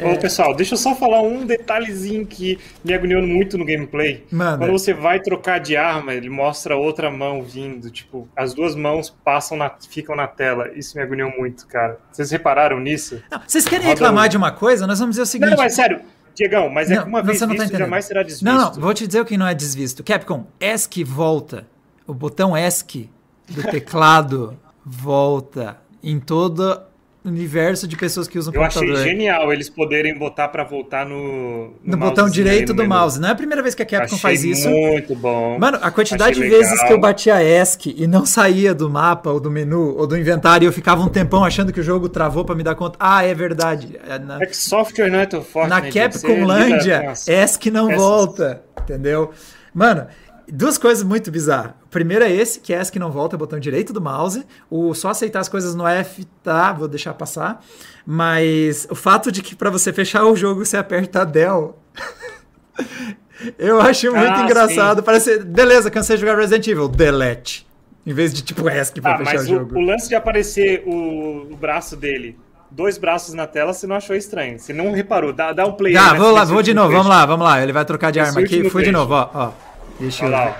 É... 0.00 0.12
Ô, 0.12 0.18
pessoal, 0.18 0.54
deixa 0.54 0.74
eu 0.74 0.78
só 0.78 0.94
falar 0.94 1.22
um 1.22 1.44
detalhezinho 1.44 2.26
que 2.26 2.58
me 2.82 2.94
agoniou 2.94 3.22
muito 3.22 3.58
no 3.58 3.64
gameplay. 3.64 4.24
Mano. 4.30 4.58
Quando 4.58 4.72
você 4.72 4.94
vai 4.94 5.20
trocar 5.20 5.60
de 5.60 5.76
arma, 5.76 6.14
ele 6.14 6.30
mostra 6.30 6.76
outra 6.76 7.10
mão 7.10 7.42
vindo. 7.42 7.90
Tipo, 7.90 8.28
as 8.34 8.54
duas 8.54 8.74
mãos 8.74 9.10
passam 9.24 9.56
na, 9.56 9.70
ficam 9.88 10.16
na 10.16 10.26
tela. 10.26 10.70
Isso 10.74 10.96
me 10.96 11.02
agoniou 11.02 11.30
muito, 11.36 11.66
cara. 11.66 11.98
Vocês 12.10 12.30
repararam 12.30 12.80
nisso? 12.80 13.22
Não, 13.30 13.40
vocês 13.46 13.64
querem 13.66 13.86
Roda 13.86 13.98
reclamar 13.98 14.26
um... 14.26 14.28
de 14.28 14.36
uma 14.36 14.52
coisa? 14.52 14.86
Nós 14.86 14.98
vamos 14.98 15.14
dizer 15.14 15.22
o 15.22 15.26
seguinte. 15.26 15.50
Não, 15.50 15.56
mas 15.58 15.74
sério. 15.74 16.00
Diegão, 16.34 16.70
mas 16.70 16.90
é 16.90 16.94
não, 16.94 17.00
é 17.00 17.04
que 17.04 17.08
uma 17.08 17.22
vez 17.22 17.38
tá 17.38 17.46
visto, 17.46 17.72
tá 17.72 17.78
jamais 17.78 18.04
será 18.04 18.22
desvisto. 18.22 18.44
Não, 18.44 18.72
não, 18.72 18.72
vou 18.72 18.94
te 18.94 19.06
dizer 19.06 19.20
o 19.20 19.24
que 19.24 19.36
não 19.36 19.46
é 19.46 19.54
desvisto. 19.54 20.02
Capcom, 20.02 20.46
ESC 20.58 21.04
volta. 21.04 21.66
O 22.06 22.14
botão 22.14 22.56
ESC 22.56 23.10
do 23.48 23.62
teclado 23.64 24.56
volta 24.84 25.76
em 26.02 26.18
toda 26.18 26.88
universo 27.24 27.86
de 27.86 27.96
pessoas 27.96 28.26
que 28.26 28.38
usam 28.38 28.52
eu 28.54 28.60
computador. 28.60 28.88
Eu 28.88 28.94
achei 28.94 29.10
genial 29.10 29.52
eles 29.52 29.68
poderem 29.68 30.16
botar 30.16 30.48
para 30.48 30.64
voltar 30.64 31.04
no 31.04 31.20
no, 31.60 31.72
no 31.84 31.96
botão 31.96 32.28
direito 32.28 32.72
do 32.72 32.86
mouse. 32.86 33.20
Não 33.20 33.28
é 33.28 33.32
a 33.32 33.34
primeira 33.34 33.62
vez 33.62 33.74
que 33.74 33.82
a 33.82 33.86
Capcom 33.86 34.06
achei 34.06 34.18
faz 34.18 34.44
isso. 34.44 34.68
Muito 34.68 35.14
bom. 35.14 35.58
Mano, 35.58 35.78
a 35.82 35.90
quantidade 35.90 36.32
achei 36.32 36.44
de 36.44 36.48
vezes 36.48 36.72
legal. 36.72 36.86
que 36.86 36.92
eu 36.92 37.00
batia 37.00 37.42
ESC 37.42 37.94
e 37.96 38.06
não 38.06 38.24
saía 38.24 38.74
do 38.74 38.88
mapa 38.88 39.30
ou 39.30 39.38
do 39.40 39.50
menu 39.50 39.96
ou 39.96 40.06
do 40.06 40.16
inventário, 40.16 40.66
eu 40.66 40.72
ficava 40.72 41.02
um 41.02 41.08
tempão 41.08 41.44
achando 41.44 41.72
que 41.72 41.80
o 41.80 41.82
jogo 41.82 42.08
travou 42.08 42.44
para 42.44 42.54
me 42.54 42.62
dar 42.62 42.74
conta. 42.74 42.96
Ah, 42.98 43.22
é 43.22 43.34
verdade. 43.34 43.98
É, 44.08 44.18
na, 44.18 44.42
é 44.42 44.46
que 44.46 44.56
software 44.56 45.10
não 45.10 45.18
é 45.18 45.26
tão 45.26 45.42
forte. 45.42 45.68
Na 45.68 45.80
né, 45.80 45.90
Capcom 45.90 46.44
Lândia, 46.44 47.12
ESC 47.12 47.70
não 47.70 47.94
volta, 47.94 48.62
entendeu? 48.80 49.30
Mano, 49.74 50.06
duas 50.52 50.78
coisas 50.78 51.02
muito 51.02 51.30
bizarras. 51.30 51.72
primeiro 51.90 52.24
é 52.24 52.32
esse, 52.32 52.60
que 52.60 52.72
é 52.72 52.80
esse 52.80 52.90
que 52.90 52.98
não 52.98 53.10
volta, 53.10 53.34
é 53.34 53.36
o 53.36 53.38
botão 53.38 53.58
direito 53.58 53.92
do 53.92 54.00
mouse. 54.00 54.44
O 54.70 54.94
só 54.94 55.10
aceitar 55.10 55.40
as 55.40 55.48
coisas 55.48 55.74
no 55.74 55.86
F, 55.86 56.24
tá, 56.42 56.72
vou 56.72 56.88
deixar 56.88 57.14
passar. 57.14 57.64
Mas 58.06 58.86
o 58.90 58.94
fato 58.94 59.30
de 59.30 59.42
que 59.42 59.54
para 59.54 59.70
você 59.70 59.92
fechar 59.92 60.24
o 60.24 60.36
jogo 60.36 60.64
você 60.64 60.76
aperta 60.76 61.24
Del. 61.24 61.78
Eu 63.58 63.80
acho 63.80 64.14
muito 64.14 64.32
ah, 64.32 64.42
engraçado. 64.42 64.98
Sim. 64.98 65.04
Parece, 65.04 65.38
beleza, 65.38 65.90
cansei 65.90 66.16
de 66.16 66.20
jogar 66.20 66.36
Resident 66.36 66.66
Evil, 66.66 66.88
delete. 66.88 67.66
Em 68.04 68.12
vez 68.12 68.34
de 68.34 68.42
tipo 68.42 68.68
ESC 68.68 69.00
pra 69.00 69.14
ah, 69.14 69.18
fechar 69.18 69.32
mas 69.32 69.42
o 69.44 69.46
jogo. 69.46 69.78
O 69.78 69.80
lance 69.80 70.08
de 70.08 70.14
aparecer 70.14 70.82
o, 70.86 71.46
o 71.50 71.56
braço 71.56 71.96
dele 71.96 72.36
dois 72.70 72.96
braços 72.96 73.34
na 73.34 73.46
tela, 73.46 73.72
você 73.72 73.86
não 73.86 73.96
achou 73.96 74.14
estranho. 74.14 74.58
Você 74.58 74.72
não 74.72 74.92
reparou. 74.92 75.32
Dá, 75.32 75.52
dá 75.52 75.66
um 75.66 75.72
play. 75.72 75.96
Ah, 75.96 76.14
vou 76.14 76.30
lá, 76.30 76.44
vou 76.44 76.62
de 76.62 76.72
novo, 76.72 76.92
vamos 76.92 77.08
lá, 77.08 77.26
vamos 77.26 77.44
lá. 77.44 77.62
Ele 77.62 77.72
vai 77.72 77.84
trocar 77.84 78.10
de 78.10 78.20
arma 78.20 78.40
aqui. 78.40 78.68
Fui 78.70 78.84
de 78.84 78.92
novo, 78.92 79.14
ó. 79.14 79.30
ó. 79.34 79.52
Deixa 80.00 80.24
eu. 80.24 80.30
Lá, 80.30 80.56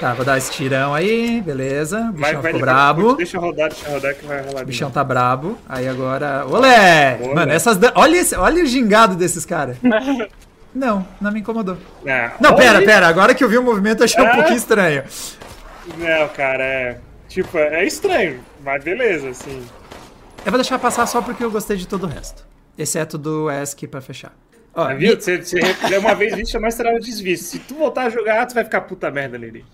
Tá, 0.00 0.12
vou 0.12 0.26
dar 0.26 0.36
esse 0.36 0.50
tirão 0.50 0.92
aí, 0.92 1.40
beleza. 1.40 1.98
O 2.00 2.12
bichão 2.12 2.20
vai, 2.20 2.34
vai, 2.34 2.52
ficou 2.52 2.60
brabo. 2.60 3.14
Deixa 3.14 3.36
eu 3.38 3.40
rodar, 3.40 3.70
deixa 3.70 3.88
eu 3.88 3.92
rodar 3.94 4.14
que 4.14 4.26
vai 4.26 4.42
rolar. 4.42 4.62
O 4.62 4.66
bichão 4.66 4.90
tá 4.90 5.02
brabo. 5.02 5.58
Aí 5.66 5.88
agora. 5.88 6.44
Olé! 6.46 7.18
Mano, 7.34 7.50
essas. 7.50 7.78
Olha, 7.94 8.16
esse... 8.18 8.36
Olha 8.36 8.62
o 8.62 8.66
gingado 8.66 9.14
desses 9.14 9.46
caras. 9.46 9.78
não, 10.74 11.06
não 11.18 11.32
me 11.32 11.40
incomodou. 11.40 11.78
É. 12.04 12.30
Não, 12.38 12.54
pera, 12.54 12.82
pera. 12.82 13.08
Agora 13.08 13.34
que 13.34 13.42
eu 13.42 13.48
vi 13.48 13.56
o 13.56 13.62
movimento, 13.62 14.00
eu 14.00 14.04
achei 14.04 14.22
é. 14.22 14.30
um 14.30 14.34
pouquinho 14.34 14.56
estranho. 14.58 15.04
Não, 15.96 16.28
cara, 16.28 16.62
é. 16.62 16.98
Tipo, 17.28 17.56
é 17.56 17.84
estranho, 17.84 18.40
mas 18.62 18.84
beleza, 18.84 19.30
assim. 19.30 19.66
Eu 20.44 20.52
vou 20.52 20.60
deixar 20.60 20.78
passar 20.78 21.06
só 21.06 21.22
porque 21.22 21.42
eu 21.42 21.50
gostei 21.50 21.76
de 21.76 21.88
todo 21.88 22.04
o 22.04 22.06
resto. 22.06 22.46
Exceto 22.76 23.16
do 23.16 23.50
ESC 23.50 23.86
pra 23.86 24.02
fechar. 24.02 24.32
Ó, 24.76 24.94
viu? 24.94 25.18
Você, 25.18 25.38
você 25.40 25.98
uma 25.98 26.14
vez 26.14 26.36
visto, 26.36 26.60
mais 26.60 26.74
será 26.74 26.92
desvisto. 26.98 27.46
Se 27.46 27.58
tu 27.60 27.74
voltar 27.76 28.02
a 28.02 28.10
jogar, 28.10 28.44
tu 28.44 28.54
vai 28.54 28.62
ficar 28.62 28.82
puta 28.82 29.10
merda, 29.10 29.38
Lili. 29.38 29.64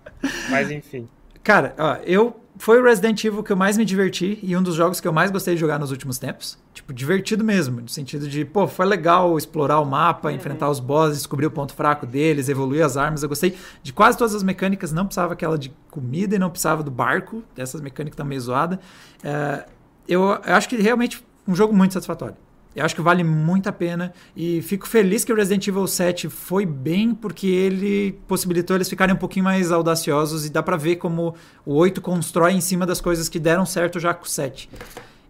Mas 0.48 0.70
enfim. 0.70 1.08
Cara, 1.42 1.74
ó, 1.76 1.96
eu. 2.06 2.38
Foi 2.58 2.78
o 2.78 2.84
Resident 2.84 3.24
Evil 3.24 3.42
que 3.42 3.50
eu 3.50 3.56
mais 3.56 3.78
me 3.78 3.84
diverti 3.84 4.38
e 4.42 4.54
um 4.54 4.62
dos 4.62 4.74
jogos 4.74 5.00
que 5.00 5.08
eu 5.08 5.12
mais 5.12 5.30
gostei 5.30 5.54
de 5.54 5.60
jogar 5.60 5.78
nos 5.78 5.90
últimos 5.90 6.18
tempos. 6.18 6.58
Tipo, 6.72 6.92
divertido 6.92 7.42
mesmo, 7.42 7.80
no 7.80 7.88
sentido 7.88 8.28
de, 8.28 8.44
pô, 8.44 8.68
foi 8.68 8.84
legal 8.84 9.36
explorar 9.38 9.80
o 9.80 9.86
mapa, 9.86 10.28
uhum. 10.28 10.34
enfrentar 10.34 10.68
os 10.68 10.78
bosses, 10.78 11.16
descobrir 11.16 11.46
o 11.46 11.50
ponto 11.50 11.72
fraco 11.72 12.06
deles, 12.06 12.50
evoluir 12.50 12.84
as 12.84 12.98
armas. 12.98 13.22
Eu 13.22 13.28
gostei 13.30 13.56
de 13.82 13.92
quase 13.92 14.18
todas 14.18 14.34
as 14.34 14.42
mecânicas, 14.42 14.92
não 14.92 15.06
precisava 15.06 15.32
aquela 15.32 15.58
de 15.58 15.72
comida 15.90 16.36
e 16.36 16.38
não 16.38 16.50
precisava 16.50 16.82
do 16.82 16.90
barco, 16.90 17.42
dessas 17.56 17.80
mecânicas 17.80 18.16
tá 18.16 18.22
meio 18.22 18.40
zoada. 18.40 18.78
Uh, 19.24 19.70
eu, 20.06 20.20
eu 20.20 20.54
acho 20.54 20.68
que 20.68 20.76
realmente 20.76 21.24
um 21.48 21.54
jogo 21.54 21.74
muito 21.74 21.94
satisfatório. 21.94 22.36
Eu 22.74 22.84
acho 22.84 22.94
que 22.94 23.02
vale 23.02 23.22
muito 23.22 23.68
a 23.68 23.72
pena 23.72 24.14
e 24.34 24.62
fico 24.62 24.88
feliz 24.88 25.24
que 25.24 25.32
o 25.32 25.36
Resident 25.36 25.66
Evil 25.68 25.86
7 25.86 26.30
foi 26.30 26.64
bem 26.64 27.14
porque 27.14 27.46
ele 27.46 28.18
possibilitou 28.26 28.76
eles 28.76 28.88
ficarem 28.88 29.14
um 29.14 29.18
pouquinho 29.18 29.44
mais 29.44 29.70
audaciosos 29.70 30.46
e 30.46 30.50
dá 30.50 30.62
para 30.62 30.76
ver 30.76 30.96
como 30.96 31.34
o 31.66 31.74
8 31.74 32.00
constrói 32.00 32.52
em 32.52 32.62
cima 32.62 32.86
das 32.86 33.00
coisas 33.00 33.28
que 33.28 33.38
deram 33.38 33.66
certo 33.66 34.00
já 34.00 34.14
com 34.14 34.24
o 34.24 34.28
7. 34.28 34.70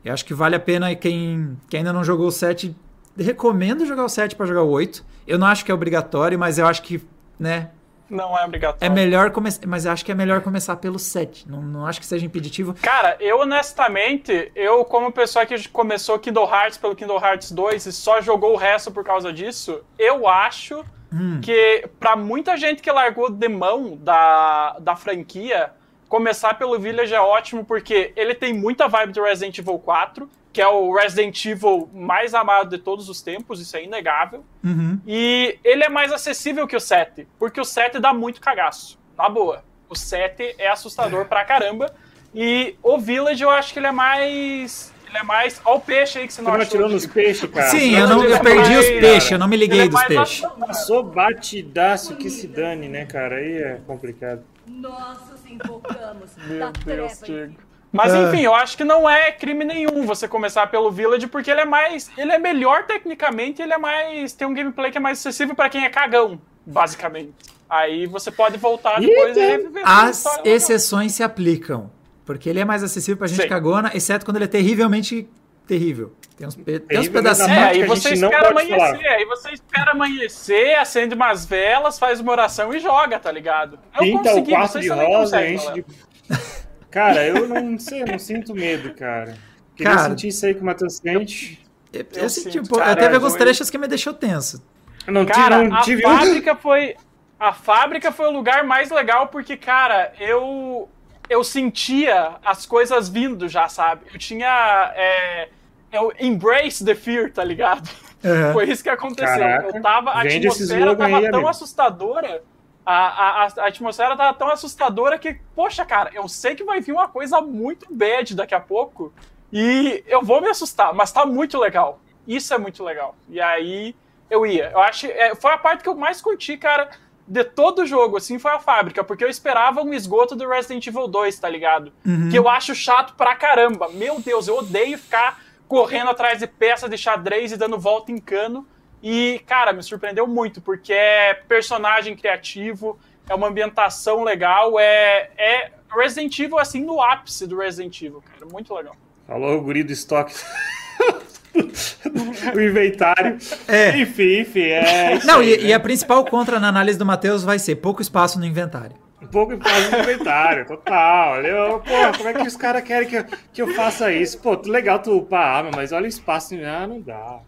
Eu 0.05 0.12
acho 0.12 0.24
que 0.24 0.34
vale 0.34 0.55
a 0.55 0.61
pena 0.61 0.95
quem, 0.95 1.57
quem 1.68 1.78
ainda 1.78 1.93
não 1.93 2.05
jogou 2.05 2.28
o 2.28 2.32
7, 2.32 2.74
recomendo 3.18 3.84
jogar 3.86 4.05
o 4.05 4.09
7 4.09 4.36
para 4.36 4.47
jogar 4.47 4.62
o 4.62 4.70
8. 4.70 5.05
Eu 5.26 5.38
não 5.38 5.47
acho 5.47 5.64
que 5.64 5.70
é 5.70 5.74
obrigatório, 5.74 6.38
mas 6.38 6.59
eu 6.59 6.66
acho 6.66 6.82
que, 6.82 7.01
né, 7.38 7.70
não 8.13 8.39
é 8.39 8.45
obrigatório. 8.45 8.85
É 8.85 8.89
melhor 8.89 9.31
começar, 9.31 9.67
mas 9.67 9.87
acho 9.87 10.05
que 10.05 10.13
é 10.13 10.15
melhor 10.15 10.41
começar 10.43 10.77
pelo 10.77 10.99
7. 10.99 11.49
Não, 11.49 11.63
não 11.63 11.87
acho 11.87 12.01
que 12.01 12.07
seja 12.07 12.25
impeditivo. 12.25 12.75
Cara, 12.75 13.17
eu 13.19 13.41
honestamente, 13.41 14.53
eu 14.55 14.85
como 14.85 15.11
pessoa 15.11 15.47
que 15.47 15.69
começou 15.69 16.19
Kingdom 16.19 16.49
Hearts 16.49 16.79
pelo 16.79 16.95
Kingdom 16.95 17.19
Hearts 17.19 17.51
2 17.51 17.87
e 17.87 17.93
só 17.93 18.21
jogou 18.21 18.53
o 18.53 18.57
resto 18.57 18.91
por 18.91 19.05
causa 19.05 19.33
disso, 19.33 19.83
eu 19.99 20.29
acho 20.29 20.85
hum. 21.13 21.41
que 21.41 21.89
para 21.99 22.15
muita 22.17 22.57
gente 22.57 22.83
que 22.83 22.91
largou 22.91 23.31
de 23.31 23.49
mão 23.49 23.97
da, 23.97 24.77
da 24.79 24.95
franquia, 24.95 25.73
começar 26.09 26.55
pelo 26.55 26.79
Village 26.79 27.15
é 27.15 27.21
ótimo 27.21 27.65
porque 27.65 28.13
ele 28.17 28.35
tem 28.35 28.53
muita 28.53 28.87
vibe 28.89 29.13
do 29.13 29.23
Resident 29.23 29.57
Evil 29.59 29.79
4 29.79 30.29
que 30.53 30.61
é 30.61 30.68
o 30.68 30.94
Resident 30.94 31.44
Evil 31.46 31.88
mais 31.94 32.34
amado 32.34 32.68
de 32.68 32.78
todos 32.78 33.09
os 33.09 33.22
tempos, 33.22 33.61
isso 33.61 33.76
é 33.76 33.84
inegável. 33.84 34.44
Uhum. 34.62 35.00
E 35.07 35.59
ele 35.64 35.84
é 35.84 35.88
mais 35.88 36.12
acessível 36.12 36.66
que 36.66 36.76
o 36.76 36.80
7, 36.80 37.26
porque 37.38 37.61
o 37.61 37.64
7 37.64 37.98
dá 37.98 38.12
muito 38.12 38.40
cagaço, 38.40 38.98
na 39.16 39.28
boa. 39.28 39.64
O 39.88 39.96
7 39.96 40.57
é 40.59 40.68
assustador 40.68 41.26
pra 41.26 41.44
caramba. 41.44 41.94
E 42.34 42.76
o 42.82 42.98
Village 42.98 43.42
eu 43.42 43.50
acho 43.50 43.72
que 43.72 43.78
ele 43.78 43.86
é 43.86 43.92
mais. 43.92 44.92
Ele 45.07 45.18
é 45.18 45.22
mais. 45.22 45.61
Olha 45.64 45.76
o 45.76 45.80
peixe 45.80 46.18
aí 46.18 46.26
que 46.26 46.32
você 46.32 46.40
não 46.40 46.55
achou. 46.55 46.66
tirou 46.66 46.88
nos 46.88 47.07
peixes, 47.07 47.50
cara. 47.50 47.68
Sim, 47.68 47.94
eu, 47.94 48.09
não, 48.09 48.24
eu 48.24 48.40
perdi 48.40 48.74
os 48.74 48.86
peixes, 48.86 49.30
eu 49.30 49.38
não 49.38 49.46
me 49.46 49.57
liguei 49.57 49.82
é 49.82 49.88
dos 49.88 50.03
peixes. 50.05 50.40
Passou 50.59 51.03
batidaço 51.03 52.16
que 52.16 52.30
se 52.30 52.46
dane, 52.46 52.88
né, 52.88 53.05
cara? 53.05 53.36
Aí 53.36 53.53
é 53.53 53.80
complicado. 53.86 54.42
Nós 54.66 55.18
invocamos. 55.46 56.30
Meu 56.46 56.72
Deus, 56.72 57.20
Diego. 57.22 57.72
Mas 57.93 58.14
é. 58.14 58.22
enfim, 58.22 58.40
eu 58.40 58.55
acho 58.55 58.76
que 58.76 58.84
não 58.84 59.09
é 59.09 59.30
crime 59.30 59.64
nenhum 59.64 60.07
você 60.07 60.26
começar 60.26 60.66
pelo 60.68 60.90
Village, 60.90 61.26
porque 61.26 61.51
ele 61.51 61.61
é 61.61 61.64
mais. 61.64 62.11
Ele 62.16 62.32
é 62.32 62.38
melhor 62.38 62.86
tecnicamente, 62.86 63.61
ele 63.61 63.72
é 63.72 63.78
mais. 63.78 64.32
Tem 64.32 64.49
um 64.49 64.55
gameplay 64.55 64.90
que 64.90 64.97
é 64.97 65.01
mais 65.01 65.18
acessível 65.18 65.55
para 65.55 65.68
quem 65.68 65.84
é 65.84 65.90
cagão, 65.90 66.40
basicamente. 66.64 67.34
Aí 67.68 68.07
você 68.07 68.30
pode 68.30 68.57
voltar 68.57 68.99
depois 69.01 69.36
e, 69.36 69.40
e 69.40 69.47
reviver. 69.47 69.82
As 69.84 70.24
exceções 70.45 71.12
se 71.12 71.22
aplicam. 71.22 71.90
Porque 72.24 72.49
ele 72.49 72.61
é 72.61 72.64
mais 72.64 72.82
acessível 72.82 73.16
pra 73.16 73.26
gente 73.26 73.43
Sim. 73.43 73.49
cagona, 73.49 73.90
exceto 73.95 74.24
quando 74.24 74.36
ele 74.36 74.45
é 74.45 74.49
terrivelmente 74.49 75.28
terrível. 75.66 76.12
Tem 76.36 76.47
uns, 76.47 76.55
pe 76.55 76.78
tem 76.80 77.01
uns 77.01 77.09
pedacinhos. 77.09 77.51
É, 77.51 77.64
aí 77.64 77.84
você 77.84 78.14
espera 78.14 78.49
amanhecer, 78.49 79.07
aí 79.09 79.24
você 79.24 79.51
espera 79.51 79.90
amanhecer, 79.90 80.74
acende 80.78 81.14
umas 81.14 81.45
velas, 81.45 81.99
faz 81.99 82.20
uma 82.20 82.32
oração 82.32 82.72
e 82.72 82.78
joga, 82.78 83.18
tá 83.18 83.30
ligado? 83.30 83.78
Eu 83.95 84.01
Pinta 84.01 84.30
consegui, 84.30 84.53
o 84.53 84.55
quarto 84.55 84.80
de 84.80 84.88
rosa, 84.88 85.47
enche 85.47 85.72
de... 85.72 85.84
Cara, 86.93 87.26
eu 87.26 87.49
não 87.49 87.78
sei, 87.78 88.03
eu 88.03 88.07
não 88.07 88.18
sinto 88.18 88.55
medo, 88.55 88.93
cara. 88.95 89.34
Queria 89.74 89.97
cara, 89.97 90.11
sentir 90.11 90.28
isso 90.28 90.45
aí 90.45 90.55
que 90.55 90.61
o 90.61 90.64
Matheus 90.64 90.99
sente. 90.99 91.59
Eu, 91.90 92.07
eu, 92.14 92.22
eu 92.24 92.28
senti 92.28 92.61
um 92.61 92.64
pouco. 92.64 92.84
Teve 92.95 93.14
alguns 93.14 93.34
trechos 93.34 93.70
que 93.70 93.78
me 93.78 93.88
deixou 93.88 94.12
tenso. 94.12 94.62
Não, 95.07 95.24
cara, 95.24 95.64
não 95.64 95.80
tive... 95.80 96.05
a 96.05 96.18
fábrica 96.18 96.55
foi. 96.55 96.95
A 97.40 97.53
fábrica 97.53 98.12
foi 98.12 98.26
o 98.26 98.30
lugar 98.30 98.62
mais 98.64 98.90
legal 98.90 99.28
porque, 99.28 99.57
cara, 99.57 100.12
eu. 100.20 100.88
Eu 101.30 101.43
sentia 101.43 102.34
as 102.45 102.66
coisas 102.66 103.09
vindo 103.09 103.49
já, 103.49 103.68
sabe? 103.68 104.03
Eu 104.12 104.18
tinha. 104.18 104.93
É, 104.95 105.49
eu 105.90 106.12
embrace 106.20 106.84
the 106.84 106.95
fear, 106.95 107.32
tá 107.32 107.43
ligado? 107.43 107.88
Uhum. 108.22 108.53
Foi 108.53 108.70
isso 108.70 108.82
que 108.82 108.90
aconteceu. 108.90 109.38
Caraca, 109.38 109.76
eu 109.76 109.82
tava. 109.82 110.11
A 110.11 110.20
atmosfera 110.20 110.95
tava 110.95 111.16
aí, 111.16 111.22
tão 111.24 111.34
amigo. 111.34 111.49
assustadora 111.49 112.43
a, 112.85 113.45
a, 113.45 113.45
a 113.45 113.66
atmosfera 113.66 114.16
tá 114.16 114.33
tão 114.33 114.49
assustadora 114.49 115.18
que, 115.18 115.39
poxa, 115.55 115.85
cara, 115.85 116.11
eu 116.12 116.28
sei 116.28 116.55
que 116.55 116.64
vai 116.64 116.80
vir 116.80 116.93
uma 116.93 117.09
coisa 117.09 117.41
muito 117.41 117.87
bad 117.95 118.35
daqui 118.35 118.55
a 118.55 118.61
pouco 118.61 119.12
e 119.53 120.03
eu 120.07 120.22
vou 120.22 120.41
me 120.41 120.49
assustar, 120.49 120.95
mas 120.95 121.12
tá 121.12 121.26
muito 121.26 121.59
legal. 121.59 122.01
Isso 122.26 122.53
é 122.55 122.59
muito 122.59 122.83
legal. 122.83 123.14
E 123.28 123.41
aí 123.41 123.95
eu 124.30 124.47
ia. 124.47 124.70
Eu 124.70 124.80
acho. 124.80 125.07
É, 125.07 125.35
foi 125.35 125.53
a 125.53 125.59
parte 125.59 125.83
que 125.83 125.89
eu 125.89 125.95
mais 125.95 126.22
curti, 126.22 126.57
cara, 126.57 126.91
de 127.26 127.45
todo 127.45 127.83
o 127.83 127.87
jogo, 127.87 128.16
assim, 128.16 128.39
foi 128.39 128.51
a 128.51 128.59
fábrica, 128.59 129.05
porque 129.05 129.24
eu 129.24 129.28
esperava 129.28 129.83
um 129.83 129.93
esgoto 129.93 130.35
do 130.35 130.49
Resident 130.49 130.87
Evil 130.87 131.07
2, 131.07 131.39
tá 131.39 131.49
ligado? 131.49 131.93
Uhum. 132.05 132.30
Que 132.30 132.39
eu 132.39 132.49
acho 132.49 132.74
chato 132.74 133.14
pra 133.14 133.37
caramba. 133.37 133.89
Meu 133.89 134.20
Deus, 134.20 134.49
eu 134.49 134.57
odeio 134.57 134.99
ficar 134.99 135.41
correndo 135.68 136.11
atrás 136.11 136.39
de 136.39 136.47
peças 136.47 136.91
de 136.91 136.99
xadrez 136.99 137.53
e 137.53 137.57
dando 137.57 137.78
volta 137.78 138.11
em 138.11 138.18
cano. 138.18 138.66
E, 139.03 139.40
cara, 139.46 139.72
me 139.72 139.82
surpreendeu 139.82 140.26
muito, 140.26 140.61
porque 140.61 140.92
é 140.92 141.34
personagem 141.34 142.14
criativo, 142.14 142.98
é 143.28 143.34
uma 143.34 143.48
ambientação 143.48 144.22
legal, 144.22 144.78
é, 144.78 145.30
é 145.36 145.72
Resident 145.94 146.38
Evil, 146.38 146.59
assim, 146.59 146.84
no 146.84 147.03
ápice 147.03 147.46
do 147.46 147.59
Resident 147.59 148.00
Evil, 148.00 148.22
cara. 148.22 148.50
Muito 148.50 148.72
legal. 148.74 148.96
Falou 149.26 149.59
o 149.59 149.62
guri 149.62 149.82
do 149.82 149.92
estoque. 149.92 150.34
o 152.55 152.61
inventário. 152.61 153.36
É. 153.68 153.98
Enfim, 153.98 154.40
enfim. 154.40 154.61
É 154.61 155.18
Não, 155.24 155.40
aí, 155.40 155.55
e, 155.55 155.57
né? 155.59 155.68
e, 155.68 155.72
a 155.72 155.80
principal 155.80 156.24
contra 156.24 156.59
na 156.59 156.68
análise 156.68 156.98
do 156.98 157.05
Matheus 157.05 157.42
vai 157.42 157.59
ser 157.59 157.76
pouco 157.76 158.00
espaço 158.00 158.38
no 158.38 158.46
inventário. 158.46 158.96
Um 159.23 159.27
pouco 159.29 159.53
espaço 159.53 159.91
no 159.93 159.99
inventário, 159.99 160.66
total. 160.66 161.37
Eu, 161.43 161.79
pô, 161.79 162.18
como 162.18 162.29
é 162.29 162.35
que 162.35 162.49
os 162.49 162.57
caras 162.57 162.83
querem 162.83 163.09
que 163.09 163.16
eu, 163.16 163.25
que 163.53 163.62
eu 163.62 163.75
faça 163.75 164.12
isso? 164.12 164.39
Pô, 164.39 164.61
legal 164.66 164.99
tu 164.99 165.16
upar 165.16 165.41
a 165.41 165.57
arma, 165.59 165.70
mas 165.75 165.93
olha 165.93 166.05
o 166.05 166.09
espaço. 166.09 166.55
Ah, 166.57 166.87
não 166.87 167.01
dá. 167.01 167.39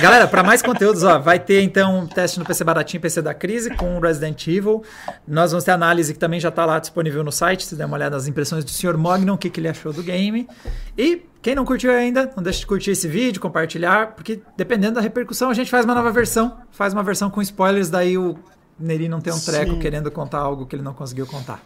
Galera, 0.00 0.28
para 0.28 0.42
mais 0.42 0.60
conteúdos, 0.60 1.02
ó, 1.02 1.18
vai 1.18 1.38
ter 1.38 1.62
então 1.62 2.00
um 2.00 2.06
teste 2.06 2.38
no 2.38 2.44
PC 2.44 2.64
Baratinho, 2.64 3.00
PC 3.00 3.22
da 3.22 3.32
Crise, 3.32 3.70
com 3.70 3.98
Resident 3.98 4.46
Evil. 4.46 4.82
Nós 5.26 5.52
vamos 5.52 5.64
ter 5.64 5.70
análise 5.70 6.12
que 6.12 6.18
também 6.18 6.38
já 6.38 6.50
está 6.50 6.66
lá 6.66 6.78
disponível 6.78 7.24
no 7.24 7.32
site. 7.32 7.64
Se 7.64 7.74
der 7.74 7.86
uma 7.86 7.96
olhada 7.96 8.16
nas 8.16 8.28
impressões 8.28 8.64
do 8.64 8.70
Sr. 8.70 8.96
Mognon, 8.98 9.34
o 9.34 9.38
que, 9.38 9.48
que 9.48 9.60
ele 9.60 9.68
achou 9.68 9.92
do 9.92 10.02
game. 10.02 10.46
E 10.98 11.22
quem 11.40 11.54
não 11.54 11.64
curtiu 11.64 11.92
ainda, 11.92 12.30
não 12.34 12.42
deixe 12.42 12.60
de 12.60 12.66
curtir 12.66 12.92
esse 12.92 13.06
vídeo, 13.06 13.40
compartilhar, 13.40 14.12
porque 14.12 14.40
dependendo 14.56 14.94
da 14.94 15.00
repercussão, 15.00 15.50
a 15.50 15.54
gente 15.54 15.70
faz 15.70 15.84
uma 15.84 15.94
nova 15.94 16.10
versão. 16.10 16.58
Faz 16.70 16.92
uma 16.92 17.02
versão 17.02 17.30
com 17.30 17.42
spoilers, 17.42 17.90
daí 17.90 18.16
o 18.16 18.38
Neri 18.78 19.08
não 19.08 19.20
tem 19.20 19.32
um 19.32 19.38
treco 19.38 19.72
Sim. 19.72 19.78
querendo 19.78 20.10
contar 20.10 20.38
algo 20.38 20.66
que 20.66 20.76
ele 20.76 20.82
não 20.82 20.94
conseguiu 20.94 21.26
contar. 21.26 21.62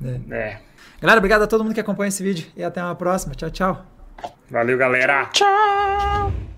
Né? 0.00 0.20
É. 0.30 0.58
Galera, 1.00 1.18
obrigado 1.18 1.42
a 1.42 1.46
todo 1.46 1.64
mundo 1.64 1.74
que 1.74 1.80
acompanha 1.80 2.08
esse 2.08 2.22
vídeo 2.22 2.46
e 2.56 2.62
até 2.62 2.82
uma 2.82 2.94
próxima. 2.94 3.34
Tchau, 3.34 3.50
tchau. 3.50 3.86
Valeu, 4.50 4.78
galera. 4.78 5.26
Tchau. 5.32 6.51